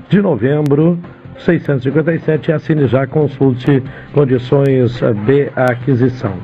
de 0.09 0.21
novembro, 0.21 0.99
657 1.39 2.49
e 2.49 2.53
assine 2.53 2.89
já, 2.89 3.07
consulte 3.07 3.81
condições 4.13 5.01
de 5.25 5.53
aquisição. 5.55 6.35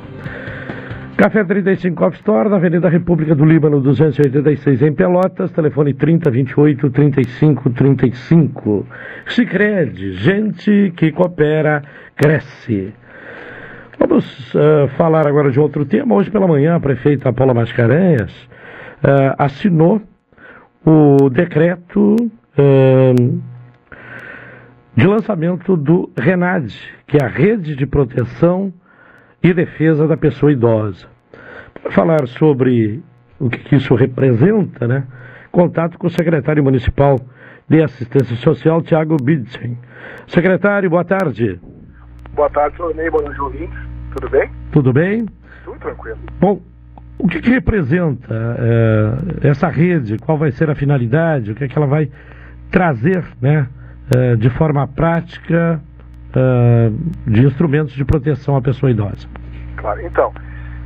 Café 1.17 1.43
35 1.43 2.01
Off 2.01 2.15
Store, 2.15 2.47
na 2.47 2.55
Avenida 2.55 2.87
República 2.87 3.35
do 3.35 3.43
Líbano, 3.43 3.81
286 3.81 4.83
em 4.83 4.93
Pelotas, 4.93 5.51
telefone 5.51 5.93
3028 5.93 6.89
3535. 6.89 8.87
Sicredi, 9.25 10.13
gente 10.13 10.93
que 10.95 11.11
coopera, 11.11 11.83
cresce. 12.15 12.93
Vamos 13.99 14.53
uh, 14.53 14.87
falar 14.95 15.27
agora 15.27 15.49
de 15.49 15.59
outro 15.59 15.83
tema. 15.83 16.13
Hoje 16.13 16.29
pela 16.29 16.47
manhã, 16.47 16.75
a 16.75 16.79
prefeita 16.79 17.33
Paula 17.33 17.53
Mascarenhas 17.53 18.31
uh, 19.03 19.33
assinou 19.39 19.99
o 20.85 21.29
decreto 21.31 22.15
uh, 22.15 23.41
de 24.95 25.07
lançamento 25.07 25.75
do 25.75 26.11
RENAD, 26.15 26.75
que 27.07 27.17
é 27.17 27.25
a 27.25 27.27
Rede 27.27 27.75
de 27.75 27.87
Proteção 27.87 28.71
e 29.41 29.51
defesa 29.51 30.07
da 30.07 30.15
pessoa 30.15 30.51
idosa. 30.51 31.07
Para 31.81 31.91
falar 31.91 32.27
sobre 32.27 33.01
o 33.39 33.49
que 33.49 33.75
isso 33.75 33.95
representa, 33.95 34.87
né? 34.87 35.05
Contato 35.51 35.97
com 35.97 36.05
o 36.05 36.11
secretário 36.11 36.63
municipal 36.63 37.19
de 37.67 37.81
assistência 37.81 38.35
social, 38.37 38.79
Tiago 38.83 39.17
Bidsen. 39.17 39.75
Secretário, 40.27 40.87
boa 40.87 41.03
tarde. 41.03 41.59
Boa 42.37 42.51
tarde, 42.51 42.77
senhor 42.77 42.93
Ney, 42.93 43.09
boa 43.09 43.23
noite, 43.23 43.41
ouvintes. 43.41 43.79
Tudo 44.13 44.29
bem? 44.29 44.51
Tudo 44.71 44.93
bem? 44.93 45.25
Tudo 45.65 45.79
tranquilo. 45.79 46.19
Bom, 46.39 46.61
o 47.17 47.27
que, 47.27 47.41
que 47.41 47.49
representa 47.49 48.55
é, 49.41 49.47
essa 49.49 49.67
rede? 49.69 50.19
Qual 50.19 50.37
vai 50.37 50.51
ser 50.51 50.69
a 50.69 50.75
finalidade? 50.75 51.51
O 51.51 51.55
que 51.55 51.63
é 51.63 51.67
que 51.67 51.75
ela 51.75 51.87
vai 51.87 52.11
trazer, 52.69 53.25
né? 53.41 53.67
É, 54.15 54.35
de 54.35 54.51
forma 54.51 54.87
prática 54.87 55.81
uh, 56.29 57.29
de 57.29 57.43
instrumentos 57.43 57.93
de 57.93 58.05
proteção 58.05 58.55
à 58.55 58.61
pessoa 58.61 58.91
idosa. 58.91 59.27
Claro, 59.75 59.99
então, 60.01 60.31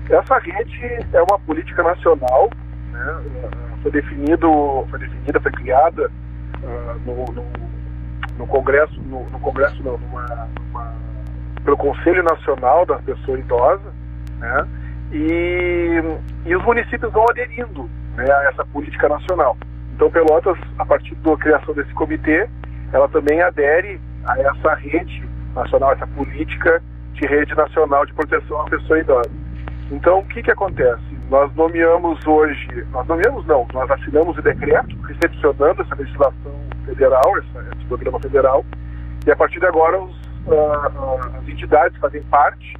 essa 0.10 0.39
rede 0.39 1.06
é 1.12 1.22
uma 1.22 1.38
política 1.39 1.84
nacional, 1.84 2.49
né, 2.91 3.22
foi, 3.84 3.91
definido, 3.91 4.88
foi 4.89 4.99
definida, 4.99 5.39
foi 5.41 5.52
criada 5.52 6.10
no, 7.06 7.26
no, 7.26 7.45
no, 8.39 8.47
Congresso, 8.47 8.99
no, 9.02 9.30
no 9.30 9.39
Congresso 9.39 9.84
não, 9.84 9.97
numa, 9.97 10.47
numa, 10.58 11.11
pelo 11.64 11.78
Conselho 11.78 12.24
Nacional 12.24 12.86
da 12.86 12.97
Pessoa 12.99 13.38
Idosa, 13.38 13.93
né, 14.39 14.68
e, 15.12 16.01
e 16.45 16.55
os 16.55 16.64
municípios 16.64 17.12
vão 17.12 17.26
aderindo 17.30 17.89
né, 18.16 18.32
a 18.32 18.49
essa 18.49 18.66
política 18.66 19.09
nacional. 19.09 19.57
Então, 19.95 20.09
Pelotas, 20.09 20.57
a 20.80 20.86
partir 20.86 21.16
da 21.16 21.36
criação 21.38 21.74
desse 21.74 21.93
comitê, 21.93 22.49
ela 22.91 23.07
também 23.09 23.41
adere 23.41 23.99
a 24.26 24.39
essa 24.39 24.74
rede 24.76 25.24
nacional, 25.55 25.91
essa 25.93 26.07
política 26.07 26.82
de 27.14 27.28
rede 27.28 27.53
nacional 27.55 28.05
de 28.05 28.14
proteção 28.14 28.62
à 28.62 28.66
pessoa 28.66 28.99
idosa. 28.99 29.30
Então, 29.91 30.20
o 30.20 30.26
que, 30.26 30.41
que 30.41 30.51
acontece? 30.51 31.03
Nós 31.30 31.53
nomeamos 31.55 32.26
hoje, 32.26 32.86
nós 32.91 33.05
nomeamos 33.07 33.45
não, 33.45 33.68
nós 33.74 33.89
assinamos 33.91 34.38
o 34.38 34.41
decreto 34.41 34.95
recepcionando 35.01 35.82
essa 35.82 35.95
legislação 35.95 36.51
federal, 36.86 37.38
essa, 37.38 37.76
esse 37.76 37.86
programa 37.86 38.20
federal, 38.20 38.66
e 39.26 39.32
a 39.32 39.36
partir 39.36 39.59
de 39.59 39.66
agora 39.66 40.01
os, 40.01 40.16
as 40.48 41.48
entidades 41.48 41.98
fazem 42.00 42.22
parte, 42.24 42.76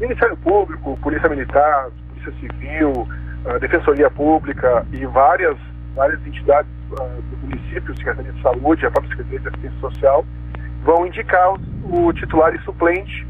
Ministério 0.00 0.36
Público, 0.38 0.98
Polícia 1.02 1.28
Militar, 1.28 1.90
Polícia 2.08 2.32
Civil, 2.40 2.90
uh, 2.90 3.60
Defensoria 3.60 4.10
Pública 4.10 4.84
e 4.92 5.06
várias, 5.06 5.56
várias 5.94 6.24
entidades 6.26 6.70
do 6.88 7.36
município, 7.42 7.96
Secretaria 7.96 8.32
de 8.32 8.42
Saúde, 8.42 8.86
a 8.86 8.90
própria 8.90 9.16
Secretaria 9.16 9.40
de 9.40 9.48
Assistência 9.48 9.80
Social, 9.80 10.24
vão 10.82 11.06
indicar 11.06 11.54
o 11.84 12.12
titular 12.12 12.54
e 12.54 12.58
suplente. 12.60 13.26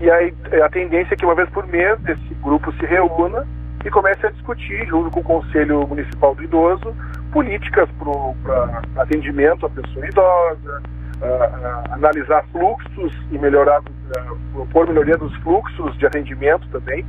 E 0.00 0.10
aí 0.10 0.34
a 0.62 0.68
tendência 0.68 1.14
é 1.14 1.16
que 1.16 1.24
uma 1.24 1.34
vez 1.34 1.48
por 1.50 1.66
mês 1.66 1.98
esse 2.06 2.34
grupo 2.42 2.72
se 2.72 2.86
reúna 2.86 3.46
e 3.84 3.90
comece 3.90 4.26
a 4.26 4.30
discutir, 4.30 4.86
junto 4.86 5.10
com 5.10 5.20
o 5.20 5.24
Conselho 5.24 5.86
Municipal 5.86 6.34
do 6.34 6.42
Idoso, 6.42 6.94
políticas 7.32 7.88
para 7.98 8.82
atendimento 9.02 9.66
à 9.66 9.70
pessoa 9.70 10.06
idosa, 10.06 10.82
uh, 11.20 11.24
uh, 11.24 11.94
analisar 11.94 12.44
fluxos 12.52 13.12
e 13.30 13.38
melhorar, 13.38 13.80
uh, 13.80 14.38
propor 14.52 14.88
melhoria 14.88 15.16
dos 15.16 15.34
fluxos 15.36 15.96
de 15.98 16.06
atendimento 16.06 16.68
também. 16.68 17.04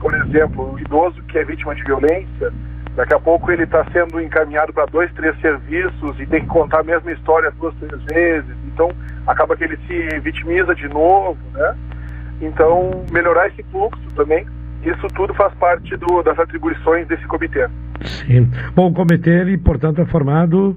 por 0.00 0.14
exemplo, 0.14 0.72
o 0.72 0.78
idoso 0.78 1.22
que 1.24 1.38
é 1.38 1.44
vítima 1.44 1.74
de 1.74 1.82
violência, 1.84 2.52
Daqui 2.94 3.14
a 3.14 3.18
pouco 3.18 3.50
ele 3.50 3.62
está 3.62 3.84
sendo 3.90 4.20
encaminhado 4.20 4.72
para 4.72 4.84
dois, 4.86 5.10
três 5.14 5.38
serviços 5.40 6.20
e 6.20 6.26
tem 6.26 6.42
que 6.42 6.48
contar 6.48 6.80
a 6.80 6.82
mesma 6.82 7.10
história 7.12 7.50
duas, 7.52 7.74
três 7.76 8.02
vezes. 8.04 8.54
Então, 8.66 8.90
acaba 9.26 9.56
que 9.56 9.64
ele 9.64 9.78
se 9.86 10.20
vitimiza 10.20 10.74
de 10.74 10.88
novo, 10.88 11.38
né? 11.54 11.74
Então, 12.42 12.90
melhorar 13.10 13.48
esse 13.48 13.62
fluxo 13.64 14.02
também, 14.14 14.46
isso 14.84 15.06
tudo 15.14 15.32
faz 15.32 15.54
parte 15.54 15.96
do, 15.96 16.22
das 16.22 16.38
atribuições 16.38 17.06
desse 17.08 17.26
comitê. 17.26 17.66
Sim. 18.02 18.50
Bom, 18.74 18.90
o 18.90 18.92
comitê, 18.92 19.30
ele, 19.30 19.56
portanto, 19.56 20.02
é 20.02 20.04
formado 20.04 20.76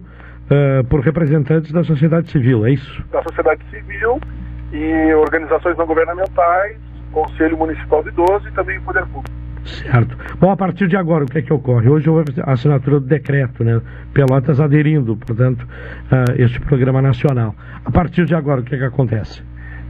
uh, 0.50 0.84
por 0.86 1.02
representantes 1.02 1.72
da 1.72 1.84
sociedade 1.84 2.30
civil, 2.32 2.66
é 2.66 2.72
isso? 2.72 3.04
Da 3.12 3.22
sociedade 3.24 3.62
civil 3.70 4.20
e 4.72 5.14
organizações 5.14 5.78
não 5.78 5.86
governamentais, 5.86 6.78
Conselho 7.12 7.58
Municipal 7.58 8.04
do 8.04 8.10
Idoso 8.10 8.48
e 8.48 8.52
também 8.52 8.78
o 8.78 8.82
Poder 8.82 9.06
Público. 9.06 9.36
Certo. 9.66 10.16
Bom, 10.39 10.52
a 10.52 10.58
partir 10.58 10.88
de 10.88 10.96
agora, 10.96 11.24
o 11.24 11.28
que 11.28 11.39
é 11.39 11.41
que 11.41 11.52
ocorre? 11.52 11.89
Hoje 11.89 12.08
houve 12.08 12.26
a 12.43 12.52
assinatura 12.52 13.00
do 13.00 13.08
decreto, 13.08 13.64
né? 13.64 13.82
Pelotas 14.14 14.60
aderindo, 14.60 15.18
portanto, 15.18 15.68
a 16.12 16.39
este 16.39 16.60
programa 16.60 17.02
nacional. 17.02 17.56
A 17.84 17.89
partir 17.89 18.26
de 18.26 18.36
agora, 18.36 18.62
o 18.62 18.64
que 18.64 18.76
é 18.76 18.78
que 18.78 18.84
acontece? 18.84 19.43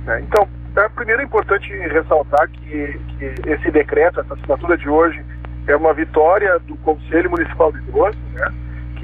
É, 0.08 0.20
então, 0.22 0.47
é, 0.78 0.88
primeiro 0.89 1.22
é 1.22 1.26
importante 1.26 1.68
ressaltar 1.89 2.49
que, 2.49 2.99
que, 3.18 3.49
esse 3.49 3.70
decreto, 3.72 4.22
essa 4.22 4.34
assinatura 4.34 4.78
de 4.78 4.88
hoje, 4.88 5.22
é 5.68 5.76
uma 5.76 5.93
vitória 5.93 6.58
do 6.60 6.76
Conselho 6.78 7.30
Municipal 7.30 7.72
de 7.74 7.80
Idoso, 7.80 8.18
né? 8.34 8.47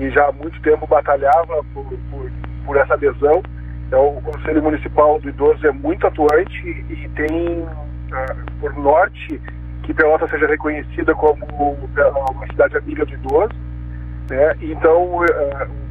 Que 0.01 0.09
já 0.09 0.29
há 0.29 0.31
muito 0.31 0.59
tempo 0.63 0.87
batalhava 0.87 1.63
por, 1.75 1.85
por, 2.09 2.31
por 2.65 2.75
essa 2.75 2.95
adesão. 2.95 3.43
Então, 3.85 4.17
o 4.17 4.21
Conselho 4.23 4.63
Municipal 4.63 5.19
do 5.19 5.29
Idoso 5.29 5.67
é 5.67 5.71
muito 5.71 6.07
atuante 6.07 6.67
e 6.89 7.07
tem, 7.09 7.59
uh, 7.59 8.51
por 8.59 8.75
norte, 8.79 9.39
que 9.83 9.93
Pelotas 9.93 10.31
seja 10.31 10.47
reconhecida 10.47 11.13
como 11.13 11.45
uma 11.45 12.47
cidade 12.47 12.77
amiga 12.77 13.05
do 13.05 13.13
idoso. 13.13 13.53
Né? 14.27 14.55
Então, 14.61 15.17
uh, 15.17 15.23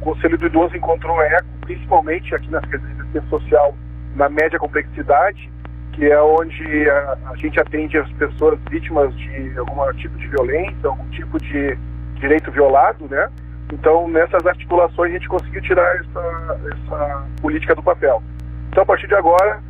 o 0.01 0.03
Conselho 0.03 0.37
do 0.37 0.45
Idoso 0.45 0.75
encontrou 0.75 1.21
eco, 1.21 1.47
principalmente 1.61 2.35
aqui 2.35 2.51
na 2.51 2.59
Secretaria 2.59 3.21
de 3.21 3.29
Social, 3.29 3.73
na 4.17 4.27
média 4.27 4.59
complexidade, 4.59 5.49
que 5.93 6.11
é 6.11 6.21
onde 6.21 6.89
a, 6.89 7.17
a, 7.27 7.35
gente 7.37 7.57
atende 7.61 7.97
as 7.97 8.11
pessoas 8.11 8.59
vítimas 8.69 9.15
de 9.15 9.57
algum 9.57 9.89
tipo 9.93 10.17
de 10.17 10.27
violência, 10.27 10.75
algum 10.83 11.09
tipo 11.11 11.37
de 11.37 11.77
direito 12.15 12.51
violado, 12.51 13.07
né? 13.09 13.29
Então, 13.71 14.07
nessas 14.07 14.45
articulações, 14.45 15.11
a 15.11 15.13
gente 15.13 15.29
conseguiu 15.29 15.61
tirar 15.61 15.95
essa, 15.95 16.59
essa 16.71 17.25
política 17.41 17.73
do 17.73 17.81
papel. 17.81 18.21
Então, 18.69 18.83
a 18.83 18.85
partir 18.85 19.07
de 19.07 19.15
agora, 19.15 19.61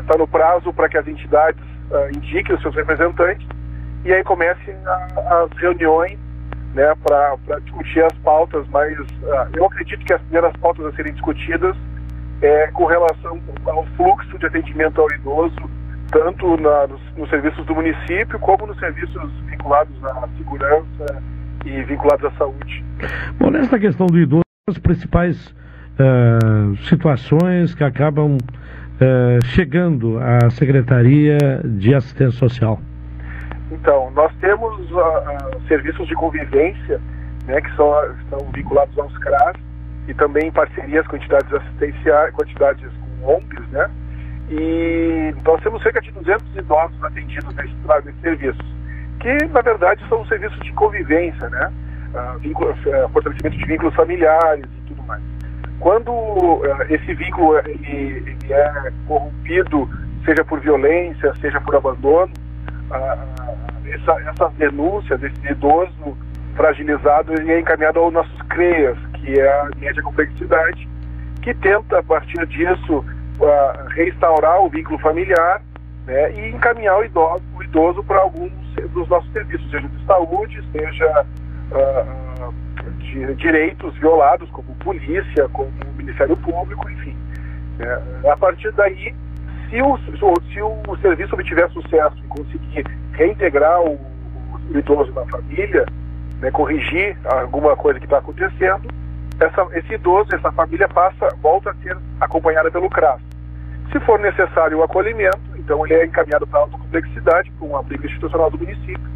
está 0.00 0.14
uh, 0.14 0.18
no 0.18 0.26
prazo 0.26 0.72
para 0.72 0.88
que 0.88 0.98
as 0.98 1.06
entidades 1.06 1.62
uh, 1.90 2.08
indiquem 2.16 2.54
os 2.54 2.62
seus 2.62 2.74
representantes 2.74 3.46
e 4.04 4.12
aí 4.12 4.22
comecem 4.24 4.74
as 4.84 5.58
reuniões 5.58 6.18
né, 6.74 6.92
para 7.02 7.36
discutir 7.60 8.04
as 8.04 8.12
pautas, 8.18 8.66
mas 8.68 8.98
uh, 8.98 9.48
eu 9.54 9.64
acredito 9.66 10.04
que 10.04 10.12
as 10.12 10.20
primeiras 10.22 10.52
pautas 10.58 10.84
a 10.86 10.92
serem 10.92 11.12
discutidas 11.12 11.76
é 12.42 12.66
com 12.68 12.84
relação 12.84 13.40
ao 13.66 13.84
fluxo 13.96 14.38
de 14.38 14.46
atendimento 14.46 15.00
ao 15.00 15.10
idoso, 15.12 15.70
tanto 16.10 16.60
na, 16.60 16.86
nos, 16.86 17.00
nos, 17.16 17.30
serviços 17.30 17.64
do 17.64 17.74
município, 17.74 18.38
como 18.38 18.66
nos 18.66 18.78
serviços 18.78 19.32
vinculados 19.46 20.04
à 20.04 20.28
segurança 20.36 21.22
e 21.66 21.82
vinculados 21.82 22.24
à 22.24 22.30
saúde. 22.32 22.84
Bom, 23.38 23.50
nessa 23.50 23.78
questão 23.78 24.06
do 24.06 24.18
idoso, 24.18 24.42
as 24.68 24.78
principais 24.78 25.48
uh, 25.48 26.76
situações 26.88 27.74
que 27.74 27.84
acabam 27.84 28.36
uh, 28.36 29.44
chegando 29.46 30.18
à 30.18 30.48
Secretaria 30.50 31.38
de 31.64 31.94
Assistência 31.94 32.38
Social? 32.38 32.80
Então, 33.70 34.10
nós 34.12 34.32
temos 34.40 34.90
uh, 34.92 35.60
serviços 35.68 36.06
de 36.06 36.14
convivência, 36.14 37.00
né, 37.46 37.60
que 37.60 37.74
são, 37.76 37.92
estão 38.22 38.38
vinculados 38.52 38.96
aos 38.98 39.16
CRAS 39.18 39.56
e 40.08 40.14
também 40.14 40.50
parcerias 40.52 41.06
com 41.08 41.16
entidades 41.16 41.52
assistenciais, 41.52 42.32
com 42.32 42.42
entidades 42.44 42.88
com 43.20 43.34
ONGs, 43.34 43.68
né? 43.70 43.90
E 44.48 45.34
nós 45.44 45.60
temos 45.62 45.82
cerca 45.82 46.00
de 46.00 46.12
200 46.12 46.56
idosos 46.56 47.02
atendidos 47.02 47.52
nesse, 47.56 47.74
nesses 48.04 48.20
serviços, 48.20 48.75
que 49.26 49.46
na 49.46 49.60
verdade 49.60 50.00
são 50.08 50.24
serviços 50.26 50.58
de 50.60 50.72
convivência, 50.74 51.48
né? 51.48 51.72
Uh, 52.14 52.38
vínculo, 52.38 52.70
uh, 52.70 53.08
fortalecimento 53.08 53.58
de 53.58 53.66
vínculos 53.66 53.92
familiares 53.96 54.64
e 54.64 54.86
tudo 54.86 55.02
mais. 55.02 55.20
Quando 55.80 56.12
uh, 56.12 56.64
esse 56.88 57.12
vínculo 57.12 57.58
ele, 57.58 58.22
ele 58.24 58.52
é 58.52 58.92
corrompido, 59.08 59.90
seja 60.24 60.44
por 60.44 60.60
violência, 60.60 61.34
seja 61.40 61.60
por 61.60 61.74
abandono, 61.74 62.32
essa, 63.84 64.30
essas 64.30 64.52
denúncias 64.54 65.18
desse 65.18 65.44
idoso 65.50 66.16
fragilizado 66.54 67.32
ele 67.32 67.52
é 67.52 67.60
encaminhado 67.60 67.98
aos 67.98 68.12
nossos 68.12 68.42
CREAS, 68.42 68.96
que 69.14 69.40
é 69.40 69.48
a 69.48 69.68
média 69.76 70.02
complexidade, 70.02 70.88
que 71.42 71.52
tenta, 71.52 71.98
a 71.98 72.02
partir 72.02 72.46
disso, 72.46 73.04
restaurar 73.88 74.62
o 74.62 74.70
vínculo 74.70 74.98
familiar 75.00 75.60
né, 76.06 76.32
e 76.32 76.50
encaminhar 76.50 76.98
o 76.98 77.04
idoso, 77.04 77.42
o 77.56 77.62
idoso 77.62 78.04
para 78.04 78.20
alguns 78.20 78.65
dos 78.82 79.08
nossos 79.08 79.30
serviços, 79.32 79.70
seja 79.70 79.88
de 79.88 80.04
saúde, 80.04 80.62
seja 80.72 81.26
uh, 81.70 82.52
de 82.98 83.34
direitos 83.34 83.94
violados, 83.98 84.48
como 84.50 84.74
polícia, 84.76 85.48
como 85.50 85.70
Ministério 85.96 86.36
Público, 86.36 86.88
enfim. 86.90 87.16
Né. 87.78 88.02
A 88.30 88.36
partir 88.36 88.70
daí, 88.72 89.14
se 89.70 89.82
o, 89.82 89.98
se 89.98 90.62
o 90.62 90.96
serviço 91.00 91.34
obtiver 91.34 91.68
sucesso 91.70 92.16
e 92.18 92.28
conseguir 92.28 92.84
reintegrar 93.12 93.80
o, 93.80 93.94
o 93.94 94.78
idoso 94.78 95.12
na 95.12 95.24
família, 95.26 95.86
né, 96.40 96.50
corrigir 96.50 97.16
alguma 97.24 97.76
coisa 97.76 97.98
que 97.98 98.06
está 98.06 98.18
acontecendo, 98.18 98.88
essa, 99.40 99.66
esse 99.74 99.94
idoso, 99.94 100.34
essa 100.34 100.50
família 100.52 100.88
passa, 100.88 101.28
volta 101.42 101.70
a 101.70 101.74
ser 101.76 101.96
acompanhada 102.20 102.70
pelo 102.70 102.88
CRAS. 102.88 103.20
Se 103.92 104.00
for 104.00 104.18
necessário 104.18 104.78
o 104.78 104.82
acolhimento, 104.82 105.38
então 105.66 105.84
ele 105.84 105.94
é 105.94 106.06
encaminhado 106.06 106.46
para 106.46 106.60
alta 106.60 106.78
complexidade, 106.78 107.50
para 107.58 107.66
uma 107.66 107.82
briga 107.82 108.06
institucional 108.06 108.48
do 108.48 108.56
município, 108.56 109.10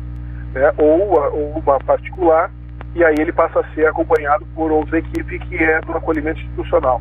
né, 0.52 0.72
ou, 0.76 1.12
ou 1.32 1.62
uma 1.64 1.78
particular, 1.78 2.50
e 2.92 3.04
aí 3.04 3.14
ele 3.20 3.32
passa 3.32 3.60
a 3.60 3.64
ser 3.72 3.86
acompanhado 3.86 4.44
por 4.52 4.72
outra 4.72 4.98
equipe 4.98 5.38
que 5.38 5.56
é 5.56 5.80
do 5.80 5.92
acolhimento 5.96 6.40
institucional. 6.40 7.00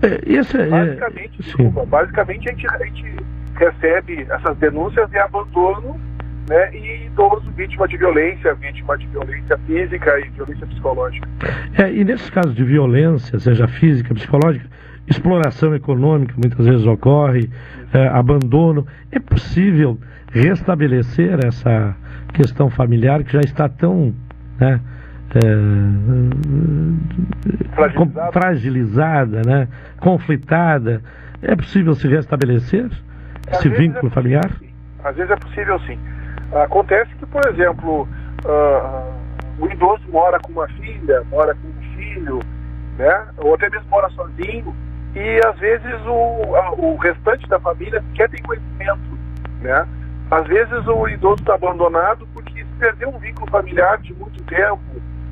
É, 0.00 0.20
esse 0.24 0.56
é, 0.56 0.66
basicamente, 0.66 1.34
é, 1.40 1.42
desculpa, 1.42 1.84
basicamente 1.84 2.48
a 2.48 2.52
gente, 2.52 2.66
a 2.68 2.78
gente 2.84 3.16
recebe 3.56 4.26
essas 4.30 4.56
denúncias 4.58 5.10
de 5.10 5.18
abandono 5.18 6.00
né, 6.48 6.72
e 6.72 7.06
idoso 7.06 7.50
vítima 7.50 7.88
de 7.88 7.96
violência, 7.96 8.54
vítima 8.54 8.96
de 8.96 9.08
violência 9.08 9.58
física 9.66 10.20
e 10.20 10.28
violência 10.30 10.66
psicológica. 10.68 11.28
É, 11.76 11.92
e 11.92 12.04
nesses 12.04 12.30
casos 12.30 12.54
de 12.54 12.62
violência, 12.62 13.40
seja 13.40 13.66
física, 13.66 14.14
psicológica, 14.14 14.68
exploração 15.06 15.74
econômica 15.74 16.34
muitas 16.36 16.64
vezes 16.64 16.86
ocorre, 16.86 17.50
é, 17.92 18.08
abandono, 18.08 18.86
é 19.10 19.18
possível 19.18 19.98
restabelecer 20.30 21.38
essa 21.44 21.94
questão 22.32 22.70
familiar 22.70 23.22
que 23.22 23.32
já 23.32 23.40
está 23.40 23.68
tão 23.68 24.14
né, 24.58 24.80
é, 25.34 25.40
fragilizada. 27.74 28.32
fragilizada, 28.32 29.42
né, 29.44 29.68
conflitada. 29.98 31.02
É 31.42 31.56
possível 31.56 31.94
se 31.94 32.08
restabelecer 32.08 32.88
esse 33.50 33.68
vínculo 33.68 34.06
é 34.08 34.10
familiar? 34.10 34.50
Às 35.04 35.16
vezes 35.16 35.30
é 35.30 35.36
possível 35.36 35.78
sim. 35.80 35.98
Acontece 36.52 37.10
que, 37.16 37.26
por 37.26 37.44
exemplo, 37.48 38.08
uh, 38.44 39.12
o 39.58 39.66
idoso 39.70 40.02
mora 40.10 40.38
com 40.40 40.52
uma 40.52 40.68
filha, 40.68 41.22
mora 41.30 41.54
com 41.54 41.68
um 41.68 41.96
filho, 41.96 42.40
né? 42.98 43.26
ou 43.38 43.54
até 43.54 43.68
mesmo 43.70 43.88
mora 43.88 44.08
sozinho, 44.10 44.74
e 45.14 45.40
às 45.46 45.58
vezes 45.58 46.06
o, 46.06 46.54
o 46.78 46.96
restante 46.96 47.46
da 47.48 47.60
família 47.60 48.02
quer 48.14 48.28
ter 48.30 48.40
conhecimento. 48.42 49.18
Né? 49.60 49.86
Às 50.30 50.46
vezes 50.46 50.86
o 50.86 51.08
idoso 51.08 51.42
está 51.42 51.54
abandonado 51.54 52.26
porque 52.32 52.64
perdeu 52.78 53.10
um 53.10 53.18
vínculo 53.18 53.50
familiar 53.50 53.98
de 53.98 54.14
muito 54.14 54.42
tempo, 54.44 54.80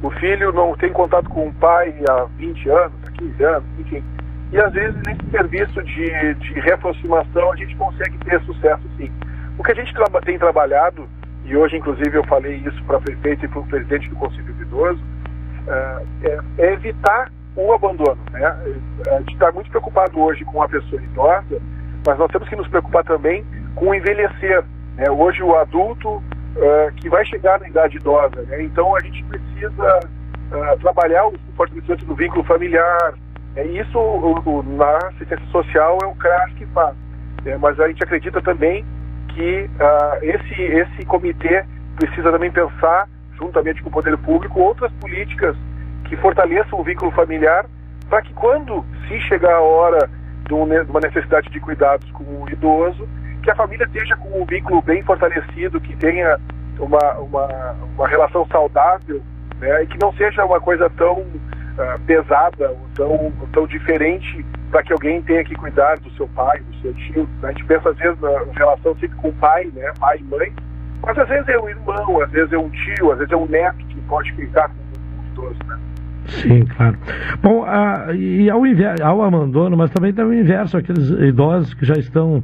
o 0.03 0.11
filho 0.11 0.53
não 0.53 0.77
tem 0.77 0.93
contato 0.93 1.29
com 1.29 1.49
o 1.49 1.55
pai 1.55 1.95
há 2.09 2.25
20 2.37 2.69
anos, 2.71 2.93
há 3.07 3.11
15 3.13 3.45
anos, 3.45 3.69
enfim. 3.79 4.05
E 4.53 4.59
às 4.59 4.73
vezes 4.73 4.97
nesse 5.03 5.31
serviço 5.31 5.83
de, 5.83 6.35
de 6.35 6.61
reaproximação 6.61 7.53
a 7.53 7.57
gente 7.57 7.77
consegue 7.77 8.17
ter 8.19 8.41
sucesso 8.43 8.83
sim. 8.97 9.11
O 9.59 9.63
que 9.63 9.73
a 9.73 9.75
gente 9.75 9.93
tem 10.25 10.39
trabalhado, 10.39 11.09
e 11.45 11.57
hoje 11.57 11.77
inclusive 11.77 12.17
eu 12.17 12.25
falei 12.25 12.57
isso 12.57 12.83
para 12.85 12.97
a 12.97 13.01
prefeita 13.01 13.45
e 13.45 13.49
para 13.49 13.61
o 13.61 13.67
presidente 13.67 14.09
do 14.09 14.17
Conselho 14.17 14.55
de 14.55 14.63
Idoso, 14.63 15.03
uh, 15.67 16.07
é, 16.25 16.41
é, 16.59 16.73
evitar 16.73 17.31
o 17.57 17.73
abandono. 17.73 18.19
Né? 18.33 18.47
A 19.11 19.19
gente 19.19 19.33
está 19.35 19.51
muito 19.53 19.71
preocupado 19.71 20.19
hoje 20.21 20.45
com 20.45 20.63
a 20.63 20.69
pessoa 20.69 21.03
idosa, 21.03 21.61
mas 22.07 22.19
nós 22.19 22.31
temos 22.31 22.49
que 22.49 22.57
nos 22.57 22.69
preocupar 22.69 23.05
também 23.05 23.45
com 23.75 23.89
o 23.89 23.95
envelhecer. 23.95 24.65
Né? 24.97 25.11
Hoje 25.11 25.43
o 25.43 25.57
adulto 25.57 26.09
uh, 26.17 26.93
que 26.97 27.09
vai 27.09 27.25
chegar 27.27 27.61
na 27.61 27.69
idade 27.69 27.97
idosa, 27.97 28.43
né? 28.43 28.63
então 28.63 28.95
a 28.97 29.01
gente 29.01 29.23
precisa 29.25 30.01
uh, 30.53 30.79
trabalhar 30.81 31.27
o 31.27 31.35
fortalecimento 31.57 32.05
do 32.05 32.15
vínculo 32.15 32.45
familiar. 32.45 33.15
É 33.57 33.65
isso 33.65 33.99
o, 33.99 34.39
o, 34.49 34.63
na 34.63 34.97
assistência 35.09 35.47
social 35.51 35.99
é 36.03 36.07
o 36.07 36.15
CRAS 36.15 36.53
que 36.55 36.67
faz. 36.67 36.95
É, 37.45 37.57
mas 37.57 37.81
a 37.81 37.89
gente 37.89 38.03
acredita 38.05 38.41
também 38.43 38.85
que 39.29 39.65
uh, 39.65 40.23
esse, 40.25 40.63
esse 40.63 41.05
comitê 41.07 41.65
precisa 41.97 42.31
também 42.31 42.51
pensar, 42.51 43.09
juntamente 43.37 43.83
com 43.83 43.89
o 43.89 43.93
poder 43.93 44.17
público, 44.19 44.61
outras 44.61 44.93
políticas 44.93 45.57
que 46.05 46.17
fortaleçam 46.17 46.79
o 46.79 46.85
vínculo 46.85 47.11
familiar, 47.13 47.67
para 48.09 48.23
que 48.23 48.33
quando 48.35 48.85
se 49.09 49.21
chegar 49.21 49.55
a 49.55 49.61
hora 49.61 50.11
de 50.47 50.55
uma 50.55 51.01
necessidade 51.01 51.49
de 51.49 51.61
cuidados 51.61 52.11
com 52.11 52.25
o 52.25 52.49
idoso, 52.51 53.09
que 53.43 53.51
a 53.51 53.55
família 53.55 53.85
esteja 53.85 54.17
com 54.17 54.43
um 54.43 54.45
vínculo 54.45 54.83
bem 54.83 55.03
fortalecido, 55.03 55.81
que 55.81 55.97
tenha 55.97 56.39
uma, 56.79 57.13
uma, 57.15 57.77
uma 57.97 58.09
relação 58.09 58.47
saudável, 58.47 59.23
né, 59.61 59.83
e 59.83 59.87
que 59.87 59.99
não 60.01 60.13
seja 60.15 60.45
uma 60.45 60.61
coisa 60.61 60.91
tão 60.91 61.21
uh, 61.21 62.01
pesada 62.07 62.71
ou 62.71 62.89
tão, 62.95 63.33
tão 63.53 63.67
diferente 63.67 64.45
para 64.71 64.83
que 64.83 64.93
alguém 64.93 65.23
tenha 65.23 65.45
que 65.45 65.55
cuidar 65.55 65.99
do 65.99 66.11
seu 66.13 66.29
pai, 66.29 66.61
do 66.61 66.77
seu 66.81 66.95
tio. 66.95 67.29
Né? 67.41 67.49
A 67.49 67.53
gente 67.53 67.65
pensa 67.65 67.91
às 67.91 67.97
vezes 67.97 68.21
na 68.21 68.31
relação 68.55 68.95
sempre 68.97 69.17
com 69.17 69.29
o 69.29 69.35
pai, 69.35 69.67
né, 69.75 69.93
pai 69.99 70.19
e 70.19 70.25
mãe, 70.25 70.53
mas 71.03 71.19
às 71.19 71.29
vezes 71.29 71.49
é 71.49 71.59
um 71.59 71.69
irmão, 71.69 72.21
às 72.21 72.31
vezes 72.31 72.53
é 72.53 72.59
um 72.59 72.71
tio, 72.71 73.13
às 73.13 73.19
vezes 73.19 73.33
é 73.33 73.37
um 73.37 73.47
neto 73.47 73.79
que 73.87 74.01
pode 74.03 74.33
ficar 74.33 74.69
com 74.69 74.75
o 74.75 75.27
idoso, 75.33 75.59
né? 75.67 75.79
Sim, 76.31 76.65
claro. 76.65 76.97
Bom, 77.43 77.65
a, 77.65 78.15
e 78.15 78.49
ao, 78.49 78.63
ao 79.03 79.23
abandono, 79.23 79.77
mas 79.77 79.91
também 79.91 80.13
tem 80.13 80.25
o 80.25 80.33
inverso, 80.33 80.77
aqueles 80.77 81.11
idosos 81.11 81.75
que 81.75 81.85
já 81.85 81.95
estão 81.95 82.43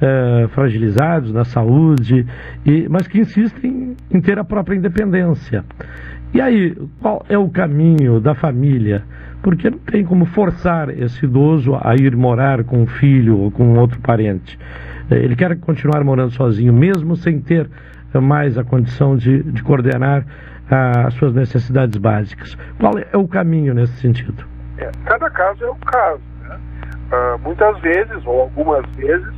é, 0.00 0.48
fragilizados 0.48 1.32
na 1.32 1.44
saúde, 1.44 2.26
e, 2.66 2.88
mas 2.88 3.06
que 3.06 3.18
insistem 3.20 3.96
em 4.10 4.20
ter 4.20 4.38
a 4.38 4.44
própria 4.44 4.76
independência. 4.76 5.64
E 6.34 6.40
aí, 6.40 6.74
qual 7.00 7.24
é 7.28 7.38
o 7.38 7.48
caminho 7.48 8.20
da 8.20 8.34
família? 8.34 9.02
Porque 9.42 9.68
não 9.68 9.78
tem 9.78 10.04
como 10.04 10.24
forçar 10.24 10.88
esse 10.90 11.24
idoso 11.24 11.74
a 11.74 11.94
ir 11.94 12.16
morar 12.16 12.64
com 12.64 12.82
um 12.82 12.86
filho 12.86 13.38
ou 13.38 13.50
com 13.50 13.74
outro 13.78 14.00
parente. 14.00 14.58
É, 15.10 15.16
ele 15.16 15.36
quer 15.36 15.56
continuar 15.58 16.02
morando 16.04 16.32
sozinho, 16.32 16.72
mesmo 16.72 17.16
sem 17.16 17.40
ter 17.40 17.68
mais 18.14 18.58
a 18.58 18.64
condição 18.64 19.16
de, 19.16 19.42
de 19.42 19.62
coordenar 19.62 20.26
as 20.70 21.14
suas 21.14 21.34
necessidades 21.34 21.96
básicas. 21.96 22.56
Qual 22.78 22.94
é 22.98 23.16
o 23.16 23.26
caminho 23.28 23.74
nesse 23.74 23.94
sentido? 24.00 24.44
É, 24.78 24.90
cada 25.04 25.30
caso 25.30 25.64
é 25.64 25.70
um 25.70 25.78
caso. 25.78 26.20
Né? 26.40 26.58
Ah, 27.12 27.36
muitas 27.42 27.78
vezes, 27.80 28.24
ou 28.24 28.42
algumas 28.42 28.84
vezes, 28.96 29.34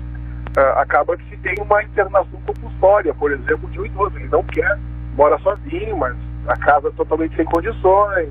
ah, 0.56 0.82
acaba 0.82 1.16
que 1.16 1.24
se 1.30 1.36
tem 1.38 1.54
uma 1.60 1.82
internação 1.82 2.40
compulsória, 2.46 3.12
por 3.14 3.32
exemplo, 3.32 3.68
de 3.70 3.80
um 3.80 3.86
idoso. 3.86 4.16
Ele 4.16 4.28
não 4.28 4.42
quer, 4.44 4.78
mora 5.16 5.38
sozinho, 5.38 5.96
mas 5.96 6.16
a 6.46 6.56
casa 6.56 6.90
totalmente 6.92 7.34
sem 7.36 7.44
condições, 7.44 8.28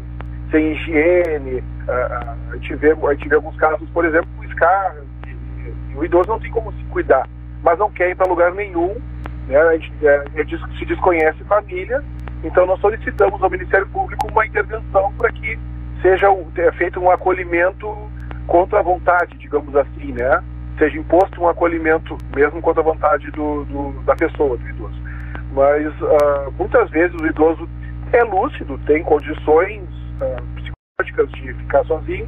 sem 0.51 0.73
higiene. 0.73 1.63
Uh, 1.87 2.51
a, 2.51 2.55
gente 2.55 2.75
vê, 2.75 2.91
a 2.91 3.13
gente 3.13 3.27
vê 3.27 3.35
alguns 3.35 3.55
casos, 3.57 3.89
por 3.89 4.05
exemplo, 4.05 4.29
com 4.37 4.43
escarros, 4.45 5.03
o 5.95 6.03
idoso 6.05 6.29
não 6.29 6.39
tem 6.39 6.51
como 6.51 6.71
se 6.71 6.83
cuidar, 6.85 7.27
mas 7.63 7.77
não 7.77 7.91
quer 7.91 8.09
ir 8.09 8.15
para 8.15 8.29
lugar 8.29 8.51
nenhum, 8.53 8.95
né? 9.47 9.57
a 9.57 9.73
gente 9.73 9.91
é, 10.01 10.23
é, 10.35 10.77
se 10.77 10.85
desconhece 10.85 11.43
família, 11.43 12.03
então 12.43 12.65
nós 12.65 12.79
solicitamos 12.79 13.41
ao 13.41 13.49
Ministério 13.49 13.87
Público 13.87 14.27
uma 14.29 14.45
intervenção 14.45 15.13
para 15.17 15.31
que 15.31 15.57
seja 16.01 16.27
feito 16.77 16.99
um 16.99 17.09
acolhimento 17.09 17.95
contra 18.47 18.79
a 18.79 18.83
vontade, 18.83 19.37
digamos 19.37 19.73
assim, 19.75 20.11
né? 20.11 20.43
Seja 20.77 20.97
imposto 20.97 21.41
um 21.41 21.47
acolhimento 21.47 22.17
mesmo 22.35 22.61
contra 22.61 22.81
a 22.81 22.83
vontade 22.83 23.31
do, 23.31 23.63
do 23.65 24.03
da 24.03 24.15
pessoa, 24.15 24.57
do 24.57 24.67
idoso. 24.67 25.01
Mas 25.53 25.87
uh, 26.01 26.51
muitas 26.57 26.89
vezes 26.89 27.15
o 27.21 27.25
idoso 27.25 27.69
é 28.11 28.23
lúcido, 28.23 28.77
tem 28.85 29.03
condições 29.03 29.83
uh, 30.19 30.43
psicológicas 30.55 31.31
de 31.31 31.53
ficar 31.53 31.85
sozinho, 31.85 32.27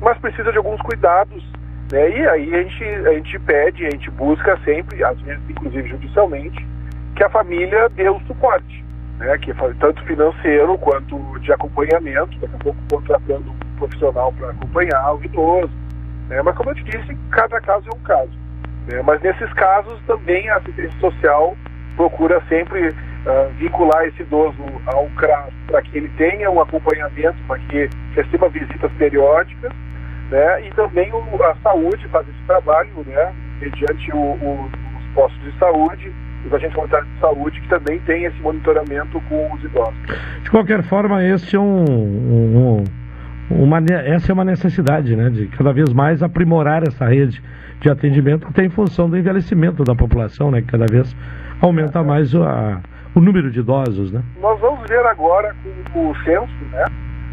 mas 0.00 0.18
precisa 0.18 0.50
de 0.50 0.58
alguns 0.58 0.80
cuidados. 0.82 1.44
Né? 1.92 2.10
E 2.10 2.28
aí 2.28 2.54
a 2.54 2.62
gente, 2.62 2.84
a 2.84 3.12
gente 3.12 3.38
pede, 3.40 3.86
a 3.86 3.90
gente 3.90 4.10
busca 4.10 4.58
sempre, 4.64 5.04
às 5.04 5.20
vezes 5.20 5.42
inclusive 5.48 5.88
judicialmente, 5.88 6.66
que 7.14 7.22
a 7.22 7.30
família 7.30 7.88
dê 7.90 8.08
o 8.08 8.18
suporte, 8.20 8.84
né? 9.22 9.38
que 9.38 9.54
tanto 9.78 10.02
financeiro 10.04 10.76
quanto 10.78 11.16
de 11.40 11.52
acompanhamento, 11.52 12.38
daqui 12.40 12.54
a 12.54 12.58
pouco 12.58 12.78
contratando 12.90 13.50
um 13.50 13.76
profissional 13.78 14.32
para 14.32 14.50
acompanhar 14.50 15.14
o 15.14 15.24
idoso. 15.24 15.72
Né? 16.28 16.42
Mas 16.42 16.56
como 16.56 16.70
eu 16.70 16.74
te 16.74 16.84
disse, 16.84 17.16
cada 17.30 17.60
caso 17.60 17.88
é 17.88 17.94
um 17.94 18.00
caso. 18.00 18.32
Né? 18.88 19.00
Mas 19.02 19.20
nesses 19.22 19.52
casos 19.54 19.98
também 20.06 20.48
a 20.50 20.56
assistência 20.56 20.98
social 21.00 21.56
procura 21.96 22.42
sempre 22.48 22.88
uh, 22.88 23.48
vincular 23.58 24.04
esse 24.06 24.22
idoso 24.22 24.62
ao 24.86 25.06
CRAS 25.10 25.52
para 25.66 25.82
que 25.82 25.98
ele 25.98 26.08
tenha 26.16 26.50
um 26.50 26.60
acompanhamento, 26.60 27.36
para 27.46 27.58
que 27.60 27.88
receba 28.14 28.48
visitas 28.48 28.90
periódicas, 28.92 29.72
né? 30.30 30.66
E 30.66 30.70
também 30.70 31.12
o, 31.12 31.42
a 31.44 31.54
saúde 31.62 32.08
faz 32.08 32.26
esse 32.26 32.46
trabalho, 32.46 32.90
né? 33.06 33.34
Mediante 33.60 34.10
o, 34.12 34.18
o, 34.18 34.64
os 34.64 35.14
postos 35.14 35.42
de 35.42 35.58
saúde, 35.58 36.12
os 36.46 36.52
agentes 36.52 36.74
comunitários 36.74 37.08
de 37.12 37.20
saúde, 37.20 37.60
que 37.60 37.68
também 37.68 37.98
tem 38.00 38.24
esse 38.24 38.40
monitoramento 38.40 39.20
com 39.28 39.52
os 39.54 39.64
idosos. 39.64 39.94
De 40.42 40.50
qualquer 40.50 40.82
forma, 40.82 41.24
este 41.24 41.56
é 41.56 41.60
um, 41.60 41.84
um, 41.84 42.84
uma, 43.50 43.78
essa 44.06 44.32
é 44.32 44.34
uma 44.34 44.44
necessidade, 44.44 45.14
né, 45.16 45.30
de 45.30 45.46
cada 45.48 45.72
vez 45.72 45.92
mais 45.92 46.22
aprimorar 46.22 46.82
essa 46.86 47.06
rede 47.06 47.42
de 47.80 47.90
atendimento, 47.90 48.46
até 48.48 48.64
em 48.64 48.70
função 48.70 49.08
do 49.10 49.16
envelhecimento 49.16 49.82
da 49.84 49.94
população, 49.94 50.50
né, 50.50 50.60
que 50.60 50.68
cada 50.68 50.86
vez 50.86 51.14
aumenta 51.60 52.02
mais 52.02 52.34
o, 52.34 52.42
a, 52.42 52.80
o 53.14 53.20
número 53.20 53.50
de 53.50 53.60
idosos, 53.60 54.12
né? 54.12 54.22
Nós 54.40 54.58
vamos 54.60 54.88
ver 54.88 55.04
agora 55.06 55.54
com 55.92 56.10
o 56.10 56.16
censo, 56.24 56.64
né? 56.70 56.84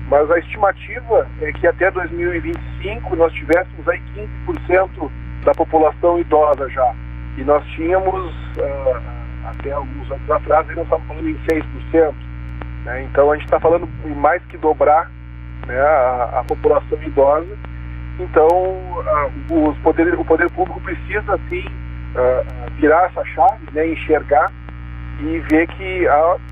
Mas 0.10 0.30
a 0.32 0.40
estimativa 0.40 1.28
é 1.42 1.52
que 1.52 1.68
até 1.68 1.92
2025 1.92 3.16
nós 3.16 3.32
tivéssemos 3.34 3.88
aí 3.88 4.02
15% 4.48 5.10
da 5.46 5.54
população 5.54 6.20
idosa 6.20 6.68
já. 6.70 6.96
E 7.38 7.44
nós 7.44 7.66
tínhamos, 7.68 8.32
uh, 8.58 9.02
até 9.46 9.72
alguns 9.72 10.12
anos 10.12 10.32
atrás, 10.32 10.68
nós 10.68 10.84
estávamos 10.84 11.08
falando 11.08 11.30
em 11.30 11.38
6%. 11.46 12.14
Né? 12.86 13.04
Então 13.04 13.32
a 13.32 13.36
gente 13.36 13.46
está 13.46 13.60
falando 13.60 13.88
em 14.06 14.16
mais 14.16 14.44
que 14.46 14.58
dobrar 14.58 15.10
né, 15.68 15.80
a, 15.80 16.40
a 16.40 16.44
população 16.44 17.02
idosa. 17.02 17.58
Então 18.20 18.48
uh, 18.48 19.70
os 19.70 19.78
poder, 19.80 20.14
o 20.16 20.26
poder 20.26 20.50
público 20.52 20.82
precisa, 20.82 21.36
assim, 21.36 21.66
uh, 21.66 22.72
virar 22.80 23.06
essa 23.06 23.24
chave, 23.26 23.66
né, 23.74 23.88
enxergar 23.88 24.52
e 25.22 25.40
ver 25.52 25.68
que, 25.68 26.08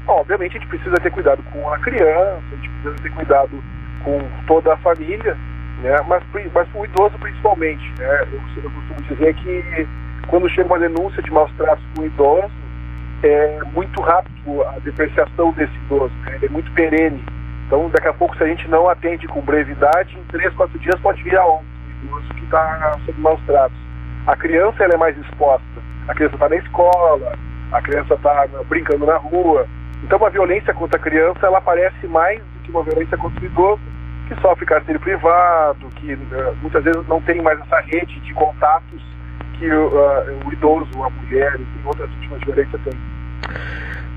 obviamente, 0.07 0.57
a 0.57 0.59
gente 0.59 0.67
precisa 0.69 0.97
ter 0.97 1.09
cuidado 1.09 1.41
com 1.53 1.71
a 1.71 1.79
criança, 1.79 2.41
a 2.51 2.55
gente 2.55 2.69
precisa 2.69 3.01
ter 3.01 3.09
cuidado 3.11 3.63
com 4.03 4.19
toda 4.45 4.73
a 4.73 4.77
família, 4.77 5.37
né? 5.81 6.01
mas, 6.07 6.23
mas 6.53 6.67
o 6.73 6.85
idoso 6.85 7.17
principalmente. 7.19 7.93
Né? 7.97 8.27
Eu, 8.31 8.63
eu 8.63 8.71
costumo 8.71 9.01
dizer 9.09 9.33
que 9.35 9.87
quando 10.27 10.49
chega 10.49 10.67
uma 10.67 10.79
denúncia 10.79 11.21
de 11.23 11.31
maus 11.31 11.51
tratos 11.57 11.83
com 11.95 12.01
o 12.01 12.05
idoso, 12.05 12.51
é 13.23 13.59
muito 13.73 14.01
rápido 14.01 14.63
a 14.63 14.79
depreciação 14.79 15.51
desse 15.53 15.73
idoso, 15.85 16.13
né? 16.25 16.39
é 16.43 16.49
muito 16.49 16.71
perene. 16.73 17.23
Então, 17.65 17.89
daqui 17.89 18.07
a 18.07 18.13
pouco, 18.13 18.35
se 18.37 18.43
a 18.43 18.47
gente 18.47 18.67
não 18.69 18.87
atende 18.87 19.27
com 19.27 19.41
brevidade, 19.41 20.17
em 20.17 20.23
três, 20.25 20.53
quatro 20.53 20.77
dias 20.79 20.99
pode 21.01 21.21
vir 21.23 21.37
a 21.37 21.45
óbito 21.45 21.65
o 22.03 22.05
idoso 22.05 22.33
que 22.35 22.43
está 22.43 22.97
sob 23.05 23.19
maus 23.19 23.41
tratos. 23.45 23.77
A 24.27 24.35
criança 24.35 24.83
ela 24.83 24.93
é 24.93 24.97
mais 24.97 25.17
exposta. 25.17 25.65
A 26.07 26.13
criança 26.13 26.35
está 26.35 26.49
na 26.49 26.55
escola, 26.55 27.33
a 27.71 27.81
criança 27.81 28.13
está 28.13 28.47
brincando 28.69 29.05
na 29.05 29.17
rua. 29.17 29.67
Então, 30.03 30.17
uma 30.17 30.29
violência 30.29 30.73
contra 30.73 30.97
a 30.97 31.01
criança 31.01 31.45
ela 31.45 31.57
aparece 31.57 32.07
mais 32.07 32.39
do 32.39 32.59
que 32.63 32.71
uma 32.71 32.83
violência 32.83 33.17
contra 33.17 33.41
o 33.41 33.45
idoso, 33.45 33.81
que 34.27 34.39
sofre 34.41 34.65
cárcere 34.65 34.99
privado, 34.99 35.89
que 35.95 36.13
uh, 36.13 36.55
muitas 36.61 36.83
vezes 36.83 37.05
não 37.07 37.21
tem 37.21 37.41
mais 37.41 37.59
essa 37.59 37.79
rede 37.81 38.19
de 38.19 38.33
contatos 38.33 39.16
que 39.57 39.71
uh, 39.71 40.47
o 40.47 40.53
idoso, 40.53 41.03
a 41.03 41.09
mulher 41.09 41.59
e 41.59 41.88
outras 41.88 42.09
vítimas 42.11 42.39
de 42.39 42.45
violência 42.45 42.79
têm. 42.79 42.93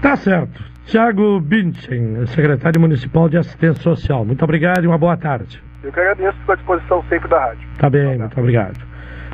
Tá 0.03 0.17
certo. 0.17 0.63
Tiago 0.87 1.41
Binchen, 1.41 2.27
secretário 2.27 2.81
municipal 2.81 3.29
de 3.29 3.37
assistência 3.37 3.83
social. 3.83 4.25
Muito 4.25 4.43
obrigado 4.43 4.85
e 4.85 4.87
uma 4.87 4.99
boa 4.99 5.17
tarde. 5.17 5.63
Eu 5.83 5.93
que 5.93 6.01
agradeço, 6.01 6.37
estou 6.41 6.53
à 6.53 6.57
disposição 6.57 7.05
sempre 7.09 7.29
da 7.29 7.39
rádio. 7.39 7.69
Tá 7.79 7.89
bem, 7.89 8.19
muito 8.19 8.41
obrigado. 8.41 8.79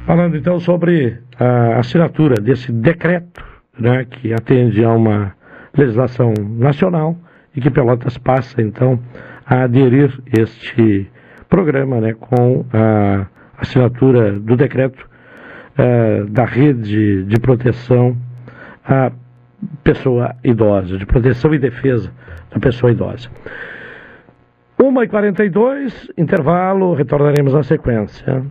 Falando 0.04 0.36
então 0.36 0.60
sobre 0.60 1.18
a 1.38 1.78
assinatura 1.78 2.36
desse 2.36 2.70
decreto 2.70 3.44
né, 3.78 4.04
que 4.04 4.32
atende 4.32 4.84
a 4.84 4.90
uma 4.90 5.34
legislação 5.76 6.32
nacional 6.38 7.16
e 7.54 7.60
que 7.60 7.70
Pelotas 7.70 8.16
passa 8.18 8.60
então 8.62 9.00
a 9.46 9.62
aderir 9.62 10.12
este 10.38 11.10
programa 11.48 12.00
né, 12.00 12.14
com 12.14 12.64
a 12.72 13.26
assinatura 13.58 14.32
do 14.32 14.56
decreto 14.56 15.08
uh, 15.78 16.26
da 16.26 16.44
rede 16.44 17.24
de 17.24 17.40
proteção 17.40 18.16
à 18.84 19.10
pessoa 19.82 20.34
idosa, 20.44 20.98
de 20.98 21.06
proteção 21.06 21.54
e 21.54 21.58
defesa 21.58 22.12
da 22.50 22.60
pessoa 22.60 22.92
idosa. 22.92 23.28
1h42, 24.78 26.10
intervalo, 26.18 26.94
retornaremos 26.94 27.54
à 27.54 27.62
sequência. 27.62 28.44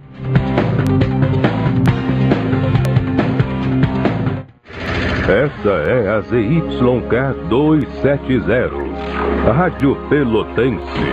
Esta 5.28 5.70
é 5.90 6.10
a 6.10 6.22
ZYK 6.22 7.48
270, 7.50 9.52
Rádio 9.52 9.96
Pelotense, 10.08 11.04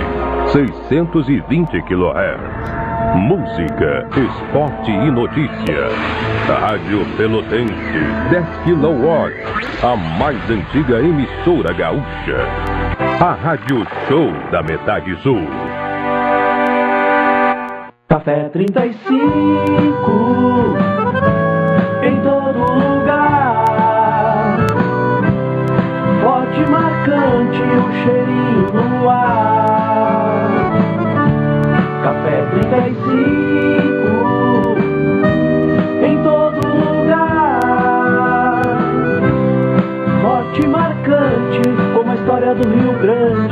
620 0.53 1.83
kHz. 1.83 2.82
Música, 3.15 4.09
esporte 4.17 4.91
e 4.91 5.11
notícia. 5.11 5.89
Rádio 6.49 7.05
Pelotense, 7.17 7.75
10 8.31 8.47
kW, 8.65 9.87
a 9.87 9.97
mais 10.19 10.39
antiga 10.51 10.99
emissora 10.99 11.75
gaúcha. 11.75 12.47
A 13.21 13.33
Rádio 13.33 13.87
Show 14.09 14.33
da 14.51 14.63
Metade 14.63 15.15
Sul. 15.23 15.47
Café 18.09 18.49
35 18.49 19.13
em 22.03 22.21
todo 22.21 22.59
lugar. 22.59 23.65
Forte 26.23 26.71
marcante 26.71 27.63
o 27.63 27.93
cheirinho 28.03 28.67
no 28.73 29.09
ar. 29.11 29.62
Do 42.55 42.69
Rio 42.69 42.93
Grande. 42.99 43.52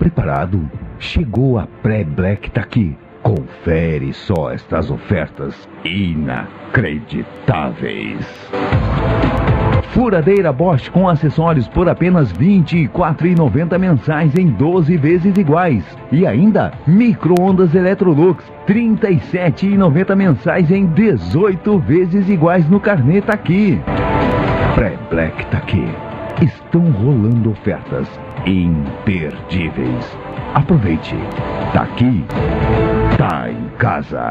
Preparado? 0.00 0.68
Chegou 0.98 1.56
a 1.58 1.68
pré-black 1.82 2.50
tá 2.50 2.62
aqui. 2.62 2.96
Confere 3.22 4.14
só 4.14 4.50
estas 4.50 4.90
ofertas 4.90 5.68
inacreditáveis. 5.84 8.26
Furadeira 9.90 10.50
Bosch 10.52 10.88
com 10.88 11.06
acessórios 11.06 11.68
por 11.68 11.86
apenas 11.88 12.32
R$ 12.32 12.38
24,90 12.38 13.78
mensais 13.78 14.34
em 14.36 14.46
12 14.46 14.96
vezes 14.96 15.36
iguais. 15.36 15.84
E 16.10 16.26
ainda 16.26 16.72
micro-ondas 16.86 17.74
Electrolux 17.74 18.42
R$ 18.66 18.74
37,90 18.74 20.16
mensais 20.16 20.70
em 20.70 20.86
18 20.86 21.78
vezes 21.80 22.30
iguais 22.30 22.66
no 22.70 22.80
carnê 22.80 23.20
tá 23.20 23.34
aqui. 23.34 23.78
Pré-Black 24.74 25.44
tá 25.46 25.58
aqui. 25.58 25.84
Estão 26.42 26.90
rolando 26.92 27.50
ofertas 27.50 28.08
imperdíveis. 28.46 30.18
Aproveite. 30.54 31.14
Tá 31.74 31.82
aqui. 31.82 32.24
Tá 33.18 33.50
em 33.50 33.68
casa. 33.76 34.30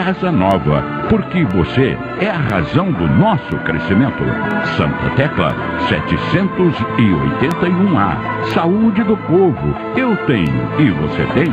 casa 0.03 0.31
nova, 0.31 0.81
porque 1.09 1.43
você 1.45 1.95
é 2.19 2.27
a 2.27 2.37
razão 2.37 2.91
do 2.91 3.07
nosso 3.07 3.55
crescimento. 3.57 4.23
Santa 4.75 5.11
Tecla 5.15 5.53
781A. 5.89 8.17
Saúde 8.51 9.03
do 9.03 9.15
povo, 9.15 9.75
eu 9.95 10.17
tenho 10.25 10.59
e 10.79 10.89
você 10.89 11.23
tem. 11.35 11.51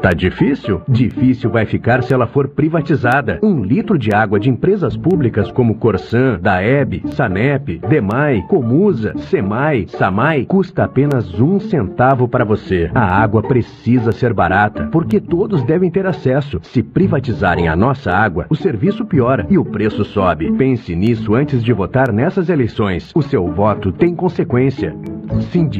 Tá 0.00 0.12
difícil? 0.12 0.80
Difícil 0.88 1.50
vai 1.50 1.66
ficar 1.66 2.02
se 2.02 2.14
ela 2.14 2.26
for 2.26 2.48
privatizada. 2.48 3.38
Um 3.42 3.62
litro 3.62 3.98
de 3.98 4.14
água 4.14 4.38
de 4.38 4.50
empresas 4.50 4.96
públicas 4.96 5.50
como 5.50 5.74
Corsan, 5.74 6.38
Daeb, 6.40 7.02
Sanep, 7.08 7.78
Demai, 7.88 8.42
Comusa, 8.48 9.14
Semai, 9.18 9.86
Samai 9.88 10.44
custa 10.44 10.84
apenas 10.84 11.40
um 11.40 11.58
centavo 11.58 12.28
para 12.28 12.44
você. 12.44 12.90
A 12.94 13.20
água 13.20 13.42
precisa 13.42 14.12
ser 14.12 14.32
barata, 14.32 14.88
porque 14.92 15.20
todos 15.20 15.62
devem 15.64 15.90
ter 15.90 16.06
acesso. 16.06 16.60
Se 16.62 16.82
privatizarem 16.82 17.68
a 17.68 17.74
nossa 17.76 18.12
água, 18.12 18.46
o 18.48 18.54
serviço 18.54 19.04
piora 19.04 19.46
e 19.50 19.58
o 19.58 19.64
preço 19.64 20.04
sobe. 20.04 20.52
Pense 20.52 20.94
nisso 20.94 21.34
antes 21.34 21.62
de 21.62 21.72
votar 21.72 22.12
nessas 22.12 22.48
eleições. 22.48 23.10
O 23.14 23.22
seu 23.22 23.46
voto 23.50 23.90
tem 23.92 24.14
consequência. 24.14 24.94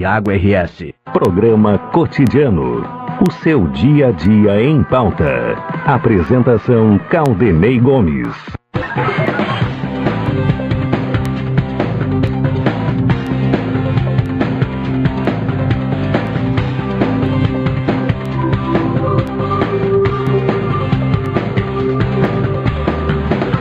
Água 0.06 0.34
RS. 0.34 0.92
Programa 1.12 1.78
Cotidiano. 1.78 2.82
O 3.26 3.32
seu 3.32 3.66
dia 3.68 4.12
dia 4.16 4.62
em 4.62 4.82
pauta. 4.82 5.54
Apresentação 5.84 6.98
Caldenei 7.10 7.78
Gomes. 7.78 8.34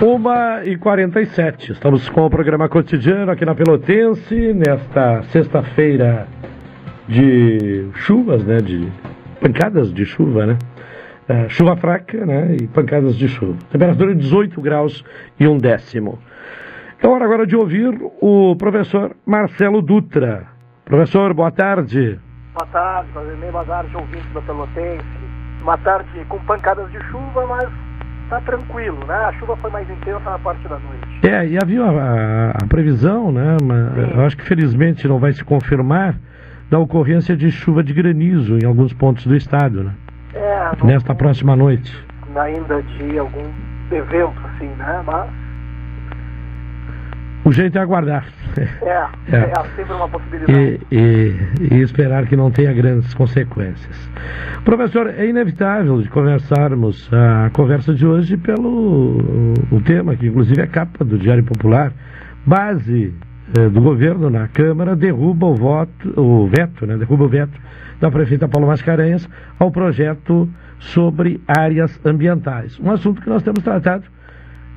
Uma 0.02 0.64
e 0.64 0.78
47. 0.78 1.74
Estamos 1.74 2.08
com 2.10 2.26
o 2.26 2.30
programa 2.30 2.70
cotidiano 2.70 3.32
aqui 3.32 3.44
na 3.44 3.54
Pelotense, 3.54 4.54
nesta 4.54 5.24
sexta-feira 5.24 6.28
de 7.08 7.90
chuvas, 7.96 8.44
né? 8.46 8.58
De 8.58 8.88
pancadas 9.40 9.94
de 9.94 10.06
chuva, 10.06 10.46
né? 10.46 10.58
É, 11.28 11.50
chuva 11.50 11.76
fraca, 11.76 12.26
né? 12.26 12.56
E 12.62 12.68
pancadas 12.68 13.16
de 13.16 13.28
chuva. 13.28 13.58
Temperatura 13.72 14.14
de 14.14 14.22
18 14.22 14.62
graus 14.62 15.04
e 15.40 15.48
um 15.48 15.58
décimo. 15.58 16.20
É 17.02 17.08
hora 17.08 17.26
agora 17.26 17.46
de 17.46 17.56
ouvir 17.56 17.94
o 18.22 18.56
professor 18.56 19.16
Marcelo 19.26 19.82
Dutra. 19.82 20.48
Professor, 20.86 21.34
boa 21.34 21.52
tarde. 21.52 22.20
Boa 22.54 22.68
tarde, 22.72 23.12
Valdemir, 23.12 23.52
boa 23.52 23.66
tarde, 23.66 23.96
ouvintes 23.96 24.32
da 24.34 24.42
Pelotense. 24.42 25.06
Uma 25.62 25.78
tarde 25.80 26.26
com 26.30 26.40
pancadas 26.46 26.90
de 26.92 27.00
chuva, 27.06 27.46
mas 27.48 27.70
tá 28.30 28.40
tranquilo, 28.42 29.00
né? 29.06 29.16
A 29.16 29.34
chuva 29.34 29.58
foi 29.58 29.70
mais 29.72 29.90
intensa 29.90 30.30
na 30.30 30.40
parte 30.40 30.68
da 30.68 30.80
noite. 30.80 31.28
É, 31.28 31.48
e 31.48 31.58
havia 31.58 31.84
a, 31.84 32.52
a 32.52 32.68
previsão, 32.68 33.32
né? 33.32 33.58
Mas 33.64 34.16
eu 34.16 34.26
acho 34.26 34.38
que 34.38 34.44
felizmente 34.46 35.08
não 35.08 35.20
vai 35.20 35.34
se 35.34 35.44
confirmar 35.44 36.16
da 36.70 36.80
ocorrência 36.80 37.36
de 37.36 37.52
chuva 37.52 37.84
de 37.84 37.94
granizo 37.94 38.58
em 38.58 38.66
alguns 38.66 38.92
pontos 38.94 39.26
do 39.26 39.36
estado, 39.36 39.84
né? 39.84 39.92
É, 40.34 40.86
Nesta 40.86 41.14
próxima 41.16 41.56
noite. 41.56 41.96
Ainda 42.36 42.82
de 42.82 43.18
algum 43.18 43.44
evento, 43.92 44.34
assim, 44.56 44.68
né? 44.78 45.02
Mas 45.06 45.30
O 47.46 47.52
jeito 47.54 47.78
é 47.78 47.82
aguardar. 47.82 48.26
é, 48.58 49.08
É. 49.32 49.36
é, 49.38 49.54
sempre 49.76 49.94
uma 49.94 50.10
possibilidade. 50.10 50.80
E, 50.92 50.96
e- 50.96 51.76
e 51.76 51.82
esperar 51.82 52.26
que 52.26 52.36
não 52.36 52.50
tenha 52.52 52.74
grandes 52.74 53.14
consequências. 53.14 54.10
Professor, 54.64 55.08
é 55.16 55.28
inevitável 55.28 56.02
de 56.02 56.10
conversarmos 56.10 57.08
a 57.14 57.50
conversa 57.52 57.94
de 57.94 58.06
hoje 58.06 58.36
pelo 58.36 59.54
o 59.72 59.80
tema, 59.82 60.16
que 60.16 60.28
inclusive 60.28 60.60
é 60.62 60.68
capa 60.68 61.06
do 61.06 61.18
Diário 61.20 61.44
Popular, 61.44 61.92
base 62.46 63.14
do 63.48 63.82
governo 63.82 64.30
na 64.30 64.48
Câmara 64.48 64.96
derruba 64.96 65.46
o 65.46 65.56
voto, 65.56 66.20
o 66.20 66.48
veto, 66.48 66.86
né, 66.86 66.98
derruba 66.98 67.26
o 67.26 67.30
veto 67.30 67.60
da 68.00 68.10
prefeita 68.10 68.48
Paula 68.48 68.68
Mascarenhas 68.68 69.30
ao 69.60 69.72
projeto 69.72 70.50
sobre 70.80 71.42
áreas 71.48 72.00
ambientais. 72.06 72.80
Um 72.80 72.92
assunto 72.92 73.22
que 73.22 73.30
nós 73.30 73.44
temos 73.44 73.64
tratado 73.64 74.04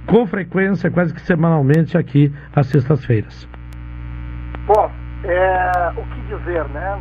com 0.07 0.27
frequência, 0.27 0.91
quase 0.91 1.13
que 1.13 1.21
semanalmente 1.21 1.97
aqui 1.97 2.33
às 2.55 2.67
sextas-feiras. 2.69 3.49
Bom, 4.67 4.91
é, 5.25 5.93
o 5.97 6.03
que 6.03 6.37
dizer, 6.37 6.65
né? 6.69 6.99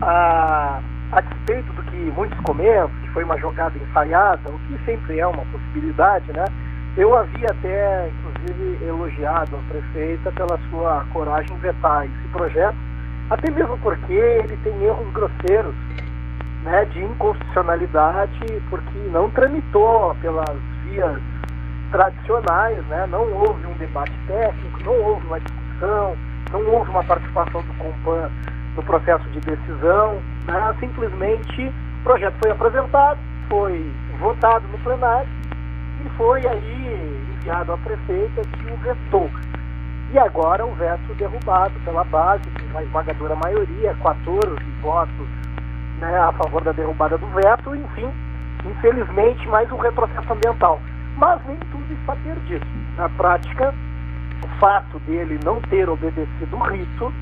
A, 0.00 0.80
a 1.12 1.20
despeito 1.20 1.72
do 1.72 1.82
que 1.84 1.96
muitos 2.16 2.38
comentam, 2.40 2.90
que 3.02 3.08
foi 3.10 3.24
uma 3.24 3.38
jogada 3.38 3.76
ensaiada, 3.78 4.48
o 4.48 4.58
que 4.60 4.84
sempre 4.84 5.18
é 5.18 5.26
uma 5.26 5.44
possibilidade, 5.46 6.32
né? 6.32 6.44
Eu 6.96 7.16
havia 7.16 7.46
até, 7.50 8.08
inclusive, 8.08 8.31
elogiado 8.82 9.56
a 9.56 9.72
prefeita 9.72 10.32
pela 10.32 10.58
sua 10.70 11.04
coragem 11.12 11.54
em 11.54 11.58
vetar 11.60 12.04
esse 12.04 12.28
projeto, 12.32 12.76
até 13.30 13.50
mesmo 13.50 13.78
porque 13.78 14.12
ele 14.12 14.56
tem 14.58 14.84
erros 14.84 15.12
grosseiros, 15.12 15.74
né, 16.64 16.84
de 16.86 17.02
inconstitucionalidade, 17.02 18.62
porque 18.70 18.98
não 19.10 19.30
tramitou 19.30 20.14
pelas 20.20 20.56
vias 20.84 21.20
tradicionais, 21.92 22.84
né? 22.86 23.06
não 23.10 23.30
houve 23.32 23.66
um 23.66 23.74
debate 23.74 24.12
técnico, 24.26 24.82
não 24.84 25.00
houve 25.02 25.26
uma 25.26 25.38
discussão, 25.38 26.16
não 26.50 26.66
houve 26.66 26.90
uma 26.90 27.04
participação 27.04 27.62
do 27.62 27.74
Compan 27.74 28.30
no 28.74 28.82
processo 28.82 29.24
de 29.28 29.40
decisão, 29.40 30.20
né? 30.46 30.74
simplesmente 30.80 31.68
o 32.00 32.02
projeto 32.02 32.34
foi 32.42 32.50
apresentado, 32.50 33.18
foi 33.48 33.92
votado 34.18 34.66
no 34.68 34.78
plenário 34.78 35.28
e 36.04 36.08
foi 36.16 36.40
aí 36.46 37.21
enviado 37.42 37.72
à 37.72 37.78
prefeita 37.78 38.42
que 38.42 38.72
o 38.72 38.76
vetou. 38.76 39.28
E 40.12 40.18
agora 40.18 40.64
o 40.64 40.74
veto 40.74 41.14
derrubado 41.14 41.74
pela 41.84 42.04
base, 42.04 42.44
com 42.50 42.66
uma 42.66 42.82
esmagadora 42.82 43.34
maioria, 43.34 43.94
14 44.02 44.56
votos 44.80 45.28
né, 45.98 46.18
a 46.18 46.32
favor 46.32 46.62
da 46.62 46.72
derrubada 46.72 47.18
do 47.18 47.26
veto, 47.28 47.74
enfim, 47.74 48.10
infelizmente 48.64 49.46
mais 49.48 49.70
um 49.72 49.76
retrocesso 49.76 50.32
ambiental. 50.32 50.80
Mas 51.16 51.40
nem 51.46 51.56
tudo 51.56 51.92
está 51.92 52.14
perdido. 52.16 52.66
Na 52.96 53.08
prática, 53.08 53.74
o 54.42 54.48
fato 54.60 54.98
dele 55.00 55.38
não 55.44 55.60
ter 55.62 55.88
obedecido 55.88 56.56
o 56.56 56.62
rito 56.62 57.12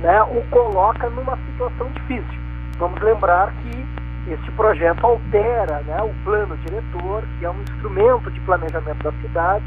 né, 0.00 0.22
o 0.22 0.42
coloca 0.50 1.08
numa 1.10 1.36
situação 1.36 1.88
difícil. 1.92 2.40
Vamos 2.78 3.00
lembrar 3.00 3.52
que 3.62 3.86
este 4.28 4.50
projeto 4.52 5.04
altera 5.04 5.80
né, 5.80 6.00
o 6.02 6.14
plano 6.24 6.56
diretor, 6.58 7.24
que 7.38 7.44
é 7.44 7.50
um 7.50 7.60
instrumento 7.62 8.30
de 8.30 8.40
planejamento 8.40 9.02
da 9.02 9.12
cidade. 9.20 9.64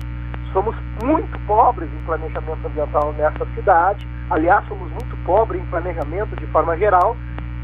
Somos 0.54 0.76
muito 1.04 1.38
pobres 1.46 1.90
em 1.92 2.06
planejamento 2.06 2.66
ambiental 2.66 3.14
nessa 3.14 3.46
cidade, 3.56 4.08
aliás, 4.30 4.66
somos 4.68 4.90
muito 4.92 5.18
pobres 5.26 5.62
em 5.62 5.66
planejamento 5.66 6.36
de 6.38 6.48
forma 6.48 6.78
geral, 6.78 7.18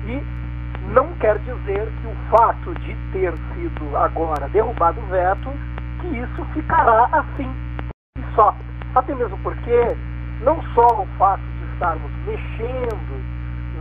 e 0.06 0.22
não 0.90 1.08
quer 1.20 1.38
dizer 1.40 1.88
que 1.88 2.08
o 2.08 2.38
fato 2.38 2.74
de 2.82 2.96
ter 3.14 3.34
sido 3.54 3.98
agora 3.98 4.50
derrubado 4.50 5.00
o 5.00 5.06
veto, 5.06 5.50
que 6.02 6.08
isso 6.18 6.46
ficará 6.54 7.08
assim 7.14 7.50
e 8.18 8.36
só. 8.36 8.54
Até 8.96 9.16
mesmo 9.16 9.38
porque 9.38 9.96
não 10.42 10.62
só 10.74 10.88
o 11.02 11.08
fato 11.18 11.42
de 11.42 11.74
estarmos 11.74 12.12
mexendo 12.26 13.31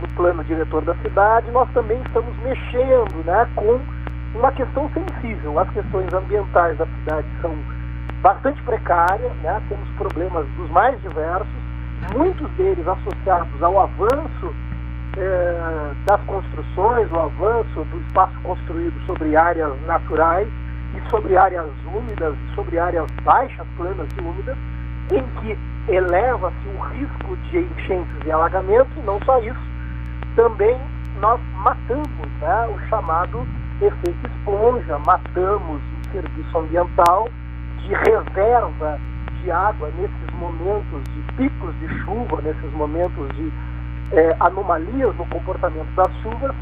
no 0.01 0.07
plano 0.15 0.43
diretor 0.43 0.83
da 0.83 0.95
cidade, 0.95 1.49
nós 1.51 1.69
também 1.73 2.01
estamos 2.01 2.35
mexendo 2.39 3.23
né, 3.25 3.47
com 3.55 3.79
uma 4.35 4.51
questão 4.51 4.89
sensível. 4.93 5.59
As 5.59 5.69
questões 5.69 6.11
ambientais 6.13 6.77
da 6.77 6.85
cidade 6.85 7.27
são 7.41 7.55
bastante 8.21 8.61
precárias, 8.63 9.31
né? 9.43 9.61
temos 9.69 9.87
problemas 9.97 10.45
dos 10.57 10.69
mais 10.71 10.99
diversos, 11.01 11.47
muitos 12.13 12.49
deles 12.51 12.87
associados 12.87 13.61
ao 13.61 13.81
avanço 13.81 14.53
eh, 15.17 15.91
das 16.05 16.21
construções, 16.21 17.11
o 17.11 17.19
avanço 17.19 17.83
do 17.85 18.01
espaço 18.07 18.33
construído 18.43 18.99
sobre 19.05 19.35
áreas 19.35 19.73
naturais 19.85 20.47
e 20.95 21.09
sobre 21.09 21.35
áreas 21.35 21.69
úmidas, 21.93 22.35
sobre 22.55 22.77
áreas 22.77 23.09
baixas, 23.23 23.65
planas 23.75 24.07
e 24.17 24.21
úmidas, 24.21 24.57
em 25.11 25.23
que 25.41 25.57
eleva-se 25.91 26.67
o 26.67 26.79
risco 26.89 27.35
de 27.49 27.59
enchentes 27.59 28.15
e 28.25 28.31
alagamentos, 28.31 28.91
e 28.97 29.01
não 29.01 29.19
só 29.25 29.39
isso, 29.39 29.70
também 30.35 30.77
nós 31.19 31.39
matamos 31.57 32.09
né, 32.39 32.67
o 32.67 32.89
chamado 32.89 33.45
efeito 33.81 34.27
esponja, 34.27 34.99
matamos 34.99 35.81
o 35.81 36.11
serviço 36.11 36.57
ambiental 36.57 37.29
de 37.79 37.93
reserva 37.93 38.99
de 39.41 39.51
água 39.51 39.89
nesses 39.97 40.35
momentos 40.39 41.03
de 41.13 41.33
picos 41.33 41.73
de 41.79 41.87
chuva, 41.99 42.41
nesses 42.41 42.71
momentos 42.73 43.27
de 43.35 43.51
é, 44.13 44.35
anomalias 44.39 45.15
no 45.15 45.25
comportamento 45.25 45.89
das 45.95 46.13
chuvas, 46.21 46.55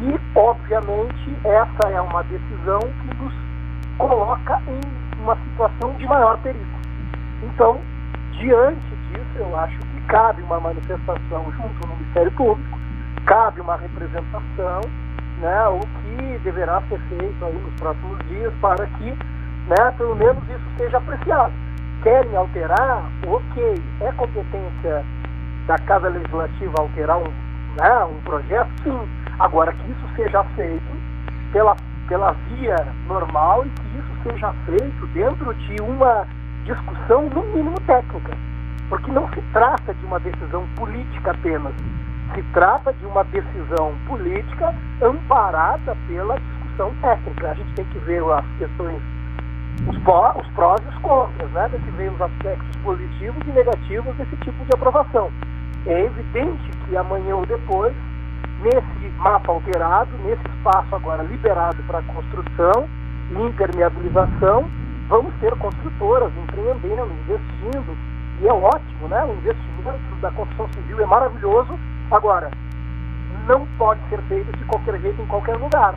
e, 0.00 0.38
obviamente, 0.38 1.36
essa 1.44 1.88
é 1.90 2.00
uma 2.00 2.22
decisão 2.24 2.80
que 2.80 3.22
nos 3.22 3.34
coloca 3.96 4.60
em 4.68 5.20
uma 5.20 5.36
situação 5.36 5.92
de 5.94 6.06
maior 6.06 6.38
perigo. 6.38 6.64
Então, 7.42 7.80
diante 8.32 8.96
disso, 9.08 9.36
eu 9.36 9.58
acho 9.58 9.78
que 9.78 10.00
cabe 10.02 10.42
uma 10.42 10.60
manifestação 10.60 11.44
junto 11.52 11.88
ao 11.88 11.96
Ministério 11.96 12.30
Público, 12.32 12.77
cabe 13.26 13.60
uma 13.60 13.76
representação, 13.76 14.80
né, 15.40 15.68
o 15.68 15.80
que 15.80 16.38
deverá 16.42 16.82
ser 16.88 16.98
feito 17.08 17.44
aí 17.44 17.54
nos 17.54 17.74
próximos 17.74 18.18
dias 18.28 18.52
para 18.60 18.86
que, 18.86 19.10
né, 19.66 19.94
pelo 19.96 20.16
menos 20.16 20.42
isso 20.48 20.64
seja 20.76 20.98
apreciado. 20.98 21.52
Querem 22.02 22.36
alterar? 22.36 23.04
Ok. 23.26 23.82
É 24.00 24.12
competência 24.12 25.04
da 25.66 25.76
Casa 25.78 26.08
Legislativa 26.08 26.74
alterar 26.78 27.18
um, 27.18 27.32
né, 27.76 28.04
um 28.04 28.20
projeto? 28.22 28.70
Sim. 28.82 29.08
Agora, 29.38 29.72
que 29.72 29.90
isso 29.90 30.08
seja 30.16 30.42
feito 30.56 30.98
pela, 31.52 31.76
pela 32.08 32.32
via 32.48 32.76
normal 33.06 33.66
e 33.66 33.70
que 33.70 33.98
isso 33.98 34.22
seja 34.22 34.52
feito 34.66 35.06
dentro 35.08 35.54
de 35.54 35.80
uma 35.82 36.26
discussão, 36.64 37.28
no 37.30 37.42
mínimo, 37.46 37.78
técnica. 37.86 38.36
Porque 38.88 39.10
não 39.12 39.28
se 39.30 39.42
trata 39.52 39.92
de 39.94 40.06
uma 40.06 40.18
decisão 40.20 40.66
política 40.76 41.32
apenas. 41.32 41.74
Se 42.34 42.42
trata 42.52 42.92
de 42.92 43.06
uma 43.06 43.24
decisão 43.24 43.94
política 44.06 44.74
amparada 45.02 45.96
pela 46.06 46.38
discussão 46.38 46.94
técnica. 47.00 47.50
A 47.50 47.54
gente 47.54 47.74
tem 47.74 47.84
que 47.86 47.98
ver 48.00 48.22
as 48.22 48.44
questões, 48.58 49.02
os, 49.86 49.96
os 49.96 50.46
prós 50.54 50.80
e 50.84 50.88
os 50.88 50.98
contras, 50.98 51.50
né? 51.50 51.68
tem 51.70 51.80
que 51.80 51.90
ver 51.92 52.12
os 52.12 52.20
aspectos 52.20 52.76
positivos 52.82 53.42
e 53.46 53.50
negativos 53.50 54.14
desse 54.16 54.36
tipo 54.36 54.64
de 54.64 54.74
aprovação. 54.74 55.30
É 55.86 56.04
evidente 56.04 56.70
que 56.86 56.96
amanhã 56.96 57.36
ou 57.36 57.46
depois, 57.46 57.94
nesse 58.60 59.08
mapa 59.18 59.52
alterado, 59.52 60.10
nesse 60.24 60.42
espaço 60.56 60.94
agora 60.94 61.22
liberado 61.22 61.82
para 61.84 62.02
construção 62.02 62.88
e 63.30 63.42
impermeabilização, 63.42 64.68
vamos 65.08 65.32
ter 65.40 65.54
construtoras 65.56 66.32
empreendendo, 66.36 67.10
investindo, 67.24 67.96
e 68.40 68.46
é 68.46 68.52
ótimo, 68.52 69.08
né? 69.08 69.24
O 69.24 69.32
investimento 69.32 70.14
da 70.20 70.30
construção 70.30 70.68
civil 70.74 71.00
é 71.00 71.06
maravilhoso. 71.06 71.78
Agora, 72.10 72.50
não 73.46 73.66
pode 73.76 74.00
ser 74.08 74.20
feito 74.22 74.50
de 74.56 74.64
qualquer 74.64 74.98
jeito 75.00 75.20
em 75.20 75.26
qualquer 75.26 75.56
lugar. 75.56 75.94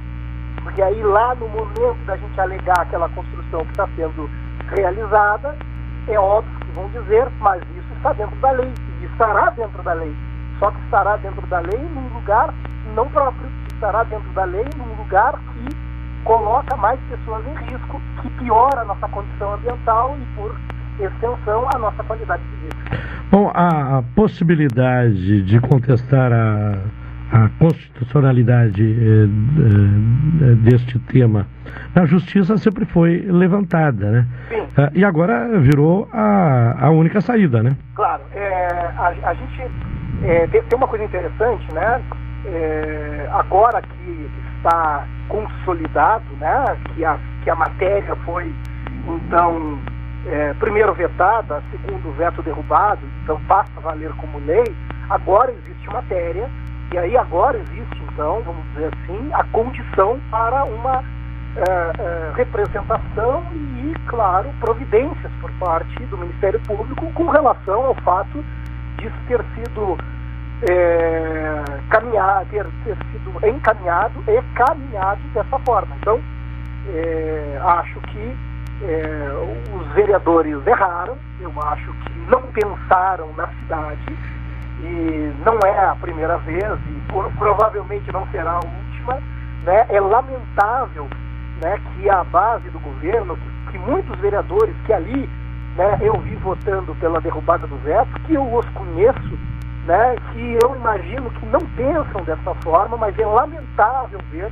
Porque 0.62 0.82
aí 0.82 1.02
lá 1.02 1.34
no 1.36 1.48
momento 1.48 2.06
da 2.06 2.18
gente 2.18 2.40
alegar 2.40 2.82
aquela 2.82 3.08
construção 3.10 3.64
que 3.66 3.72
está 3.72 3.88
sendo 3.96 4.30
realizada, 4.76 5.58
é 6.08 6.20
óbvio 6.20 6.60
que 6.60 6.72
vão 6.72 6.88
dizer, 6.90 7.28
mas 7.40 7.62
isso 7.76 7.94
está 7.96 8.14
dentro 8.14 8.36
da 8.38 8.52
lei, 8.52 8.74
e 9.02 9.06
estará 9.06 9.50
dentro 9.52 9.82
da 9.84 9.94
lei. 9.94 10.16
Só 10.60 10.70
que 10.72 10.80
estará 10.82 11.16
dentro 11.18 11.46
da 11.48 11.60
lei 11.60 11.80
num 11.96 12.14
lugar 12.16 12.54
não 12.94 13.10
próprio, 13.10 13.50
estará 13.74 14.04
dentro 14.04 14.30
da 14.32 14.44
lei 14.44 14.66
num 14.78 14.94
lugar 14.96 15.40
que 15.54 15.76
coloca 16.24 16.76
mais 16.76 17.00
pessoas 17.10 17.44
em 17.48 17.54
risco, 17.66 18.02
que 18.22 18.30
piora 18.32 18.82
a 18.82 18.86
nossa 18.86 19.08
condição 19.08 19.54
ambiental 19.54 20.18
e, 20.20 20.26
por 20.36 20.56
extensão, 21.06 21.68
a 21.74 21.80
nossa 21.80 22.04
qualidade 22.04 22.44
de 22.44 22.56
vida. 22.58 22.76
Bom, 23.32 23.52
a, 23.54 24.00
a 24.00 24.04
possibilidade 24.16 25.42
de 25.44 25.60
contestar 25.62 26.32
a, 26.34 26.78
a 27.32 27.50
constitucionalidade 27.58 28.84
eh, 28.84 29.24
eh, 30.44 30.56
deste 30.56 31.00
tema 31.00 31.48
na 31.96 32.06
justiça 32.06 32.58
sempre 32.58 32.84
foi 32.86 33.20
levantada, 33.22 34.12
né? 34.12 34.28
Sim. 34.50 34.68
Ah, 34.78 34.92
e 34.94 35.06
agora 35.06 35.48
virou 35.60 36.10
a, 36.12 36.88
a 36.88 36.90
única 36.90 37.22
saída, 37.22 37.64
né? 37.64 37.76
Claro. 37.96 38.22
É, 38.34 38.92
a, 38.98 39.14
a, 39.30 39.34
gente 39.34 39.62
é, 40.24 40.48
tem, 40.48 40.62
tem, 40.64 40.78
uma 40.78 40.88
coisa 40.88 41.06
interessante, 41.06 41.74
né? 41.74 42.02
É, 42.46 43.30
agora 43.32 43.82
que 43.82 44.30
está 44.58 45.06
consolidado, 45.30 46.26
né? 46.40 46.78
Que 46.94 47.06
a, 47.06 47.18
que 47.44 47.50
a 47.50 47.56
matéria 47.56 48.16
foi, 48.26 48.54
então, 49.08 49.80
é, 50.28 50.54
primeiro 50.56 50.94
vetada, 50.94 51.64
segundo 51.72 52.16
veto 52.16 52.42
derrubado, 52.42 53.02
então 53.24 53.40
passa 53.48 53.72
a 53.78 53.82
valer 53.82 54.12
como 54.18 54.40
lei, 54.40 54.76
agora 55.10 55.52
existe 55.52 55.90
matéria 55.90 56.50
e 56.94 56.98
aí 56.98 57.18
agora 57.18 57.58
existe, 57.58 58.04
então, 58.12 58.42
vamos 58.46 58.64
dizer 58.74 58.92
assim, 58.94 59.30
a 59.34 59.44
condição 59.46 60.20
para 60.30 60.66
uma 60.66 61.04
é, 61.56 62.02
é, 62.02 62.32
representação 62.36 63.44
e, 63.54 63.94
claro, 64.08 64.50
providências 64.60 65.32
por 65.40 65.52
parte 65.54 66.06
do 66.06 66.18
Ministério 66.18 66.60
Público 66.62 67.12
com 67.14 67.28
relação 67.30 67.86
ao 67.86 67.96
fato 67.96 68.44
de 68.98 69.10
ter 69.28 69.44
sido 69.56 69.98
é, 70.70 71.64
caminhar, 71.90 72.46
ter, 72.46 72.66
ter, 72.84 72.96
sido 73.12 73.48
encaminhado 73.48 74.24
e 74.28 74.42
caminhado 74.54 75.22
dessa 75.34 75.60
forma. 75.60 75.96
Então, 76.00 76.22
é, 76.94 77.60
acho 77.64 78.00
que 78.02 78.38
é, 78.84 79.32
os 79.76 79.88
vereadores 79.94 80.66
erraram, 80.66 81.18
eu 81.40 81.52
acho 81.62 81.92
que 81.94 82.20
não 82.30 82.42
pensaram 82.54 83.32
na 83.34 83.48
cidade 83.48 84.18
e 84.82 85.34
não 85.46 85.60
é 85.66 85.86
a 85.86 85.96
primeira 85.96 86.38
vez 86.40 86.80
e 86.88 87.02
provavelmente 87.38 88.12
não 88.12 88.26
será 88.28 88.54
a 88.54 88.60
última, 88.60 89.14
né? 89.64 89.86
É 89.90 90.00
lamentável, 90.00 91.08
né, 91.62 91.80
que 91.96 92.10
a 92.10 92.24
base 92.24 92.70
do 92.70 92.80
governo, 92.80 93.38
que, 93.38 93.72
que 93.72 93.78
muitos 93.78 94.18
vereadores 94.20 94.76
que 94.86 94.94
ali, 94.94 95.30
né, 95.76 96.00
eu 96.02 96.14
vi 96.20 96.36
votando 96.38 96.96
pela 96.96 97.22
derrubada 97.22 97.68
do 97.68 97.78
veto, 97.78 98.10
que 98.26 98.34
eu 98.34 98.54
os 98.54 98.68
conheço, 98.70 99.40
né, 99.86 100.16
que 100.32 100.58
eu 100.64 100.76
imagino 100.76 101.30
que 101.30 101.46
não 101.46 101.60
pensam 101.76 102.24
dessa 102.24 102.56
forma, 102.64 102.98
mas 102.98 103.18
é 103.20 103.26
lamentável 103.26 104.20
ver, 104.32 104.52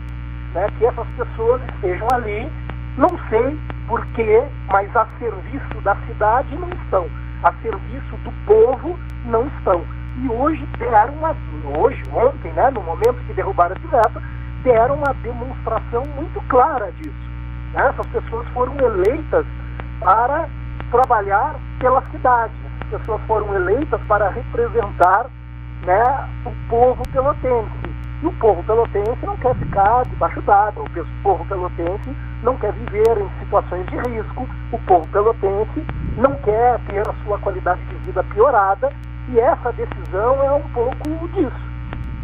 né, 0.53 0.68
que 0.77 0.85
essas 0.85 1.07
pessoas 1.18 1.61
estejam 1.73 2.07
ali, 2.14 2.47
não 2.97 3.10
sei 3.30 3.57
porquê, 3.90 4.41
mas 4.72 4.95
a 4.95 5.06
serviço 5.20 5.82
da 5.84 5.98
cidade 6.07 6.56
não 6.56 6.70
estão, 6.70 7.06
a 7.44 7.52
serviço 7.61 8.16
do 8.24 8.32
povo 8.45 8.98
não 9.26 9.45
estão 9.48 9.84
e 10.22 10.30
hoje 10.30 10.66
deram 10.78 11.14
uma, 11.14 11.36
hoje, 11.78 12.03
ontem, 12.11 12.52
né, 12.52 12.70
no 12.72 12.82
momento 12.82 13.26
que 13.26 13.34
derrubaram 13.34 13.76
esse 13.76 13.88
veto, 13.88 14.22
deram 14.64 14.95
uma 14.95 15.14
demonstração 15.22 16.03
muito 16.16 16.41
clara 16.49 16.91
disso. 16.94 17.30
Né? 17.74 17.88
Essas 17.88 18.06
pessoas 18.07 18.48
foram 18.49 18.76
eleitas 18.80 19.45
para 20.02 20.49
trabalhar 20.91 21.56
pela 21.80 22.02
cidade, 22.11 22.53
essas 22.66 22.99
pessoas 22.99 23.22
foram 23.28 23.56
eleitas 23.56 24.02
para 24.07 24.30
representar 24.30 25.28
né, 25.86 26.30
o 26.45 26.70
povo 26.70 27.03
pelotense. 27.14 27.99
E 28.22 28.26
o 28.26 28.34
povo 28.34 28.61
pelotense 28.64 29.26
não 29.26 29.38
quer 29.38 29.56
ficar 29.56 30.03
debaixo 30.03 30.41
d'água, 30.41 30.84
o 30.84 31.24
povo 31.24 31.45
pelotense 31.45 32.14
não 32.44 32.57
quer 32.57 32.72
viver 32.74 33.18
em 33.18 33.30
situações 33.40 33.86
de 33.88 33.98
risco, 33.98 34.48
o 34.72 34.78
povo 34.80 35.07
pelotense 35.07 35.86
não 36.18 36.36
quer 36.36 36.80
ter 36.88 37.07
a 37.07 37.14
sua 37.24 37.38
qualidade 37.40 37.82
de 37.86 37.95
vida 38.06 38.24
piorada 38.24 38.91
e 39.30 39.40
essa 39.40 39.72
decisão 39.74 40.41
é 40.44 40.52
um 40.52 40.70
pouco 40.70 41.28
disso. 41.30 41.70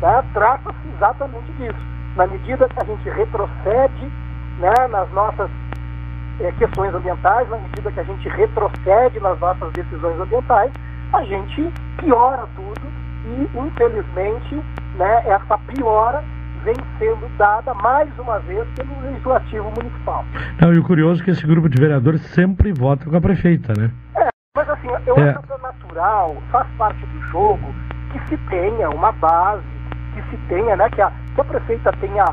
Né? 0.02 0.24
Trata-se 0.34 0.88
exatamente 0.96 1.52
disso. 1.54 1.80
Na 2.16 2.28
medida 2.28 2.68
que 2.70 2.80
a 2.80 2.86
gente 2.86 3.10
retrocede 3.10 4.12
né, 4.60 4.88
nas 4.90 5.10
nossas 5.12 5.50
é, 6.40 6.52
questões 6.54 6.94
ambientais, 6.94 7.50
na 7.50 7.58
medida 7.58 7.92
que 7.92 8.00
a 8.00 8.04
gente 8.04 8.30
retrocede 8.30 9.20
nas 9.20 9.40
nossas 9.40 9.72
decisões 9.74 10.20
ambientais, 10.20 10.72
a 11.14 11.24
gente 11.24 11.72
piora 11.98 12.48
tudo 12.56 12.82
e, 13.26 13.50
infelizmente, 13.58 14.56
né, 14.96 15.24
essa 15.26 15.58
piora 15.58 16.24
vem 16.66 16.76
sendo 16.98 17.30
dada 17.38 17.74
mais 17.76 18.10
uma 18.18 18.40
vez 18.40 18.68
pelo 18.76 19.00
Legislativo 19.02 19.72
Municipal. 19.78 20.26
Não, 20.60 20.74
e 20.74 20.80
o 20.80 20.84
curioso 20.84 21.22
é 21.22 21.26
que 21.26 21.32
esse 21.32 21.46
grupo 21.46 21.70
de 21.70 21.80
vereadores 21.80 22.22
sempre 22.34 22.74
vota 22.74 23.08
com 23.08 23.16
a 23.16 23.22
prefeita, 23.22 23.72
né? 23.78 23.92
É, 24.16 24.30
mas 24.58 24.68
assim, 24.68 24.88
eu 25.06 25.16
é. 25.16 25.30
acho 25.30 25.62
natural, 25.62 26.36
faz 26.52 26.68
parte 26.76 27.06
do 27.06 27.22
jogo, 27.28 27.74
que 28.12 28.20
se 28.28 28.38
tenha 28.50 28.90
uma 28.90 29.12
base, 29.12 29.64
que 30.16 30.22
se 30.30 30.38
tenha, 30.48 30.76
né, 30.76 30.90
que 30.90 31.02
a, 31.02 31.12
que 31.36 31.42
a 31.42 31.44
prefeita 31.44 31.92
tenha 32.02 32.26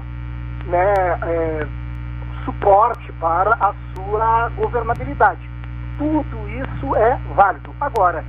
né, 0.67 0.95
é, 1.27 1.67
suporte 2.47 3.13
para 3.21 3.55
a 3.55 3.75
sua 3.95 4.49
governabilidade. 4.57 5.41
Tudo 5.99 6.49
isso 6.49 6.97
é 6.97 7.19
válido. 7.35 7.75
Agora, 7.83 8.25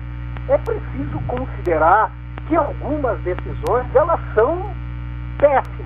é 0.49 0.57
preciso 0.57 1.17
considerar 1.27 2.11
que 2.47 2.57
algumas 2.57 3.17
decisões 3.21 3.85
elas 3.95 4.19
são 4.35 4.69
péssimas. 5.37 5.82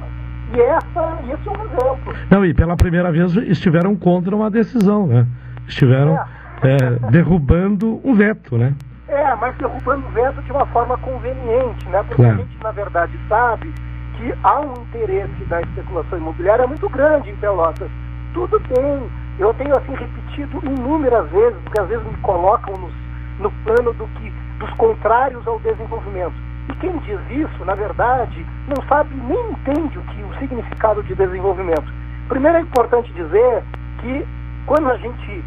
E 0.54 0.62
essa, 0.62 1.20
esse 1.24 1.48
é 1.48 1.52
um 1.52 1.66
exemplo. 1.66 2.14
Não, 2.30 2.46
e 2.46 2.54
pela 2.54 2.76
primeira 2.76 3.12
vez 3.12 3.36
estiveram 3.36 3.96
contra 3.96 4.36
uma 4.36 4.50
decisão, 4.50 5.08
né? 5.08 5.28
Estiveram 5.68 6.18
é. 6.64 6.76
É, 6.76 7.12
derrubando 7.12 8.00
um 8.04 8.16
veto, 8.16 8.58
né? 8.58 8.74
É, 9.08 9.36
mas 9.36 9.56
derrubando 9.58 10.06
o 10.08 10.12
veto 10.12 10.42
de 10.42 10.52
uma 10.52 10.66
forma 10.68 10.98
conveniente, 10.98 11.88
né? 11.90 12.04
Porque 12.04 12.22
claro. 12.22 12.34
a 12.34 12.38
gente, 12.38 12.64
na 12.64 12.72
verdade, 12.72 13.20
sabe 13.28 13.74
que 14.18 14.34
há 14.44 14.60
um 14.62 14.74
interesse 14.84 15.46
da 15.46 15.62
especulação 15.62 16.18
imobiliária 16.18 16.68
muito 16.68 16.90
grande 16.90 17.30
em 17.30 17.36
Pelotas. 17.36 17.90
Tudo 18.34 18.60
bem, 18.60 19.10
eu 19.40 19.54
tenho 19.54 19.78
assim 19.78 19.94
repetido 19.94 20.60
inúmeras 20.66 21.30
vezes, 21.30 21.58
porque 21.64 21.80
às 21.80 21.88
vezes 21.88 22.06
me 22.06 22.18
colocam 22.18 22.76
nos, 22.78 22.94
no 23.40 23.52
plano 23.64 23.94
do 23.94 24.08
que, 24.08 24.34
dos 24.60 24.70
contrários 24.72 25.46
ao 25.48 25.60
desenvolvimento. 25.60 26.47
E 26.70 26.76
quem 26.76 26.98
diz 27.00 27.20
isso, 27.30 27.66
na 27.66 27.76
verdade, 27.76 28.46
não 28.68 28.86
sabe 28.88 29.16
nem 29.16 29.52
entende 29.52 29.98
o 29.98 30.02
que 30.04 30.24
o 30.24 30.40
significado 30.40 31.02
de 31.04 31.16
desenvolvimento. 31.16 31.92
Primeiro 32.28 32.58
é 32.58 32.62
importante 32.62 33.12
dizer 33.14 33.64
que 34.02 34.28
quando 34.66 34.90
a 34.90 34.98
gente 34.98 35.44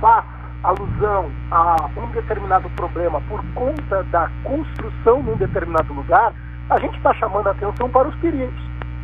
faz 0.00 0.24
alusão 0.62 1.30
a 1.50 1.76
um 1.96 2.06
determinado 2.10 2.68
problema 2.70 3.20
por 3.28 3.42
conta 3.54 4.02
da 4.04 4.30
construção 4.44 5.22
num 5.22 5.36
determinado 5.36 5.92
lugar, 5.94 6.32
a 6.68 6.78
gente 6.78 6.96
está 6.96 7.14
chamando 7.14 7.46
a 7.46 7.52
atenção 7.52 7.88
para 7.88 8.08
os 8.08 8.14
perigos. 8.16 8.60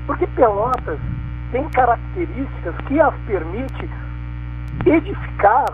Porque 0.07 0.27
Pelotas 0.29 0.99
tem 1.51 1.67
características 1.71 2.75
que 2.87 3.01
as 3.01 3.15
permite 3.27 3.89
edificar, 4.85 5.65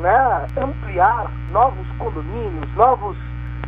né, 0.00 0.46
ampliar 0.56 1.30
novos 1.52 1.86
condomínios, 1.98 2.74
novos 2.76 3.16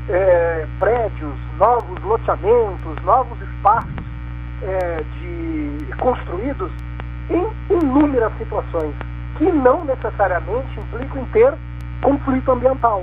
é, 0.09 0.67
prédios, 0.79 1.35
novos 1.59 2.03
loteamentos, 2.03 3.03
novos 3.05 3.41
espaços 3.41 4.05
é, 4.63 5.05
de 5.21 5.97
construídos 5.99 6.71
em 7.31 7.47
inúmeras 7.75 8.33
situações 8.39 8.95
que 9.37 9.45
não 9.45 9.85
necessariamente 9.85 10.81
implicam 10.81 11.25
ter 11.33 11.55
conflito 12.03 12.53
ambiental. 12.53 13.03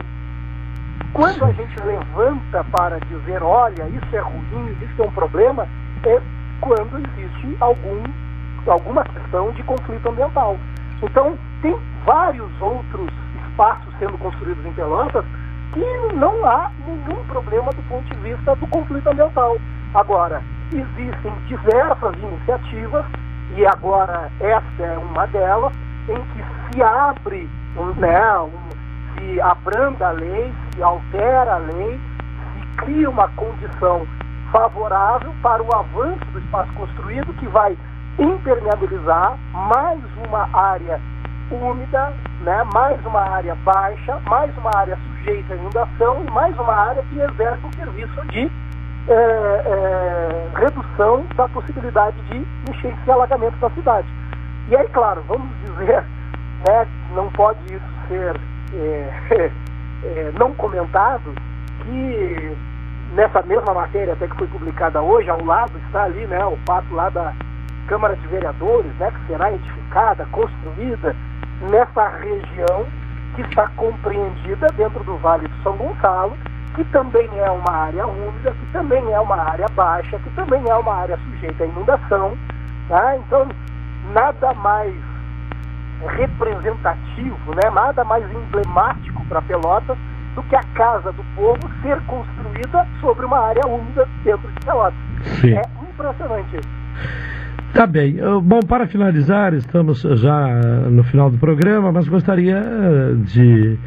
Quando 1.14 1.46
a 1.46 1.52
gente 1.52 1.80
levanta 1.84 2.64
para 2.72 3.00
dizer, 3.02 3.44
olha, 3.44 3.84
isso 3.88 4.16
é 4.16 4.20
ruim, 4.20 4.76
isso 4.82 5.02
é 5.02 5.06
um 5.06 5.12
problema, 5.12 5.68
é 6.06 6.22
quando 6.60 6.98
existe 6.98 7.56
algum, 7.60 8.04
alguma 8.66 9.04
questão 9.04 9.52
de 9.52 9.62
conflito 9.64 10.10
ambiental. 10.10 10.58
Então, 11.02 11.38
tem 11.62 11.78
vários 12.06 12.50
outros 12.62 13.10
espaços 13.48 13.94
sendo 14.00 14.18
construídos 14.18 14.66
em 14.66 14.74
Pelotas 14.74 15.26
que 15.74 16.16
não 16.16 16.45
há 16.45 16.72
nenhum 16.86 17.24
problema 17.26 17.72
do 17.72 17.82
ponto 17.84 18.04
de 18.14 18.22
vista 18.22 18.56
do 18.56 18.68
conflito 18.68 19.08
ambiental. 19.08 19.58
Agora, 19.94 20.41
existem 20.72 21.34
diversas 21.48 22.16
iniciativas, 22.18 23.06
e 23.56 23.66
agora 23.66 24.32
essa 24.40 24.84
é 24.84 24.98
uma 24.98 25.28
delas, 25.28 25.74
em 26.10 26.16
que 26.16 26.44
se 26.74 26.82
abre, 26.82 27.50
né, 27.98 28.40
um, 28.40 28.52
se 29.18 29.41
abranda 29.41 30.08
a 30.08 30.12
lei, 30.12 30.54
se 30.74 30.84
altera 30.84 31.56
a 31.56 31.58
lei, 31.58 32.00
se 32.54 32.68
cria 32.78 33.10
uma 33.10 33.28
condição 33.30 34.08
favorável 34.52 35.34
para 35.41 35.64
o 35.64 35.76
avanço 35.76 36.26
do 36.32 36.40
espaço 36.40 36.72
construído 36.74 37.34
que 37.40 37.48
vai 37.48 37.78
impermeabilizar 38.20 39.38
mais 39.52 40.00
uma 40.28 40.48
área 40.54 41.00
úmida, 41.52 42.14
né, 42.44 42.64
mais 42.74 43.03
uma 43.06 43.22
área 43.22 43.56
baixa, 43.64 44.20
mais 44.28 44.56
uma 44.57 44.76
área 44.76 44.98
sujeita 44.98 45.53
à 45.53 45.57
inundação 45.57 46.24
e 46.26 46.32
mais 46.32 46.57
uma 46.60 46.74
área 46.74 47.03
que 47.03 47.20
exerce 47.20 47.65
um 47.65 47.74
serviço 47.74 48.28
de 48.28 48.52
é, 49.07 49.14
é, 49.14 50.49
redução 50.56 51.26
da 51.36 51.48
possibilidade 51.49 52.18
de 52.24 52.45
enchentes 52.70 52.99
e 53.07 53.11
alagamentos 53.11 53.60
da 53.60 53.70
cidade. 53.72 54.07
E 54.70 54.76
aí, 54.76 54.88
claro, 54.90 55.24
vamos 55.28 55.49
dizer, 55.61 56.03
né, 56.68 56.88
não 57.15 57.30
pode 57.32 57.60
isso 57.65 57.86
ser 58.10 58.36
é, 58.74 59.52
é, 60.03 60.32
não 60.38 60.53
comentado, 60.53 61.34
que 61.84 62.57
nessa 63.14 63.41
mesma 63.44 63.74
matéria 63.74 64.14
até 64.14 64.28
que 64.28 64.36
foi 64.36 64.48
publicada 64.48 65.02
hoje, 65.02 65.30
ao 65.30 65.44
lado 65.45 65.72
está 65.88 66.03
ali 66.03 66.26
né, 66.28 66.44
o 66.45 66.57
fato 66.65 66.94
lá 66.94 67.10
da 67.10 67.34
Câmara 67.88 68.15
de 68.18 68.28
Vereadores, 68.28 68.91
né, 68.99 69.11
que 69.11 69.28
será 69.28 69.52
edificada, 69.52 70.26
construída 70.32 71.15
nessa 71.69 72.07
região 72.10 72.85
que 73.35 73.41
está 73.41 73.68
compreendida 73.76 74.68
dentro 74.76 75.03
do 75.03 75.18
Vale 75.18 75.48
do 75.48 75.64
São 75.64 75.76
Gonçalo, 75.76 76.38
que 76.76 76.84
também 76.85 77.30
é 77.40 77.49
uma 77.49 77.72
área 77.72 78.06
úmida, 78.06 78.52
que 78.52 78.65
também 78.72 79.11
é 79.11 79.19
uma 79.19 79.38
área 79.38 79.68
baixa, 79.69 80.19
que 80.19 80.30
também 80.31 80.64
é 80.68 80.76
uma 80.76 80.94
área 80.94 81.18
sujeita 81.18 81.64
à 81.64 81.68
inundação. 81.68 82.38
Tá? 82.88 83.18
Então, 83.18 83.48
nada 84.14 84.53
mais 84.53 84.94
representativo, 86.07 87.56
né? 87.56 87.69
nada 87.73 88.03
mais 88.03 88.30
emblemático 88.31 89.23
para 89.26 89.41
Pelotas 89.41 89.98
do 90.35 90.44
que 90.44 90.56
a 90.56 90.64
casa 90.76 91.11
do 91.11 91.23
povo 91.35 91.60
ser 91.81 91.99
construída 92.06 92.88
sobre 92.99 93.26
uma 93.26 93.40
área 93.40 93.65
úmida 93.68 94.07
dentro 94.23 94.52
de 94.52 94.65
Pelotas. 94.65 94.99
Sim. 95.40 95.56
É 95.56 95.61
impressionante 95.90 96.57
isso. 96.57 96.69
Tá 97.74 97.88
bem. 97.88 98.18
Bom, 98.44 98.60
para 98.60 98.86
finalizar, 98.86 99.52
estamos 99.56 100.02
já 100.02 100.48
no 100.91 101.04
final 101.04 101.32
do 101.32 101.40
programa, 101.40 101.91
mas 101.91 102.08
gostaria 102.08 102.58
eh, 102.58 103.14
de 103.16 103.80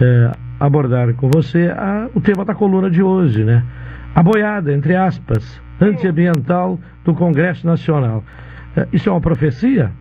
eh, 0.00 0.32
abordar 0.58 1.12
com 1.12 1.28
você 1.30 1.70
a, 1.76 2.08
o 2.14 2.22
tema 2.22 2.42
da 2.46 2.54
coluna 2.54 2.90
de 2.90 3.02
hoje, 3.02 3.44
né? 3.44 3.62
A 4.14 4.22
boiada, 4.22 4.72
entre 4.72 4.96
aspas, 4.96 5.60
antiambiental 5.78 6.78
do 7.04 7.14
Congresso 7.14 7.66
Nacional. 7.66 8.24
Eh, 8.78 8.88
isso 8.94 9.10
é 9.10 9.12
uma 9.12 9.20
profecia? 9.20 9.92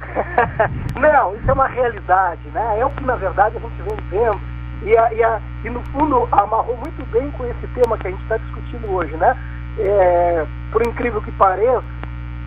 Não, 1.00 1.34
isso 1.36 1.50
é 1.50 1.52
uma 1.54 1.68
realidade, 1.68 2.42
né? 2.52 2.80
É 2.80 2.84
o 2.84 2.90
que 2.90 3.04
na 3.06 3.16
verdade 3.16 3.56
a 3.56 3.60
gente 3.60 3.80
vem 3.80 3.96
vendo 4.10 4.40
e, 4.82 4.94
a, 4.94 5.14
e, 5.14 5.24
a, 5.24 5.40
e 5.64 5.70
no 5.70 5.80
fundo 5.84 6.28
amarrou 6.32 6.76
muito 6.76 7.02
bem 7.10 7.30
com 7.30 7.46
esse 7.46 7.66
tema 7.68 7.96
que 7.96 8.08
a 8.08 8.10
gente 8.10 8.22
está 8.24 8.36
discutindo 8.36 8.90
hoje, 8.90 9.16
né? 9.16 9.34
É, 9.78 10.46
por 10.70 10.86
incrível 10.86 11.22
que 11.22 11.32
pareça, 11.32 11.82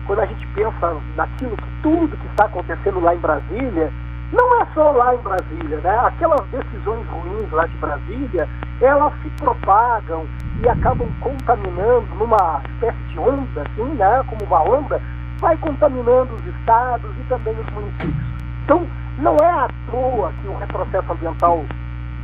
quando 0.06 0.20
a 0.20 0.26
gente 0.26 0.46
pensa 0.48 0.96
naquilo 1.16 1.56
que 1.56 1.82
tudo 1.82 2.16
que 2.16 2.26
está 2.26 2.44
acontecendo 2.44 3.00
lá 3.00 3.14
em 3.14 3.18
Brasília, 3.18 3.92
não 4.32 4.60
é 4.60 4.66
só 4.74 4.90
lá 4.90 5.14
em 5.14 5.18
Brasília, 5.18 5.78
né? 5.78 5.98
Aquelas 6.06 6.44
decisões 6.48 7.06
ruins 7.08 7.50
lá 7.52 7.66
de 7.66 7.76
Brasília, 7.76 8.48
elas 8.80 9.12
se 9.22 9.30
propagam 9.30 10.26
e 10.60 10.68
acabam 10.68 11.08
contaminando 11.20 12.06
numa 12.18 12.60
espécie 12.64 12.98
de 13.10 13.18
onda, 13.18 13.62
assim, 13.62 13.94
né? 13.94 14.24
Como 14.26 14.44
uma 14.44 14.62
onda, 14.62 15.00
vai 15.40 15.56
contaminando 15.58 16.34
os 16.34 16.46
estados 16.46 17.10
e 17.18 17.28
também 17.28 17.54
os 17.58 17.72
municípios. 17.72 18.26
Então, 18.64 18.86
não 19.18 19.36
é 19.36 19.50
à 19.50 19.68
toa 19.90 20.32
que 20.42 20.48
o 20.48 20.56
retrocesso 20.56 21.12
ambiental 21.12 21.64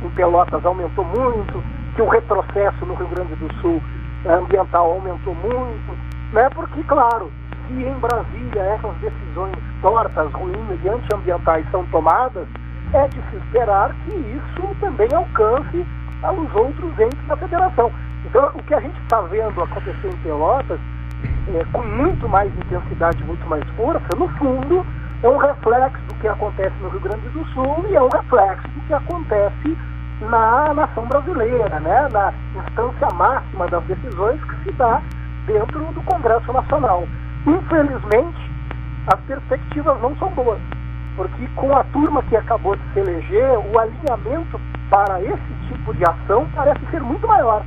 em 0.03 0.09
Pelotas 0.09 0.65
aumentou 0.65 1.05
muito, 1.05 1.63
que 1.95 2.01
o 2.01 2.09
retrocesso 2.09 2.85
no 2.85 2.95
Rio 2.95 3.07
Grande 3.07 3.35
do 3.35 3.53
Sul 3.61 3.81
eh, 4.25 4.33
ambiental 4.33 4.91
aumentou 4.91 5.35
muito, 5.35 5.97
né? 6.33 6.49
Porque, 6.49 6.83
claro, 6.83 7.31
se 7.71 7.83
em 7.83 7.93
Brasília 7.99 8.61
essas 8.61 8.95
decisões 8.97 9.55
tortas, 9.81 10.31
ruins 10.33 10.83
e 10.83 10.89
antiambientais 10.89 11.65
são 11.71 11.85
tomadas, 11.87 12.47
é 12.93 13.07
de 13.07 13.21
se 13.29 13.37
esperar 13.37 13.95
que 14.03 14.11
isso 14.11 14.75
também 14.79 15.07
alcance 15.13 15.85
aos 16.23 16.55
outros 16.55 16.99
entes 16.99 17.27
da 17.27 17.37
federação. 17.37 17.91
Então, 18.25 18.51
o 18.53 18.63
que 18.63 18.73
a 18.73 18.79
gente 18.79 18.99
está 19.01 19.21
vendo 19.21 19.63
acontecer 19.63 20.07
em 20.07 20.17
Pelotas 20.17 20.79
é, 21.55 21.65
com 21.71 21.81
muito 21.81 22.27
mais 22.27 22.51
intensidade, 22.57 23.23
muito 23.23 23.45
mais 23.47 23.67
força, 23.71 24.07
no 24.17 24.27
fundo, 24.37 24.85
é 25.23 25.29
um 25.29 25.37
reflexo 25.37 26.01
do 26.07 26.15
que 26.15 26.27
acontece 26.27 26.75
no 26.81 26.89
Rio 26.89 26.99
Grande 26.99 27.29
do 27.29 27.45
Sul 27.53 27.85
e 27.89 27.95
é 27.95 28.01
um 28.01 28.09
reflexo 28.09 28.67
do 28.69 28.81
que 28.81 28.93
acontece 28.93 29.77
na 30.21 30.73
nação 30.73 31.05
brasileira, 31.05 31.79
né? 31.79 32.07
na 32.11 32.33
instância 32.55 33.07
máxima 33.15 33.67
das 33.67 33.83
decisões 33.85 34.43
que 34.43 34.63
se 34.63 34.71
dá 34.73 35.01
dentro 35.45 35.79
do 35.93 36.01
Congresso 36.03 36.51
Nacional. 36.53 37.07
Infelizmente, 37.45 38.51
as 39.13 39.19
perspectivas 39.21 39.99
não 40.01 40.15
são 40.17 40.29
boas, 40.31 40.59
porque 41.15 41.47
com 41.55 41.75
a 41.75 41.83
turma 41.85 42.21
que 42.23 42.37
acabou 42.37 42.75
de 42.75 42.83
se 42.93 42.99
eleger, 42.99 43.57
o 43.57 43.79
alinhamento 43.79 44.59
para 44.89 45.21
esse 45.21 45.53
tipo 45.67 45.93
de 45.93 46.03
ação 46.03 46.47
parece 46.55 46.79
ser 46.91 47.01
muito 47.01 47.27
maior. 47.27 47.63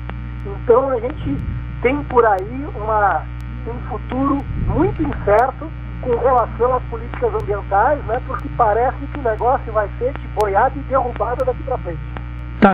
Então 0.47 0.91
a 0.91 1.01
gente 1.01 1.39
tem 1.83 2.03
por 2.05 2.25
aí 2.25 2.69
uma 2.77 3.23
um 3.67 3.89
futuro 3.89 4.39
muito 4.67 5.03
incerto 5.03 5.71
com 6.03 6.17
relação 6.17 6.75
às 6.75 6.83
políticas 6.85 7.35
ambientais, 7.35 8.05
né? 8.05 8.21
Porque 8.27 8.49
parece 8.57 9.07
que 9.07 9.19
o 9.19 9.23
negócio 9.23 9.73
vai 9.73 9.89
ser 9.99 10.13
de 10.19 10.29
boiada 10.39 10.73
e 10.77 10.83
derrubada 10.83 11.45
daqui 11.45 11.63
para 11.63 11.79
frente. 11.79 12.01
Tá. 12.61 12.73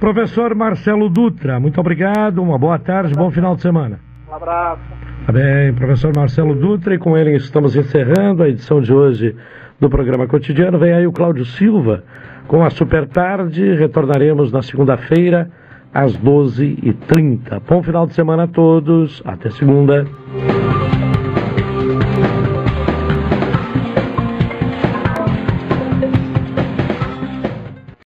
Professor 0.00 0.54
Marcelo 0.54 1.10
Dutra, 1.10 1.60
muito 1.60 1.78
obrigado, 1.78 2.42
uma 2.42 2.58
boa 2.58 2.78
tarde, 2.78 3.14
bom 3.14 3.30
final 3.30 3.54
de 3.54 3.62
semana. 3.62 4.00
Um 4.28 4.34
abraço. 4.34 4.97
Tá 5.28 5.32
bem, 5.32 5.74
professor 5.74 6.10
Marcelo 6.16 6.54
Dutra, 6.54 6.94
e 6.94 6.98
com 6.98 7.14
ele 7.14 7.36
estamos 7.36 7.76
encerrando 7.76 8.42
a 8.42 8.48
edição 8.48 8.80
de 8.80 8.90
hoje 8.90 9.36
do 9.78 9.90
programa 9.90 10.26
cotidiano. 10.26 10.78
Vem 10.78 10.94
aí 10.94 11.06
o 11.06 11.12
Cláudio 11.12 11.44
Silva 11.44 12.02
com 12.46 12.64
a 12.64 12.70
Super 12.70 13.06
Tarde. 13.06 13.74
Retornaremos 13.74 14.50
na 14.50 14.62
segunda-feira 14.62 15.50
às 15.92 16.16
12h30. 16.16 17.60
Bom 17.68 17.82
final 17.82 18.06
de 18.06 18.14
semana 18.14 18.44
a 18.44 18.48
todos. 18.48 19.22
Até 19.22 19.50
segunda. 19.50 20.06